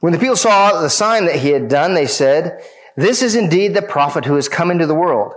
When 0.00 0.12
the 0.12 0.18
people 0.18 0.34
saw 0.34 0.80
the 0.80 0.90
sign 0.90 1.26
that 1.26 1.36
he 1.36 1.50
had 1.50 1.68
done, 1.68 1.94
they 1.94 2.08
said, 2.08 2.60
this 2.96 3.22
is 3.22 3.36
indeed 3.36 3.74
the 3.74 3.82
prophet 3.82 4.24
who 4.24 4.34
has 4.34 4.48
come 4.48 4.72
into 4.72 4.86
the 4.86 4.96
world. 4.96 5.34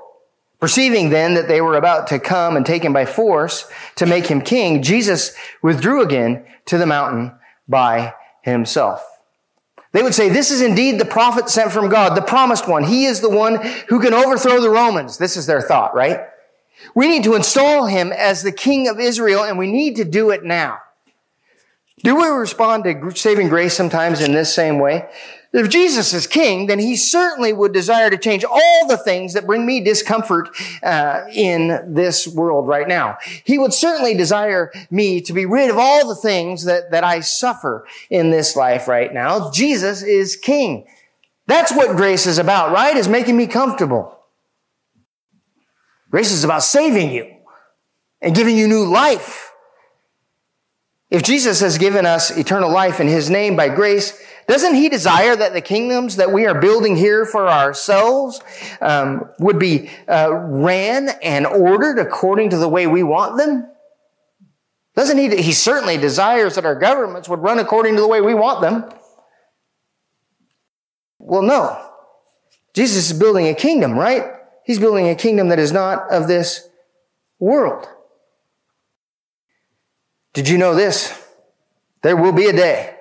Perceiving 0.64 1.09
then 1.09 1.34
that 1.34 1.49
they 1.49 1.59
were 1.59 1.76
about 1.76 2.07
to 2.07 2.20
come 2.20 2.55
and 2.55 2.66
take 2.66 2.86
him 2.86 2.93
by 2.93 3.05
force 3.05 3.70
to 3.97 4.05
make 4.05 4.28
him 4.28 4.39
king, 4.39 4.82
Jesus 4.82 5.36
withdrew 5.61 6.01
again 6.01 6.45
to 6.68 6.78
the 6.78 6.86
mountain 6.86 7.34
by 7.68 8.14
himself. 8.43 9.05
They 9.91 10.01
would 10.01 10.14
say, 10.14 10.30
this 10.30 10.51
is 10.51 10.61
indeed 10.61 11.01
the 11.01 11.05
prophet 11.05 11.49
sent 11.49 11.74
from 11.74 11.89
God, 11.89 12.16
the 12.16 12.22
promised 12.22 12.66
one. 12.66 12.86
He 12.86 13.03
is 13.03 13.20
the 13.20 13.30
one 13.30 13.57
who 13.89 13.99
can 13.99 14.14
overthrow 14.14 14.61
the 14.61 14.70
Romans. 14.70 15.18
This 15.18 15.36
is 15.36 15.47
their 15.47 15.61
thought, 15.61 15.93
right? 15.93 16.22
We 16.95 17.09
need 17.09 17.26
to 17.26 17.36
install 17.36 17.88
him 17.88 18.14
as 18.14 18.41
the 18.41 18.53
king 18.53 18.88
of 18.88 19.01
Israel 19.01 19.43
and 19.43 19.57
we 19.57 19.70
need 19.70 19.97
to 19.97 20.05
do 20.05 20.30
it 20.30 20.45
now. 20.45 20.78
Do 22.05 22.16
we 22.16 22.26
respond 22.28 22.86
to 22.86 23.11
saving 23.18 23.49
grace 23.49 23.74
sometimes 23.74 24.22
in 24.22 24.32
this 24.32 24.55
same 24.55 24.80
way? 24.80 25.09
If 25.54 25.70
Jesus 25.70 26.14
is 26.16 26.26
king, 26.26 26.66
then 26.66 26.80
he 26.80 26.95
certainly 26.95 27.54
would 27.54 27.74
desire 27.74 28.10
to 28.10 28.18
change 28.18 28.43
all 28.43 28.88
the 28.88 28.97
things 28.97 29.34
that 29.34 29.45
bring 29.45 29.68
me 29.68 29.82
discomfort 29.82 30.49
uh, 30.82 31.26
in 31.32 31.93
this 31.93 32.28
world 32.28 32.68
right 32.68 32.88
now. 32.88 33.20
He 33.43 33.60
would 33.60 33.72
certainly 33.72 34.16
desire 34.16 34.72
me 34.89 35.22
to 35.22 35.32
be 35.32 35.45
rid 35.45 35.70
of 35.70 35.78
all 35.78 36.08
the 36.08 36.16
things 36.16 36.66
that, 36.66 36.89
that 36.89 37.04
I 37.04 37.20
suffer 37.20 37.86
in 38.10 38.32
this 38.32 38.56
life 38.56 38.88
right 38.88 39.14
now. 39.14 39.51
Jesus 39.51 40.01
is 40.01 40.36
king. 40.36 40.88
That's 41.45 41.72
what 41.72 41.97
grace 41.97 42.26
is 42.26 42.39
about, 42.39 42.72
right? 42.72 42.97
Is 42.97 43.08
making 43.08 43.38
me 43.38 43.45
comfortable. 43.45 44.18
Grace 46.10 46.32
is 46.32 46.43
about 46.43 46.64
saving 46.64 47.12
you 47.12 47.32
and 48.24 48.36
giving 48.36 48.58
you 48.58 48.68
new 48.68 48.86
life. 48.86 49.51
If 51.12 51.22
Jesus 51.22 51.60
has 51.60 51.78
given 51.78 52.08
us 52.08 52.36
eternal 52.36 52.72
life 52.72 52.99
in 52.99 53.08
his 53.08 53.30
name 53.30 53.56
by 53.56 53.70
grace, 53.70 54.20
doesn't 54.48 54.76
he 54.76 54.89
desire 54.89 55.36
that 55.36 55.54
the 55.54 55.62
kingdoms 55.62 56.18
that 56.18 56.32
we 56.32 56.46
are 56.46 56.60
building 56.60 56.96
here 56.96 57.26
for 57.26 57.48
ourselves 57.48 58.41
um, 58.82 59.30
would 59.39 59.58
be 59.58 59.89
uh, 60.08 60.34
ran 60.34 61.10
and 61.22 61.46
ordered 61.46 62.00
according 62.00 62.50
to 62.50 62.58
the 62.58 62.68
way 62.68 62.88
we 62.88 63.04
want 63.04 63.38
them? 63.38 63.70
Doesn't 64.96 65.18
he? 65.18 65.41
He 65.41 65.54
certainly 65.54 65.98
desires 65.98 66.56
that 66.56 66.66
our 66.66 66.76
governments 66.76 67.30
would 67.30 67.39
run 67.39 67.58
according 67.58 67.96
to 67.96 68.02
the 68.02 68.08
way 68.08 68.22
we 68.22 68.34
want 68.34 68.62
them. 68.62 68.91
Well, 71.20 71.41
no. 71.41 71.89
Jesus 72.74 73.12
is 73.12 73.18
building 73.18 73.48
a 73.48 73.54
kingdom, 73.54 73.98
right? 73.98 74.24
He's 74.66 74.80
building 74.80 75.08
a 75.08 75.16
kingdom 75.16 75.50
that 75.50 75.60
is 75.60 75.72
not 75.72 76.12
of 76.12 76.28
this 76.28 76.68
world. 77.39 77.88
Did 80.34 80.50
you 80.50 80.58
know 80.58 80.76
this? 80.76 81.20
There 82.02 82.18
will 82.18 82.34
be 82.34 82.48
a 82.48 82.54
day 82.54 82.98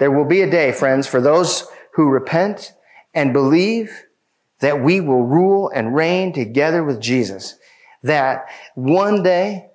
there 0.00 0.10
will 0.10 0.24
be 0.24 0.40
a 0.40 0.50
day, 0.50 0.72
friends, 0.72 1.06
for 1.06 1.20
those 1.20 1.68
who 1.92 2.08
repent 2.08 2.72
and 3.12 3.34
believe 3.34 4.04
that 4.60 4.82
we 4.82 4.98
will 4.98 5.22
rule 5.22 5.70
and 5.74 5.94
reign 5.94 6.32
together 6.32 6.82
with 6.82 7.00
Jesus. 7.00 7.56
That 8.02 8.46
one 8.74 9.22
day, 9.22 9.68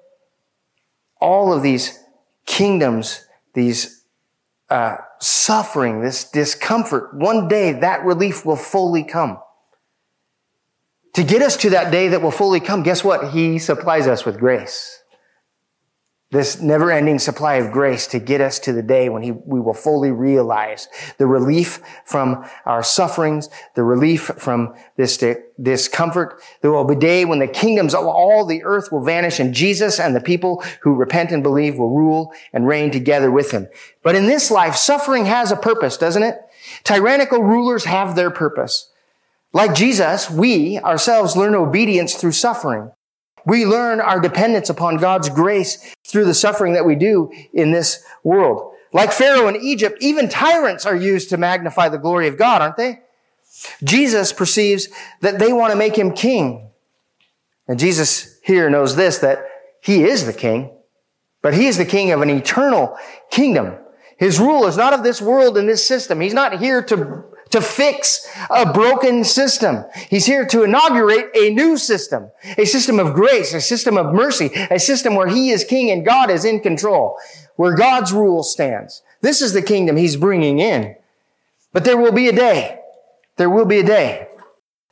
all 1.21 1.53
of 1.53 1.61
these 1.61 1.99
kingdoms, 2.47 3.23
these 3.53 4.03
uh, 4.71 4.97
suffering, 5.19 6.01
this 6.01 6.23
discomfort, 6.31 7.13
one 7.13 7.47
day 7.47 7.73
that 7.73 8.03
relief 8.03 8.47
will 8.47 8.55
fully 8.55 9.03
come. 9.03 9.37
To 11.13 11.23
get 11.23 11.43
us 11.43 11.55
to 11.57 11.69
that 11.69 11.91
day 11.91 12.07
that 12.07 12.23
will 12.23 12.31
fully 12.31 12.59
come, 12.59 12.81
guess 12.81 13.03
what? 13.03 13.31
He 13.31 13.59
supplies 13.59 14.07
us 14.07 14.25
with 14.25 14.39
grace 14.39 15.03
this 16.31 16.59
never 16.59 16.91
ending 16.91 17.19
supply 17.19 17.55
of 17.55 17.71
grace 17.71 18.07
to 18.07 18.19
get 18.19 18.41
us 18.41 18.57
to 18.59 18.73
the 18.73 18.81
day 18.81 19.09
when 19.09 19.21
he, 19.21 19.31
we 19.31 19.59
will 19.59 19.75
fully 19.75 20.11
realize 20.11 20.87
the 21.17 21.27
relief 21.27 21.79
from 22.05 22.43
our 22.65 22.83
sufferings, 22.83 23.47
the 23.75 23.83
relief 23.83 24.31
from 24.37 24.73
this 24.97 25.23
discomfort. 25.61 26.41
There 26.61 26.71
will 26.71 26.83
be 26.83 26.95
a 26.95 26.99
day 26.99 27.25
when 27.25 27.39
the 27.39 27.47
kingdoms 27.47 27.93
of 27.93 28.05
all 28.05 28.45
the 28.45 28.63
earth 28.63 28.91
will 28.91 29.03
vanish 29.03 29.39
and 29.39 29.53
Jesus 29.53 29.99
and 29.99 30.15
the 30.15 30.21
people 30.21 30.63
who 30.81 30.95
repent 30.95 31.31
and 31.31 31.43
believe 31.43 31.77
will 31.77 31.95
rule 31.95 32.33
and 32.51 32.67
reign 32.67 32.89
together 32.89 33.29
with 33.29 33.51
him. 33.51 33.67
But 34.01 34.15
in 34.15 34.25
this 34.25 34.49
life, 34.49 34.75
suffering 34.75 35.25
has 35.25 35.51
a 35.51 35.55
purpose, 35.55 35.95
doesn't 35.95 36.23
it? 36.23 36.39
Tyrannical 36.83 37.43
rulers 37.43 37.85
have 37.85 38.15
their 38.15 38.31
purpose. 38.31 38.91
Like 39.53 39.73
Jesus, 39.73 40.29
we 40.29 40.79
ourselves 40.79 41.37
learn 41.37 41.55
obedience 41.55 42.15
through 42.15 42.33
suffering. 42.33 42.91
We 43.45 43.65
learn 43.65 44.01
our 44.01 44.19
dependence 44.19 44.69
upon 44.69 44.97
God's 44.97 45.29
grace 45.29 45.93
through 46.05 46.25
the 46.25 46.33
suffering 46.33 46.73
that 46.73 46.85
we 46.85 46.95
do 46.95 47.31
in 47.53 47.71
this 47.71 48.03
world. 48.23 48.73
Like 48.91 49.11
Pharaoh 49.11 49.47
in 49.47 49.57
Egypt, 49.57 49.97
even 49.99 50.29
tyrants 50.29 50.85
are 50.85 50.95
used 50.95 51.29
to 51.29 51.37
magnify 51.37 51.89
the 51.89 51.97
glory 51.97 52.27
of 52.27 52.37
God, 52.37 52.61
aren't 52.61 52.77
they? 52.77 53.01
Jesus 53.83 54.33
perceives 54.33 54.87
that 55.21 55.39
they 55.39 55.53
want 55.53 55.71
to 55.71 55.77
make 55.77 55.97
him 55.97 56.13
king. 56.13 56.69
And 57.67 57.79
Jesus 57.79 58.39
here 58.43 58.69
knows 58.69 58.95
this, 58.95 59.19
that 59.19 59.45
he 59.81 60.03
is 60.03 60.25
the 60.25 60.33
king, 60.33 60.71
but 61.41 61.53
he 61.53 61.67
is 61.67 61.77
the 61.77 61.85
king 61.85 62.11
of 62.11 62.21
an 62.21 62.29
eternal 62.29 62.97
kingdom. 63.31 63.75
His 64.17 64.39
rule 64.39 64.65
is 64.65 64.77
not 64.77 64.93
of 64.93 65.03
this 65.03 65.21
world 65.21 65.57
and 65.57 65.67
this 65.67 65.85
system. 65.85 66.21
He's 66.21 66.33
not 66.33 66.59
here 66.59 66.81
to, 66.83 67.25
to 67.51 67.61
fix 67.61 68.27
a 68.49 68.71
broken 68.71 69.23
system. 69.23 69.85
He's 70.09 70.25
here 70.25 70.45
to 70.47 70.63
inaugurate 70.63 71.29
a 71.35 71.51
new 71.51 71.77
system, 71.77 72.31
a 72.57 72.65
system 72.65 72.99
of 72.99 73.13
grace, 73.13 73.53
a 73.53 73.61
system 73.61 73.97
of 73.97 74.13
mercy, 74.13 74.49
a 74.69 74.79
system 74.79 75.15
where 75.15 75.27
He 75.27 75.51
is 75.51 75.63
king 75.63 75.91
and 75.91 76.05
God 76.05 76.29
is 76.29 76.45
in 76.45 76.59
control, 76.59 77.17
where 77.55 77.75
God's 77.75 78.11
rule 78.11 78.43
stands. 78.43 79.03
This 79.21 79.41
is 79.41 79.53
the 79.53 79.61
kingdom 79.61 79.95
He's 79.95 80.17
bringing 80.17 80.59
in. 80.59 80.95
But 81.71 81.83
there 81.83 81.97
will 81.97 82.11
be 82.11 82.27
a 82.27 82.35
day. 82.35 82.79
There 83.37 83.49
will 83.49 83.65
be 83.65 83.79
a 83.79 83.85
day. 83.85 84.27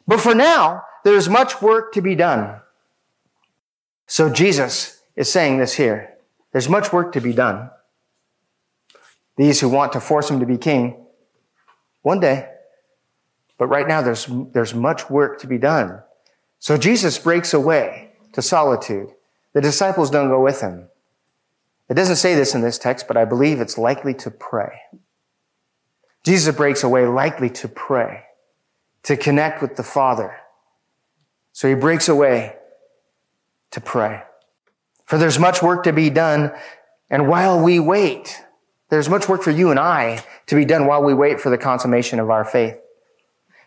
But 0.07 0.19
for 0.19 0.35
now, 0.35 0.83
there 1.03 1.15
is 1.15 1.29
much 1.29 1.61
work 1.61 1.93
to 1.93 2.01
be 2.01 2.15
done. 2.15 2.59
So 4.05 4.29
Jesus 4.29 5.01
is 5.15 5.31
saying 5.31 5.57
this 5.57 5.73
here. 5.75 6.13
There's 6.51 6.69
much 6.69 6.93
work 6.93 7.13
to 7.13 7.21
be 7.21 7.33
done. 7.33 7.71
These 9.37 9.61
who 9.61 9.69
want 9.69 9.93
to 9.93 9.99
force 9.99 10.29
him 10.29 10.39
to 10.39 10.45
be 10.45 10.57
king, 10.57 11.02
one 12.03 12.19
day. 12.19 12.47
But 13.57 13.67
right 13.67 13.87
now, 13.87 14.01
there's, 14.01 14.27
there's 14.53 14.73
much 14.73 15.09
work 15.09 15.39
to 15.41 15.47
be 15.47 15.57
done. 15.57 16.01
So 16.59 16.77
Jesus 16.77 17.17
breaks 17.17 17.53
away 17.53 18.11
to 18.33 18.41
solitude. 18.41 19.09
The 19.53 19.61
disciples 19.61 20.09
don't 20.09 20.29
go 20.29 20.41
with 20.41 20.61
him. 20.61 20.89
It 21.89 21.95
doesn't 21.95 22.15
say 22.15 22.35
this 22.35 22.55
in 22.55 22.61
this 22.61 22.77
text, 22.77 23.07
but 23.07 23.17
I 23.17 23.25
believe 23.25 23.59
it's 23.59 23.77
likely 23.77 24.13
to 24.15 24.31
pray. 24.31 24.81
Jesus 26.23 26.55
breaks 26.55 26.83
away 26.83 27.05
likely 27.05 27.49
to 27.49 27.67
pray, 27.67 28.23
to 29.03 29.17
connect 29.17 29.61
with 29.61 29.75
the 29.75 29.83
Father. 29.83 30.37
So 31.51 31.67
he 31.67 31.75
breaks 31.75 32.07
away 32.07 32.55
to 33.71 33.81
pray. 33.81 34.23
For 35.05 35.17
there's 35.17 35.37
much 35.37 35.61
work 35.61 35.83
to 35.83 35.93
be 35.93 36.09
done. 36.09 36.53
And 37.09 37.27
while 37.27 37.61
we 37.61 37.79
wait, 37.79 38.41
there's 38.93 39.09
much 39.09 39.27
work 39.27 39.41
for 39.41 39.51
you 39.51 39.71
and 39.71 39.79
I 39.79 40.23
to 40.47 40.55
be 40.55 40.65
done 40.65 40.85
while 40.85 41.03
we 41.03 41.13
wait 41.13 41.41
for 41.41 41.49
the 41.49 41.57
consummation 41.57 42.19
of 42.19 42.29
our 42.29 42.45
faith. 42.45 42.77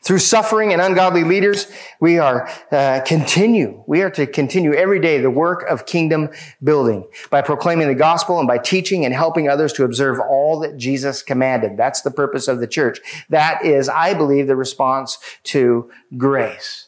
Through 0.02 0.20
suffering 0.20 0.72
and 0.72 0.80
ungodly 0.80 1.24
leaders, 1.24 1.66
we 2.00 2.20
are 2.20 2.48
uh, 2.70 3.00
continue. 3.04 3.82
We 3.88 4.02
are 4.02 4.10
to 4.10 4.28
continue 4.28 4.72
every 4.72 5.00
day 5.00 5.20
the 5.20 5.30
work 5.30 5.64
of 5.68 5.84
kingdom 5.84 6.28
building 6.62 7.08
by 7.28 7.42
proclaiming 7.42 7.88
the 7.88 7.94
gospel 7.96 8.38
and 8.38 8.46
by 8.46 8.58
teaching 8.58 9.04
and 9.04 9.12
helping 9.12 9.48
others 9.48 9.72
to 9.72 9.84
observe 9.84 10.20
all 10.20 10.60
that 10.60 10.76
Jesus 10.76 11.24
commanded. 11.24 11.76
That's 11.76 12.02
the 12.02 12.12
purpose 12.12 12.46
of 12.46 12.60
the 12.60 12.68
church. 12.68 13.00
That 13.30 13.64
is, 13.64 13.88
I 13.88 14.14
believe, 14.14 14.46
the 14.46 14.54
response 14.54 15.18
to 15.44 15.90
grace. 16.16 16.86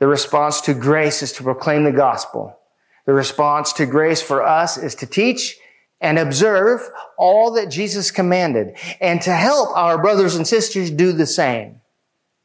The 0.00 0.08
response 0.08 0.60
to 0.62 0.74
grace 0.74 1.22
is 1.22 1.32
to 1.34 1.44
proclaim 1.44 1.84
the 1.84 1.92
gospel. 1.92 2.58
The 3.06 3.14
response 3.14 3.72
to 3.74 3.86
grace 3.86 4.20
for 4.20 4.42
us 4.42 4.76
is 4.76 4.96
to 4.96 5.06
teach 5.06 5.56
and 6.00 6.18
observe 6.18 6.80
all 7.16 7.52
that 7.52 7.70
Jesus 7.70 8.10
commanded 8.10 8.76
and 9.00 9.20
to 9.22 9.32
help 9.32 9.76
our 9.76 10.00
brothers 10.00 10.36
and 10.36 10.46
sisters 10.46 10.90
do 10.90 11.12
the 11.12 11.26
same. 11.26 11.80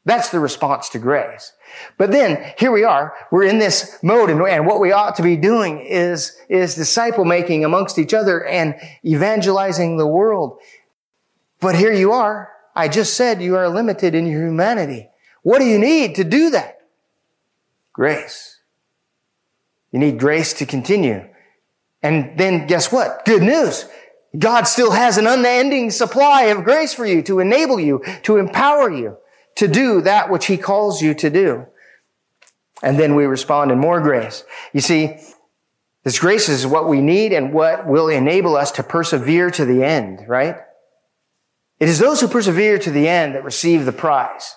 That's 0.04 0.30
the 0.30 0.40
response 0.40 0.90
to 0.90 0.98
grace. 0.98 1.52
But 1.96 2.12
then 2.12 2.52
here 2.58 2.70
we 2.70 2.84
are. 2.84 3.14
We're 3.30 3.44
in 3.44 3.58
this 3.58 3.98
mode 4.02 4.30
and, 4.30 4.40
and 4.42 4.66
what 4.66 4.80
we 4.80 4.92
ought 4.92 5.16
to 5.16 5.22
be 5.22 5.36
doing 5.36 5.80
is, 5.80 6.36
is 6.48 6.74
disciple 6.74 7.24
making 7.24 7.64
amongst 7.64 7.98
each 7.98 8.12
other 8.12 8.44
and 8.44 8.74
evangelizing 9.04 9.96
the 9.96 10.06
world. 10.06 10.58
But 11.60 11.74
here 11.74 11.92
you 11.92 12.12
are. 12.12 12.50
I 12.76 12.88
just 12.88 13.14
said 13.14 13.40
you 13.40 13.56
are 13.56 13.68
limited 13.68 14.14
in 14.14 14.26
your 14.26 14.42
humanity. 14.42 15.08
What 15.42 15.60
do 15.60 15.64
you 15.64 15.78
need 15.78 16.16
to 16.16 16.24
do 16.24 16.50
that? 16.50 16.78
Grace. 17.92 18.60
You 19.92 20.00
need 20.00 20.18
grace 20.18 20.52
to 20.54 20.66
continue. 20.66 21.24
And 22.04 22.38
then 22.38 22.66
guess 22.66 22.92
what? 22.92 23.24
Good 23.24 23.42
news. 23.42 23.86
God 24.38 24.64
still 24.64 24.90
has 24.90 25.16
an 25.16 25.26
unending 25.26 25.90
supply 25.90 26.44
of 26.44 26.62
grace 26.62 26.92
for 26.92 27.06
you 27.06 27.22
to 27.22 27.40
enable 27.40 27.80
you, 27.80 28.04
to 28.24 28.36
empower 28.36 28.90
you 28.90 29.16
to 29.56 29.68
do 29.68 30.02
that 30.02 30.30
which 30.30 30.46
he 30.46 30.58
calls 30.58 31.00
you 31.00 31.14
to 31.14 31.30
do. 31.30 31.66
And 32.82 32.98
then 32.98 33.14
we 33.14 33.24
respond 33.24 33.70
in 33.70 33.78
more 33.78 34.00
grace. 34.00 34.44
You 34.74 34.82
see, 34.82 35.16
this 36.02 36.18
grace 36.18 36.50
is 36.50 36.66
what 36.66 36.88
we 36.88 37.00
need 37.00 37.32
and 37.32 37.54
what 37.54 37.86
will 37.86 38.08
enable 38.08 38.54
us 38.54 38.72
to 38.72 38.82
persevere 38.82 39.50
to 39.52 39.64
the 39.64 39.82
end, 39.82 40.28
right? 40.28 40.56
It 41.80 41.88
is 41.88 41.98
those 41.98 42.20
who 42.20 42.28
persevere 42.28 42.78
to 42.80 42.90
the 42.90 43.08
end 43.08 43.34
that 43.34 43.44
receive 43.44 43.86
the 43.86 43.92
prize. 43.92 44.56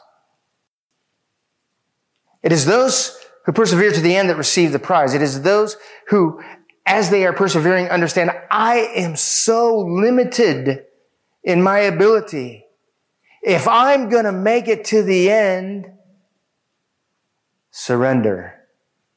It 2.44 2.52
is 2.52 2.66
those 2.66 3.18
who 3.46 3.54
persevere 3.54 3.94
to 3.94 4.02
the 4.02 4.16
end 4.16 4.30
that 4.30 4.36
receive 4.36 4.74
the 4.74 4.80
prize. 4.80 5.14
It 5.14 5.22
is 5.22 5.44
those 5.44 5.78
who, 6.10 6.42
as 6.88 7.10
they 7.10 7.26
are 7.26 7.34
persevering, 7.34 7.90
understand, 7.90 8.32
I 8.50 8.78
am 8.96 9.16
so 9.18 9.78
limited 9.80 10.86
in 11.44 11.62
my 11.62 11.80
ability 11.80 12.66
if 13.44 13.68
I'm 13.68 14.10
going 14.10 14.26
to 14.26 14.32
make 14.32 14.68
it 14.68 14.86
to 14.86 15.04
the 15.04 15.30
end, 15.30 15.92
surrender, 17.72 18.56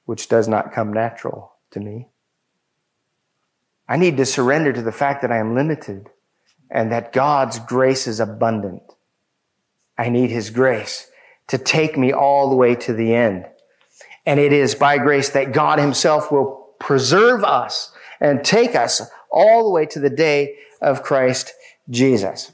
which 0.05 0.29
does 0.29 0.49
not 0.49 0.73
come 0.73 0.93
natural 0.93 1.53
to 1.71 1.81
me. 1.81 2.09
I 3.89 3.97
need 3.97 4.17
to 4.19 4.27
surrender 4.27 4.73
to 4.73 4.83
the 4.83 4.93
fact 4.93 5.23
that 5.23 5.33
I 5.33 5.39
am 5.39 5.55
limited 5.55 6.11
and 6.71 6.93
that 6.93 7.13
God's 7.13 7.59
grace 7.59 8.07
is 8.07 8.21
abundant. 8.21 8.83
I 9.97 10.09
need 10.09 10.31
His 10.31 10.51
grace 10.51 11.09
to 11.49 11.59
take 11.59 11.97
me 11.97 12.13
all 12.13 12.51
the 12.51 12.57
way 12.57 12.75
to 12.75 12.93
the 12.93 13.15
end. 13.15 13.47
And 14.27 14.39
it 14.39 14.53
is 14.53 14.75
by 14.75 14.99
grace 14.99 15.31
that 15.31 15.53
God 15.53 15.79
Himself 15.79 16.31
will 16.31 16.60
preserve 16.81 17.45
us 17.45 17.93
and 18.21 18.45
take 18.45 18.75
us 18.75 19.03
all 19.31 19.63
the 19.63 19.71
way 19.71 19.87
to 19.87 20.01
the 20.01 20.11
day 20.11 20.57
of 20.83 21.05
Christ 21.05 21.53
Jesus. 21.89 22.53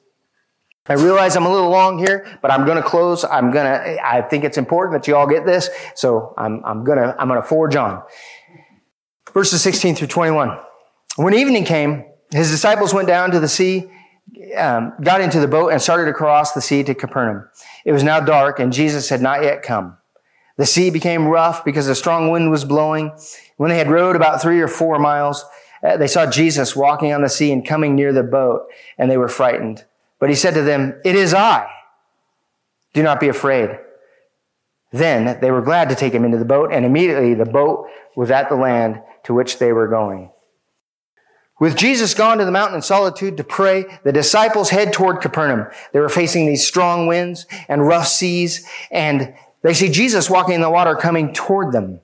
I 0.88 0.94
realize 0.94 1.34
I'm 1.34 1.46
a 1.46 1.52
little 1.52 1.70
long 1.70 1.98
here, 1.98 2.38
but 2.42 2.52
I'm 2.52 2.64
going 2.64 2.76
to 2.76 2.82
close. 2.82 3.24
I'm 3.24 3.50
going 3.50 3.64
to, 3.64 4.06
I 4.06 4.22
think 4.22 4.44
it's 4.44 4.58
important 4.58 5.00
that 5.00 5.08
you 5.08 5.16
all 5.16 5.26
get 5.26 5.44
this. 5.44 5.68
So 5.94 6.32
I'm, 6.36 6.64
I'm 6.64 6.84
going 6.84 6.98
to, 6.98 7.16
I'm 7.18 7.28
going 7.28 7.40
to 7.40 7.46
forge 7.46 7.74
on. 7.74 8.02
Verses 9.32 9.62
16 9.62 9.96
through 9.96 10.06
21. 10.08 10.56
When 11.16 11.34
evening 11.34 11.64
came, 11.64 12.04
his 12.32 12.50
disciples 12.50 12.94
went 12.94 13.08
down 13.08 13.32
to 13.32 13.40
the 13.40 13.48
sea, 13.48 13.90
um, 14.56 14.92
got 15.02 15.20
into 15.20 15.40
the 15.40 15.48
boat 15.48 15.72
and 15.72 15.82
started 15.82 16.08
across 16.08 16.52
the 16.52 16.60
sea 16.60 16.84
to 16.84 16.94
Capernaum. 16.94 17.48
It 17.84 17.92
was 17.92 18.04
now 18.04 18.20
dark 18.20 18.60
and 18.60 18.72
Jesus 18.72 19.08
had 19.08 19.20
not 19.20 19.42
yet 19.42 19.62
come. 19.62 19.96
The 20.56 20.66
sea 20.66 20.90
became 20.90 21.28
rough 21.28 21.64
because 21.64 21.88
a 21.88 21.94
strong 21.94 22.30
wind 22.30 22.50
was 22.50 22.64
blowing. 22.64 23.12
When 23.56 23.70
they 23.70 23.78
had 23.78 23.90
rowed 23.90 24.16
about 24.16 24.40
three 24.40 24.60
or 24.60 24.68
four 24.68 24.98
miles, 24.98 25.44
uh, 25.82 25.96
they 25.96 26.06
saw 26.06 26.30
Jesus 26.30 26.74
walking 26.74 27.12
on 27.12 27.22
the 27.22 27.28
sea 27.28 27.52
and 27.52 27.66
coming 27.66 27.94
near 27.94 28.12
the 28.12 28.22
boat 28.22 28.68
and 28.98 29.10
they 29.10 29.18
were 29.18 29.28
frightened. 29.28 29.84
But 30.18 30.30
he 30.30 30.34
said 30.34 30.54
to 30.54 30.62
them, 30.62 30.98
It 31.04 31.14
is 31.14 31.34
I. 31.34 31.68
Do 32.94 33.02
not 33.02 33.20
be 33.20 33.28
afraid. 33.28 33.78
Then 34.92 35.38
they 35.40 35.50
were 35.50 35.60
glad 35.60 35.90
to 35.90 35.94
take 35.94 36.14
him 36.14 36.24
into 36.24 36.38
the 36.38 36.44
boat, 36.46 36.72
and 36.72 36.84
immediately 36.86 37.34
the 37.34 37.44
boat 37.44 37.88
was 38.14 38.30
at 38.30 38.48
the 38.48 38.54
land 38.54 39.02
to 39.24 39.34
which 39.34 39.58
they 39.58 39.72
were 39.72 39.88
going. 39.88 40.30
With 41.58 41.76
Jesus 41.76 42.14
gone 42.14 42.38
to 42.38 42.44
the 42.44 42.50
mountain 42.50 42.76
in 42.76 42.82
solitude 42.82 43.38
to 43.38 43.44
pray, 43.44 43.84
the 44.04 44.12
disciples 44.12 44.70
head 44.70 44.92
toward 44.92 45.20
Capernaum. 45.20 45.66
They 45.92 46.00
were 46.00 46.08
facing 46.08 46.46
these 46.46 46.66
strong 46.66 47.06
winds 47.06 47.46
and 47.68 47.86
rough 47.86 48.06
seas, 48.06 48.66
and 48.90 49.34
they 49.66 49.74
see 49.74 49.90
Jesus 49.90 50.30
walking 50.30 50.54
in 50.54 50.60
the 50.60 50.70
water 50.70 50.94
coming 50.94 51.32
toward 51.32 51.72
them. 51.72 52.00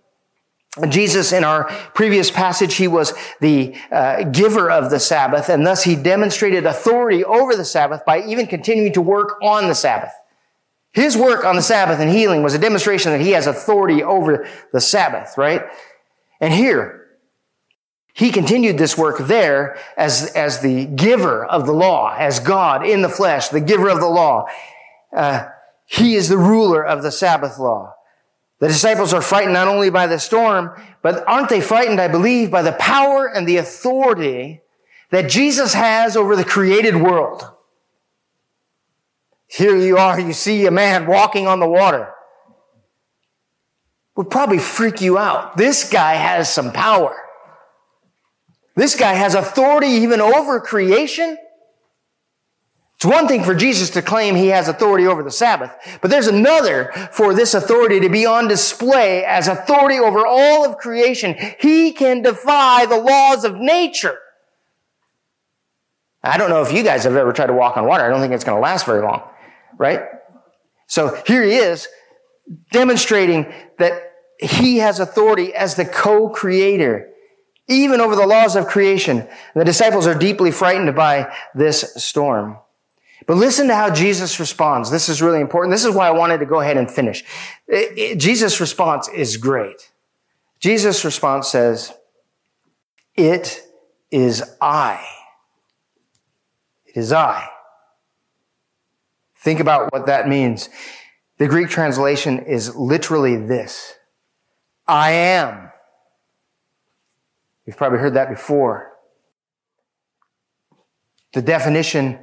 Jesus, 0.88 1.32
in 1.32 1.44
our 1.44 1.64
previous 1.94 2.30
passage, 2.30 2.74
he 2.74 2.88
was 2.88 3.12
the 3.40 3.76
uh, 3.90 4.24
giver 4.24 4.70
of 4.70 4.90
the 4.90 4.98
Sabbath, 4.98 5.48
and 5.48 5.66
thus 5.66 5.84
he 5.84 5.94
demonstrated 5.94 6.66
authority 6.66 7.22
over 7.24 7.54
the 7.54 7.64
Sabbath 7.64 8.04
by 8.04 8.22
even 8.22 8.46
continuing 8.46 8.92
to 8.94 9.02
work 9.02 9.38
on 9.42 9.68
the 9.68 9.74
Sabbath. 9.74 10.12
His 10.92 11.16
work 11.16 11.44
on 11.44 11.56
the 11.56 11.62
Sabbath 11.62 12.00
and 12.00 12.10
healing 12.10 12.42
was 12.42 12.54
a 12.54 12.58
demonstration 12.58 13.12
that 13.12 13.20
he 13.20 13.30
has 13.30 13.46
authority 13.46 14.02
over 14.02 14.48
the 14.72 14.80
Sabbath, 14.80 15.38
right? 15.38 15.62
And 16.40 16.52
here, 16.52 17.06
he 18.14 18.30
continued 18.30 18.76
this 18.76 18.98
work 18.98 19.18
there 19.18 19.78
as, 19.96 20.32
as 20.34 20.60
the 20.60 20.86
giver 20.86 21.44
of 21.44 21.66
the 21.66 21.72
law, 21.72 22.14
as 22.18 22.40
God 22.40 22.84
in 22.84 23.02
the 23.02 23.08
flesh, 23.08 23.50
the 23.50 23.60
giver 23.60 23.88
of 23.88 24.00
the 24.00 24.08
law. 24.08 24.46
Uh, 25.14 25.48
he 25.92 26.14
is 26.14 26.30
the 26.30 26.38
ruler 26.38 26.82
of 26.82 27.02
the 27.02 27.12
Sabbath 27.12 27.58
law. 27.58 27.94
The 28.60 28.68
disciples 28.68 29.12
are 29.12 29.20
frightened 29.20 29.52
not 29.52 29.68
only 29.68 29.90
by 29.90 30.06
the 30.06 30.18
storm, 30.18 30.74
but 31.02 31.22
aren't 31.28 31.50
they 31.50 31.60
frightened, 31.60 32.00
I 32.00 32.08
believe, 32.08 32.50
by 32.50 32.62
the 32.62 32.72
power 32.72 33.26
and 33.26 33.46
the 33.46 33.58
authority 33.58 34.62
that 35.10 35.28
Jesus 35.28 35.74
has 35.74 36.16
over 36.16 36.34
the 36.34 36.46
created 36.46 36.96
world? 36.96 37.44
Here 39.46 39.76
you 39.76 39.98
are, 39.98 40.18
you 40.18 40.32
see 40.32 40.64
a 40.64 40.70
man 40.70 41.06
walking 41.06 41.46
on 41.46 41.60
the 41.60 41.68
water. 41.68 42.10
Would 44.16 44.30
probably 44.30 44.60
freak 44.60 45.02
you 45.02 45.18
out. 45.18 45.58
This 45.58 45.90
guy 45.90 46.14
has 46.14 46.50
some 46.50 46.72
power. 46.72 47.14
This 48.76 48.96
guy 48.96 49.12
has 49.12 49.34
authority 49.34 49.88
even 49.88 50.22
over 50.22 50.58
creation. 50.58 51.36
It's 53.02 53.12
one 53.12 53.26
thing 53.26 53.42
for 53.42 53.52
Jesus 53.52 53.90
to 53.90 54.00
claim 54.00 54.36
he 54.36 54.46
has 54.46 54.68
authority 54.68 55.08
over 55.08 55.24
the 55.24 55.30
Sabbath, 55.32 55.72
but 56.00 56.08
there's 56.08 56.28
another 56.28 56.92
for 57.10 57.34
this 57.34 57.52
authority 57.52 57.98
to 57.98 58.08
be 58.08 58.26
on 58.26 58.46
display 58.46 59.24
as 59.24 59.48
authority 59.48 59.98
over 59.98 60.24
all 60.24 60.64
of 60.64 60.78
creation. 60.78 61.34
He 61.58 61.90
can 61.90 62.22
defy 62.22 62.86
the 62.86 62.98
laws 62.98 63.44
of 63.44 63.56
nature. 63.56 64.20
I 66.22 66.38
don't 66.38 66.48
know 66.48 66.62
if 66.62 66.72
you 66.72 66.84
guys 66.84 67.02
have 67.02 67.16
ever 67.16 67.32
tried 67.32 67.48
to 67.48 67.54
walk 67.54 67.76
on 67.76 67.88
water. 67.88 68.04
I 68.04 68.08
don't 68.08 68.20
think 68.20 68.34
it's 68.34 68.44
going 68.44 68.56
to 68.56 68.62
last 68.62 68.86
very 68.86 69.02
long, 69.02 69.28
right? 69.78 70.02
So 70.86 71.20
here 71.26 71.42
he 71.42 71.56
is 71.56 71.88
demonstrating 72.70 73.52
that 73.80 74.12
he 74.38 74.76
has 74.76 75.00
authority 75.00 75.52
as 75.52 75.74
the 75.74 75.86
co-creator, 75.86 77.10
even 77.66 78.00
over 78.00 78.14
the 78.14 78.28
laws 78.28 78.54
of 78.54 78.68
creation. 78.68 79.26
The 79.56 79.64
disciples 79.64 80.06
are 80.06 80.14
deeply 80.14 80.52
frightened 80.52 80.94
by 80.94 81.34
this 81.52 81.94
storm. 81.96 82.58
But 83.32 83.38
listen 83.38 83.68
to 83.68 83.74
how 83.74 83.88
Jesus 83.88 84.38
responds. 84.38 84.90
This 84.90 85.08
is 85.08 85.22
really 85.22 85.40
important. 85.40 85.72
This 85.72 85.86
is 85.86 85.94
why 85.94 86.06
I 86.06 86.10
wanted 86.10 86.40
to 86.40 86.44
go 86.44 86.60
ahead 86.60 86.76
and 86.76 86.90
finish. 86.90 87.24
It, 87.66 87.98
it, 87.98 88.18
Jesus' 88.18 88.60
response 88.60 89.08
is 89.08 89.38
great. 89.38 89.90
Jesus' 90.60 91.02
response 91.02 91.48
says, 91.48 91.94
It 93.14 93.62
is 94.10 94.42
I. 94.60 95.02
It 96.84 96.98
is 96.98 97.10
I. 97.10 97.48
Think 99.38 99.60
about 99.60 99.90
what 99.94 100.04
that 100.04 100.28
means. 100.28 100.68
The 101.38 101.48
Greek 101.48 101.70
translation 101.70 102.40
is 102.40 102.76
literally 102.76 103.36
this. 103.36 103.94
I 104.86 105.12
am. 105.12 105.70
You've 107.64 107.78
probably 107.78 107.98
heard 107.98 108.12
that 108.12 108.28
before. 108.28 108.92
The 111.32 111.40
definition 111.40 112.18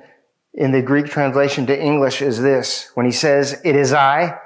in 0.54 0.72
the 0.72 0.82
Greek 0.82 1.08
translation 1.08 1.66
to 1.68 1.80
English 1.80 2.22
is 2.22 2.42
this. 2.42 2.92
When 2.96 3.06
he 3.06 3.12
says, 3.12 3.62
it 3.64 3.76
is 3.76 3.94
I, 3.94 4.40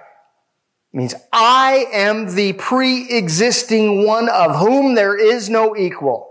means 0.91 1.15
I 1.31 1.85
am 1.91 2.35
the 2.35 2.53
pre-existing 2.53 4.05
one 4.05 4.29
of 4.29 4.57
whom 4.57 4.95
there 4.95 5.17
is 5.17 5.49
no 5.49 5.75
equal. 5.75 6.29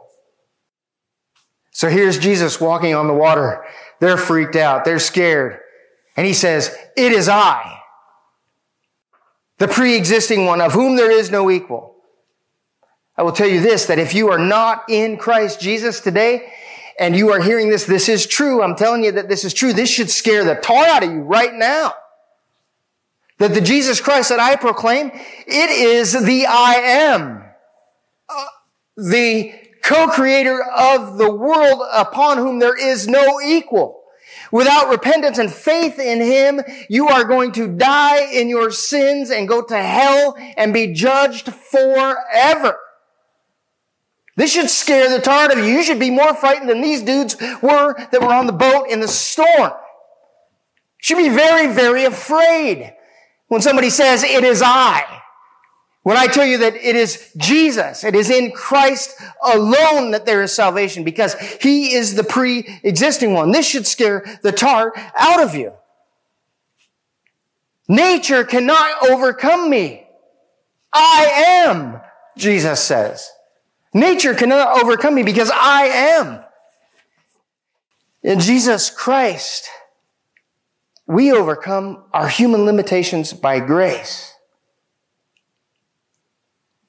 So 1.72 1.88
here's 1.88 2.18
Jesus 2.18 2.60
walking 2.60 2.94
on 2.94 3.08
the 3.08 3.14
water. 3.14 3.64
They're 3.98 4.18
freaked 4.18 4.56
out. 4.56 4.84
They're 4.84 4.98
scared. 4.98 5.58
And 6.16 6.26
he 6.26 6.34
says, 6.34 6.76
it 6.96 7.12
is 7.12 7.28
I, 7.28 7.80
the 9.58 9.68
pre-existing 9.68 10.44
one 10.44 10.60
of 10.60 10.74
whom 10.74 10.96
there 10.96 11.10
is 11.10 11.30
no 11.30 11.50
equal. 11.50 11.96
I 13.16 13.22
will 13.22 13.32
tell 13.32 13.48
you 13.48 13.60
this, 13.60 13.86
that 13.86 13.98
if 13.98 14.14
you 14.14 14.30
are 14.30 14.38
not 14.38 14.84
in 14.88 15.16
Christ 15.16 15.60
Jesus 15.60 16.00
today, 16.00 16.52
and 17.02 17.16
you 17.16 17.32
are 17.32 17.40
hearing 17.40 17.68
this, 17.68 17.84
this 17.84 18.08
is 18.08 18.28
true. 18.28 18.62
I'm 18.62 18.76
telling 18.76 19.02
you 19.02 19.10
that 19.12 19.28
this 19.28 19.44
is 19.44 19.52
true. 19.52 19.72
This 19.72 19.90
should 19.90 20.08
scare 20.08 20.44
the 20.44 20.54
tar 20.54 20.86
out 20.86 21.02
of 21.02 21.10
you 21.10 21.22
right 21.22 21.52
now. 21.52 21.94
That 23.38 23.54
the 23.54 23.60
Jesus 23.60 24.00
Christ 24.00 24.28
that 24.28 24.38
I 24.38 24.54
proclaim, 24.54 25.10
it 25.12 25.70
is 25.70 26.12
the 26.12 26.46
I 26.46 26.74
am. 26.74 27.44
Uh, 28.28 28.44
the 28.96 29.52
co-creator 29.82 30.62
of 30.62 31.18
the 31.18 31.34
world 31.34 31.82
upon 31.92 32.38
whom 32.38 32.60
there 32.60 32.78
is 32.78 33.08
no 33.08 33.40
equal. 33.40 34.00
Without 34.52 34.88
repentance 34.88 35.38
and 35.38 35.52
faith 35.52 35.98
in 35.98 36.20
Him, 36.20 36.60
you 36.88 37.08
are 37.08 37.24
going 37.24 37.50
to 37.52 37.66
die 37.66 38.32
in 38.32 38.48
your 38.48 38.70
sins 38.70 39.30
and 39.30 39.48
go 39.48 39.60
to 39.60 39.76
hell 39.76 40.36
and 40.56 40.72
be 40.72 40.92
judged 40.92 41.52
forever. 41.52 42.78
This 44.36 44.52
should 44.52 44.70
scare 44.70 45.10
the 45.10 45.20
tar 45.20 45.44
out 45.44 45.52
of 45.52 45.58
you. 45.58 45.64
You 45.64 45.82
should 45.82 45.98
be 45.98 46.10
more 46.10 46.34
frightened 46.34 46.70
than 46.70 46.80
these 46.80 47.02
dudes 47.02 47.36
were 47.60 47.94
that 47.94 48.20
were 48.20 48.32
on 48.32 48.46
the 48.46 48.52
boat 48.52 48.88
in 48.88 49.00
the 49.00 49.08
storm. 49.08 49.48
You 49.48 49.70
should 51.00 51.18
be 51.18 51.28
very, 51.28 51.72
very 51.72 52.04
afraid 52.04 52.94
when 53.48 53.60
somebody 53.60 53.90
says, 53.90 54.22
it 54.22 54.44
is 54.44 54.62
I. 54.64 55.20
When 56.02 56.16
I 56.16 56.26
tell 56.26 56.46
you 56.46 56.58
that 56.58 56.74
it 56.74 56.96
is 56.96 57.32
Jesus, 57.36 58.02
it 58.02 58.16
is 58.16 58.28
in 58.28 58.50
Christ 58.50 59.20
alone 59.44 60.10
that 60.12 60.26
there 60.26 60.42
is 60.42 60.52
salvation 60.52 61.04
because 61.04 61.34
He 61.60 61.94
is 61.94 62.16
the 62.16 62.24
pre-existing 62.24 63.34
one. 63.34 63.52
This 63.52 63.68
should 63.68 63.86
scare 63.86 64.24
the 64.42 64.50
tar 64.50 64.92
out 65.16 65.42
of 65.42 65.54
you. 65.54 65.74
Nature 67.86 68.44
cannot 68.44 69.10
overcome 69.10 69.68
me. 69.68 70.06
I 70.92 71.24
am, 71.66 72.00
Jesus 72.36 72.80
says. 72.80 73.30
Nature 73.94 74.34
cannot 74.34 74.82
overcome 74.82 75.14
me 75.14 75.22
because 75.22 75.50
I 75.52 75.84
am. 75.84 76.44
In 78.22 78.40
Jesus 78.40 78.88
Christ, 78.88 79.68
we 81.06 81.32
overcome 81.32 82.04
our 82.12 82.28
human 82.28 82.64
limitations 82.64 83.32
by 83.32 83.60
grace. 83.60 84.32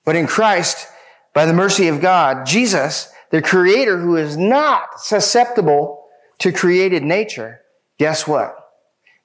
But 0.05 0.15
in 0.15 0.27
Christ, 0.27 0.87
by 1.33 1.45
the 1.45 1.53
mercy 1.53 1.87
of 1.87 2.01
God, 2.01 2.45
Jesus, 2.45 3.11
the 3.31 3.41
creator 3.41 3.97
who 3.97 4.15
is 4.15 4.37
not 4.37 4.99
susceptible 4.99 6.05
to 6.39 6.51
created 6.51 7.03
nature, 7.03 7.61
guess 7.97 8.27
what? 8.27 8.55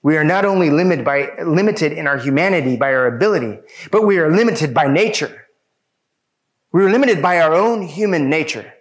We 0.02 0.16
are 0.16 0.24
not 0.24 0.44
only 0.44 0.70
limited 0.70 1.04
by, 1.04 1.30
limited 1.44 1.92
in 1.92 2.06
our 2.06 2.16
humanity 2.16 2.76
by 2.76 2.94
our 2.94 3.06
ability, 3.06 3.58
but 3.90 4.06
we 4.06 4.18
are 4.18 4.34
limited 4.34 4.72
by 4.72 4.86
nature. 4.86 5.47
We 6.72 6.84
are 6.84 6.90
limited 6.90 7.22
by 7.22 7.40
our 7.40 7.54
own 7.54 7.82
human 7.82 8.28
nature. 8.28 8.74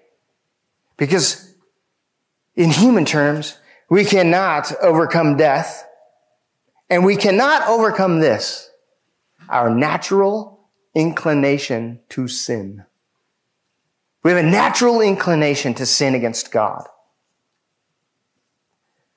Because 0.97 1.53
in 2.55 2.71
human 2.71 3.05
terms, 3.05 3.57
we 3.89 4.03
cannot 4.03 4.73
overcome 4.81 5.37
death 5.37 5.87
and 6.89 7.05
we 7.05 7.15
cannot 7.15 7.67
overcome 7.67 8.19
this, 8.19 8.69
our 9.49 9.69
natural 9.69 10.59
inclination 10.95 11.99
to 12.09 12.27
sin. 12.27 12.85
We 14.23 14.31
have 14.31 14.43
a 14.43 14.49
natural 14.49 15.01
inclination 15.01 15.73
to 15.75 15.85
sin 15.85 16.15
against 16.15 16.51
God. 16.51 16.85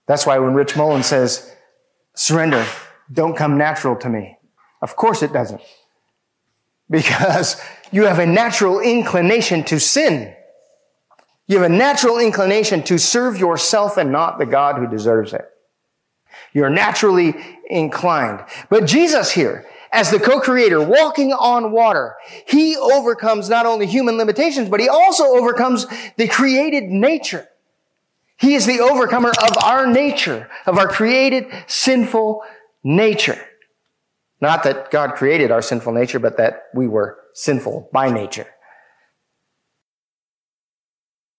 That's 0.07 0.27
why 0.27 0.39
when 0.39 0.55
Rich 0.55 0.77
Mullins 0.77 1.07
says, 1.07 1.55
surrender, 2.15 2.67
don't 3.13 3.37
come 3.37 3.57
natural 3.57 3.97
to 3.97 4.09
me. 4.09 4.39
Of 4.83 4.97
course 4.97 5.23
it 5.23 5.33
doesn't. 5.33 5.63
Because 6.91 7.61
you 7.93 8.07
have 8.07 8.19
a 8.19 8.27
natural 8.27 8.81
inclination 8.81 9.63
to 9.65 9.79
sin. 9.79 10.35
You 11.47 11.61
have 11.61 11.71
a 11.71 11.75
natural 11.75 12.19
inclination 12.19 12.83
to 12.85 12.99
serve 12.99 13.39
yourself 13.39 13.97
and 13.97 14.13
not 14.13 14.39
the 14.39 14.47
God 14.47 14.77
who 14.77 14.89
deserves 14.89 15.33
it. 15.33 15.49
You're 16.53 16.71
naturally 16.71 17.35
inclined. 17.69 18.45
But 18.69 18.87
Jesus 18.87 19.31
here, 19.31 19.67
as 19.93 20.11
the 20.11 20.21
co-creator, 20.21 20.83
walking 20.83 21.33
on 21.33 21.73
water, 21.73 22.17
he 22.47 22.77
overcomes 22.77 23.49
not 23.49 23.67
only 23.67 23.87
human 23.87 24.17
limitations, 24.17 24.69
but 24.69 24.81
he 24.81 24.89
also 24.89 25.25
overcomes 25.25 25.87
the 26.17 26.29
created 26.29 26.85
nature. 26.85 27.49
He 28.37 28.55
is 28.55 28.67
the 28.67 28.81
overcomer 28.81 29.31
of 29.31 29.59
our 29.63 29.87
nature, 29.87 30.49
of 30.67 30.79
our 30.79 30.89
created 30.89 31.47
sinful 31.67 32.43
nature. 32.83 33.45
Not 34.41 34.63
that 34.65 34.91
God 34.91 35.15
created 35.15 35.51
our 35.51 35.63
sinful 35.63 35.93
nature, 35.93 36.19
but 36.19 36.37
that 36.39 36.65
we 36.75 36.87
were 36.87 37.19
sinful 37.35 37.91
by 37.93 38.11
nature. 38.11 38.47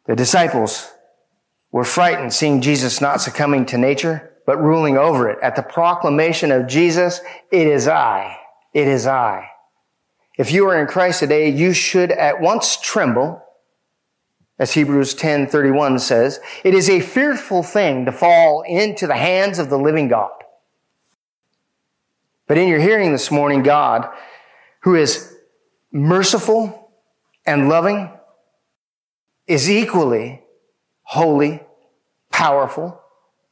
The 0.06 0.16
disciples 0.16 0.92
were 1.72 1.84
frightened 1.84 2.34
seeing 2.34 2.62
Jesus 2.62 3.02
not 3.02 3.22
succumbing 3.22 3.66
to 3.68 3.78
nature, 3.78 4.32
but 4.46 4.62
ruling 4.62 4.98
over 4.98 5.30
it. 5.30 5.40
At 5.42 5.56
the 5.56 5.64
proclamation 5.64 6.52
of 6.52 6.68
Jesus, 6.68 7.22
it 7.52 7.68
is 7.68 7.88
I. 7.88 8.38
It 8.74 8.88
is 8.88 9.08
I. 9.08 9.48
If 10.38 10.52
you 10.52 10.68
are 10.68 10.80
in 10.80 10.88
Christ 10.88 11.20
today, 11.20 11.50
you 11.50 11.74
should 11.74 12.12
at 12.12 12.42
once 12.42 12.80
tremble. 12.82 13.44
As 14.60 14.74
Hebrews 14.74 15.16
10:31 15.16 16.00
says, 16.00 16.40
it 16.64 16.74
is 16.74 16.90
a 16.90 17.00
fearful 17.00 17.64
thing 17.64 18.06
to 18.06 18.12
fall 18.12 18.64
into 18.68 19.08
the 19.08 19.16
hands 19.16 19.60
of 19.60 19.70
the 19.70 19.78
living 19.78 20.08
God. 20.08 20.32
But 22.52 22.58
in 22.58 22.68
your 22.68 22.82
hearing 22.82 23.14
this 23.14 23.32
morning, 23.32 23.64
God, 23.64 24.10
who 24.82 24.96
is 24.96 25.34
merciful 25.90 26.92
and 27.46 27.70
loving, 27.70 28.12
is 29.48 29.72
equally 29.72 30.44
holy, 31.04 31.62
powerful, 32.30 33.00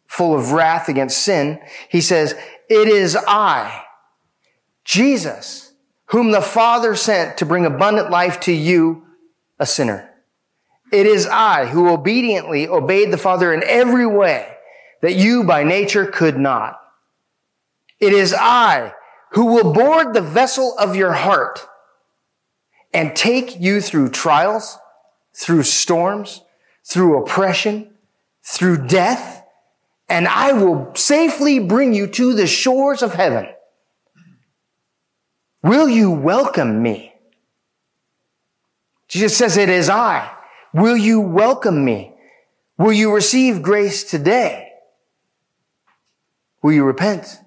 full 0.05 0.35
of 0.35 0.51
wrath 0.51 0.89
against 0.89 1.19
sin. 1.19 1.61
He 1.87 2.01
says, 2.01 2.35
it 2.69 2.89
is 2.89 3.15
I, 3.15 3.85
Jesus, 4.83 5.71
whom 6.07 6.31
the 6.31 6.41
Father 6.41 6.93
sent 6.93 7.37
to 7.37 7.45
bring 7.45 7.65
abundant 7.65 8.09
life 8.09 8.41
to 8.41 8.51
you, 8.51 9.05
a 9.59 9.65
sinner. 9.65 10.09
It 10.91 11.05
is 11.05 11.25
I 11.25 11.67
who 11.67 11.87
obediently 11.87 12.67
obeyed 12.67 13.11
the 13.11 13.17
Father 13.17 13.53
in 13.53 13.63
every 13.63 14.05
way 14.05 14.57
that 15.01 15.15
you 15.15 15.45
by 15.45 15.63
nature 15.63 16.05
could 16.05 16.37
not. 16.37 16.75
It 17.99 18.13
is 18.13 18.33
I 18.33 18.93
who 19.31 19.45
will 19.45 19.73
board 19.73 20.13
the 20.13 20.21
vessel 20.21 20.75
of 20.77 20.95
your 20.95 21.13
heart 21.13 21.67
and 22.93 23.15
take 23.15 23.59
you 23.59 23.81
through 23.81 24.09
trials, 24.09 24.77
through 25.35 25.63
storms, 25.63 26.41
through 26.85 27.21
oppression, 27.21 27.93
through 28.43 28.87
death, 28.87 29.43
and 30.07 30.27
I 30.27 30.53
will 30.53 30.91
safely 30.95 31.59
bring 31.59 31.93
you 31.93 32.07
to 32.07 32.33
the 32.33 32.47
shores 32.47 33.03
of 33.03 33.13
heaven. 33.13 33.47
Will 35.61 35.87
you 35.87 36.09
welcome 36.09 36.81
me? 36.81 37.13
Jesus 39.07 39.37
says, 39.37 39.57
it 39.57 39.69
is 39.69 39.89
I. 39.89 40.31
Will 40.73 40.97
you 40.97 41.19
welcome 41.19 41.83
me? 41.83 42.13
Will 42.77 42.93
you 42.93 43.13
receive 43.13 43.61
grace 43.61 44.03
today? 44.03 44.71
Will 46.61 46.71
you 46.71 46.85
repent 46.85 47.39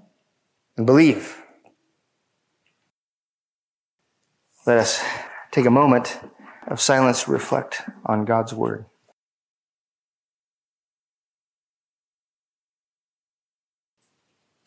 and 0.77 0.87
believe? 0.87 1.43
Let 4.67 4.79
us 4.79 5.03
take 5.51 5.67
a 5.67 5.71
moment 5.71 6.21
of 6.69 6.81
silence 6.81 7.25
to 7.25 7.33
reflect 7.33 7.83
on 8.07 8.25
God's 8.25 8.55
word. 8.55 8.87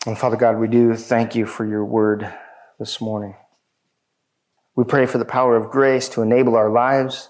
And 0.06 0.18
Father 0.18 0.36
God, 0.36 0.60
we 0.60 0.68
do 0.68 0.96
thank 0.96 1.34
you 1.34 1.46
for 1.46 1.66
your 1.66 1.84
word 1.84 2.32
this 2.78 3.02
morning. 3.02 3.36
We 4.76 4.84
pray 4.84 5.06
for 5.06 5.18
the 5.18 5.26
power 5.26 5.56
of 5.56 5.72
grace 5.72 6.10
to 6.10 6.22
enable 6.22 6.56
our 6.56 6.70
lives 6.70 7.30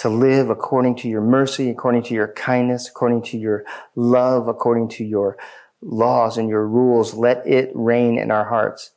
to 0.00 0.08
live 0.08 0.48
according 0.48 0.96
to 0.96 1.08
your 1.08 1.20
mercy, 1.20 1.68
according 1.68 2.02
to 2.02 2.14
your 2.14 2.32
kindness, 2.32 2.88
according 2.88 3.20
to 3.22 3.36
your 3.36 3.64
love, 3.94 4.48
according 4.48 4.88
to 4.88 5.04
your 5.04 5.36
laws 5.82 6.36
and 6.36 6.48
your 6.48 6.66
rules. 6.66 7.14
Let 7.14 7.46
it 7.46 7.70
reign 7.74 8.18
in 8.18 8.30
our 8.30 8.48
hearts. 8.48 8.92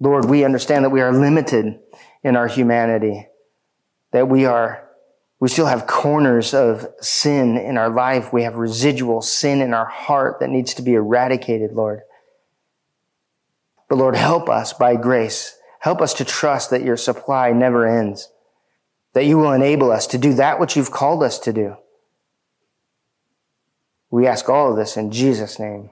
Lord, 0.00 0.24
we 0.24 0.44
understand 0.44 0.84
that 0.84 0.90
we 0.90 1.02
are 1.02 1.12
limited 1.12 1.78
in 2.22 2.36
our 2.36 2.48
humanity, 2.48 3.28
that 4.12 4.28
we 4.28 4.46
are, 4.46 4.88
we 5.38 5.48
still 5.48 5.66
have 5.66 5.86
corners 5.86 6.54
of 6.54 6.86
sin 7.00 7.56
in 7.56 7.76
our 7.76 7.90
life. 7.90 8.32
We 8.32 8.42
have 8.44 8.56
residual 8.56 9.22
sin 9.22 9.60
in 9.60 9.74
our 9.74 9.86
heart 9.86 10.40
that 10.40 10.50
needs 10.50 10.74
to 10.74 10.82
be 10.82 10.94
eradicated, 10.94 11.72
Lord. 11.72 12.00
But 13.88 13.96
Lord, 13.96 14.16
help 14.16 14.48
us 14.48 14.72
by 14.72 14.96
grace. 14.96 15.56
Help 15.80 16.00
us 16.00 16.14
to 16.14 16.24
trust 16.24 16.70
that 16.70 16.82
your 16.82 16.96
supply 16.96 17.52
never 17.52 17.86
ends, 17.86 18.30
that 19.14 19.24
you 19.24 19.38
will 19.38 19.52
enable 19.52 19.90
us 19.90 20.06
to 20.08 20.18
do 20.18 20.34
that 20.34 20.60
which 20.60 20.76
you've 20.76 20.90
called 20.90 21.22
us 21.22 21.38
to 21.40 21.52
do. 21.52 21.76
We 24.10 24.26
ask 24.26 24.48
all 24.48 24.70
of 24.70 24.76
this 24.76 24.96
in 24.96 25.10
Jesus' 25.10 25.58
name. 25.58 25.90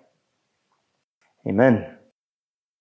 Amen. 1.47 1.98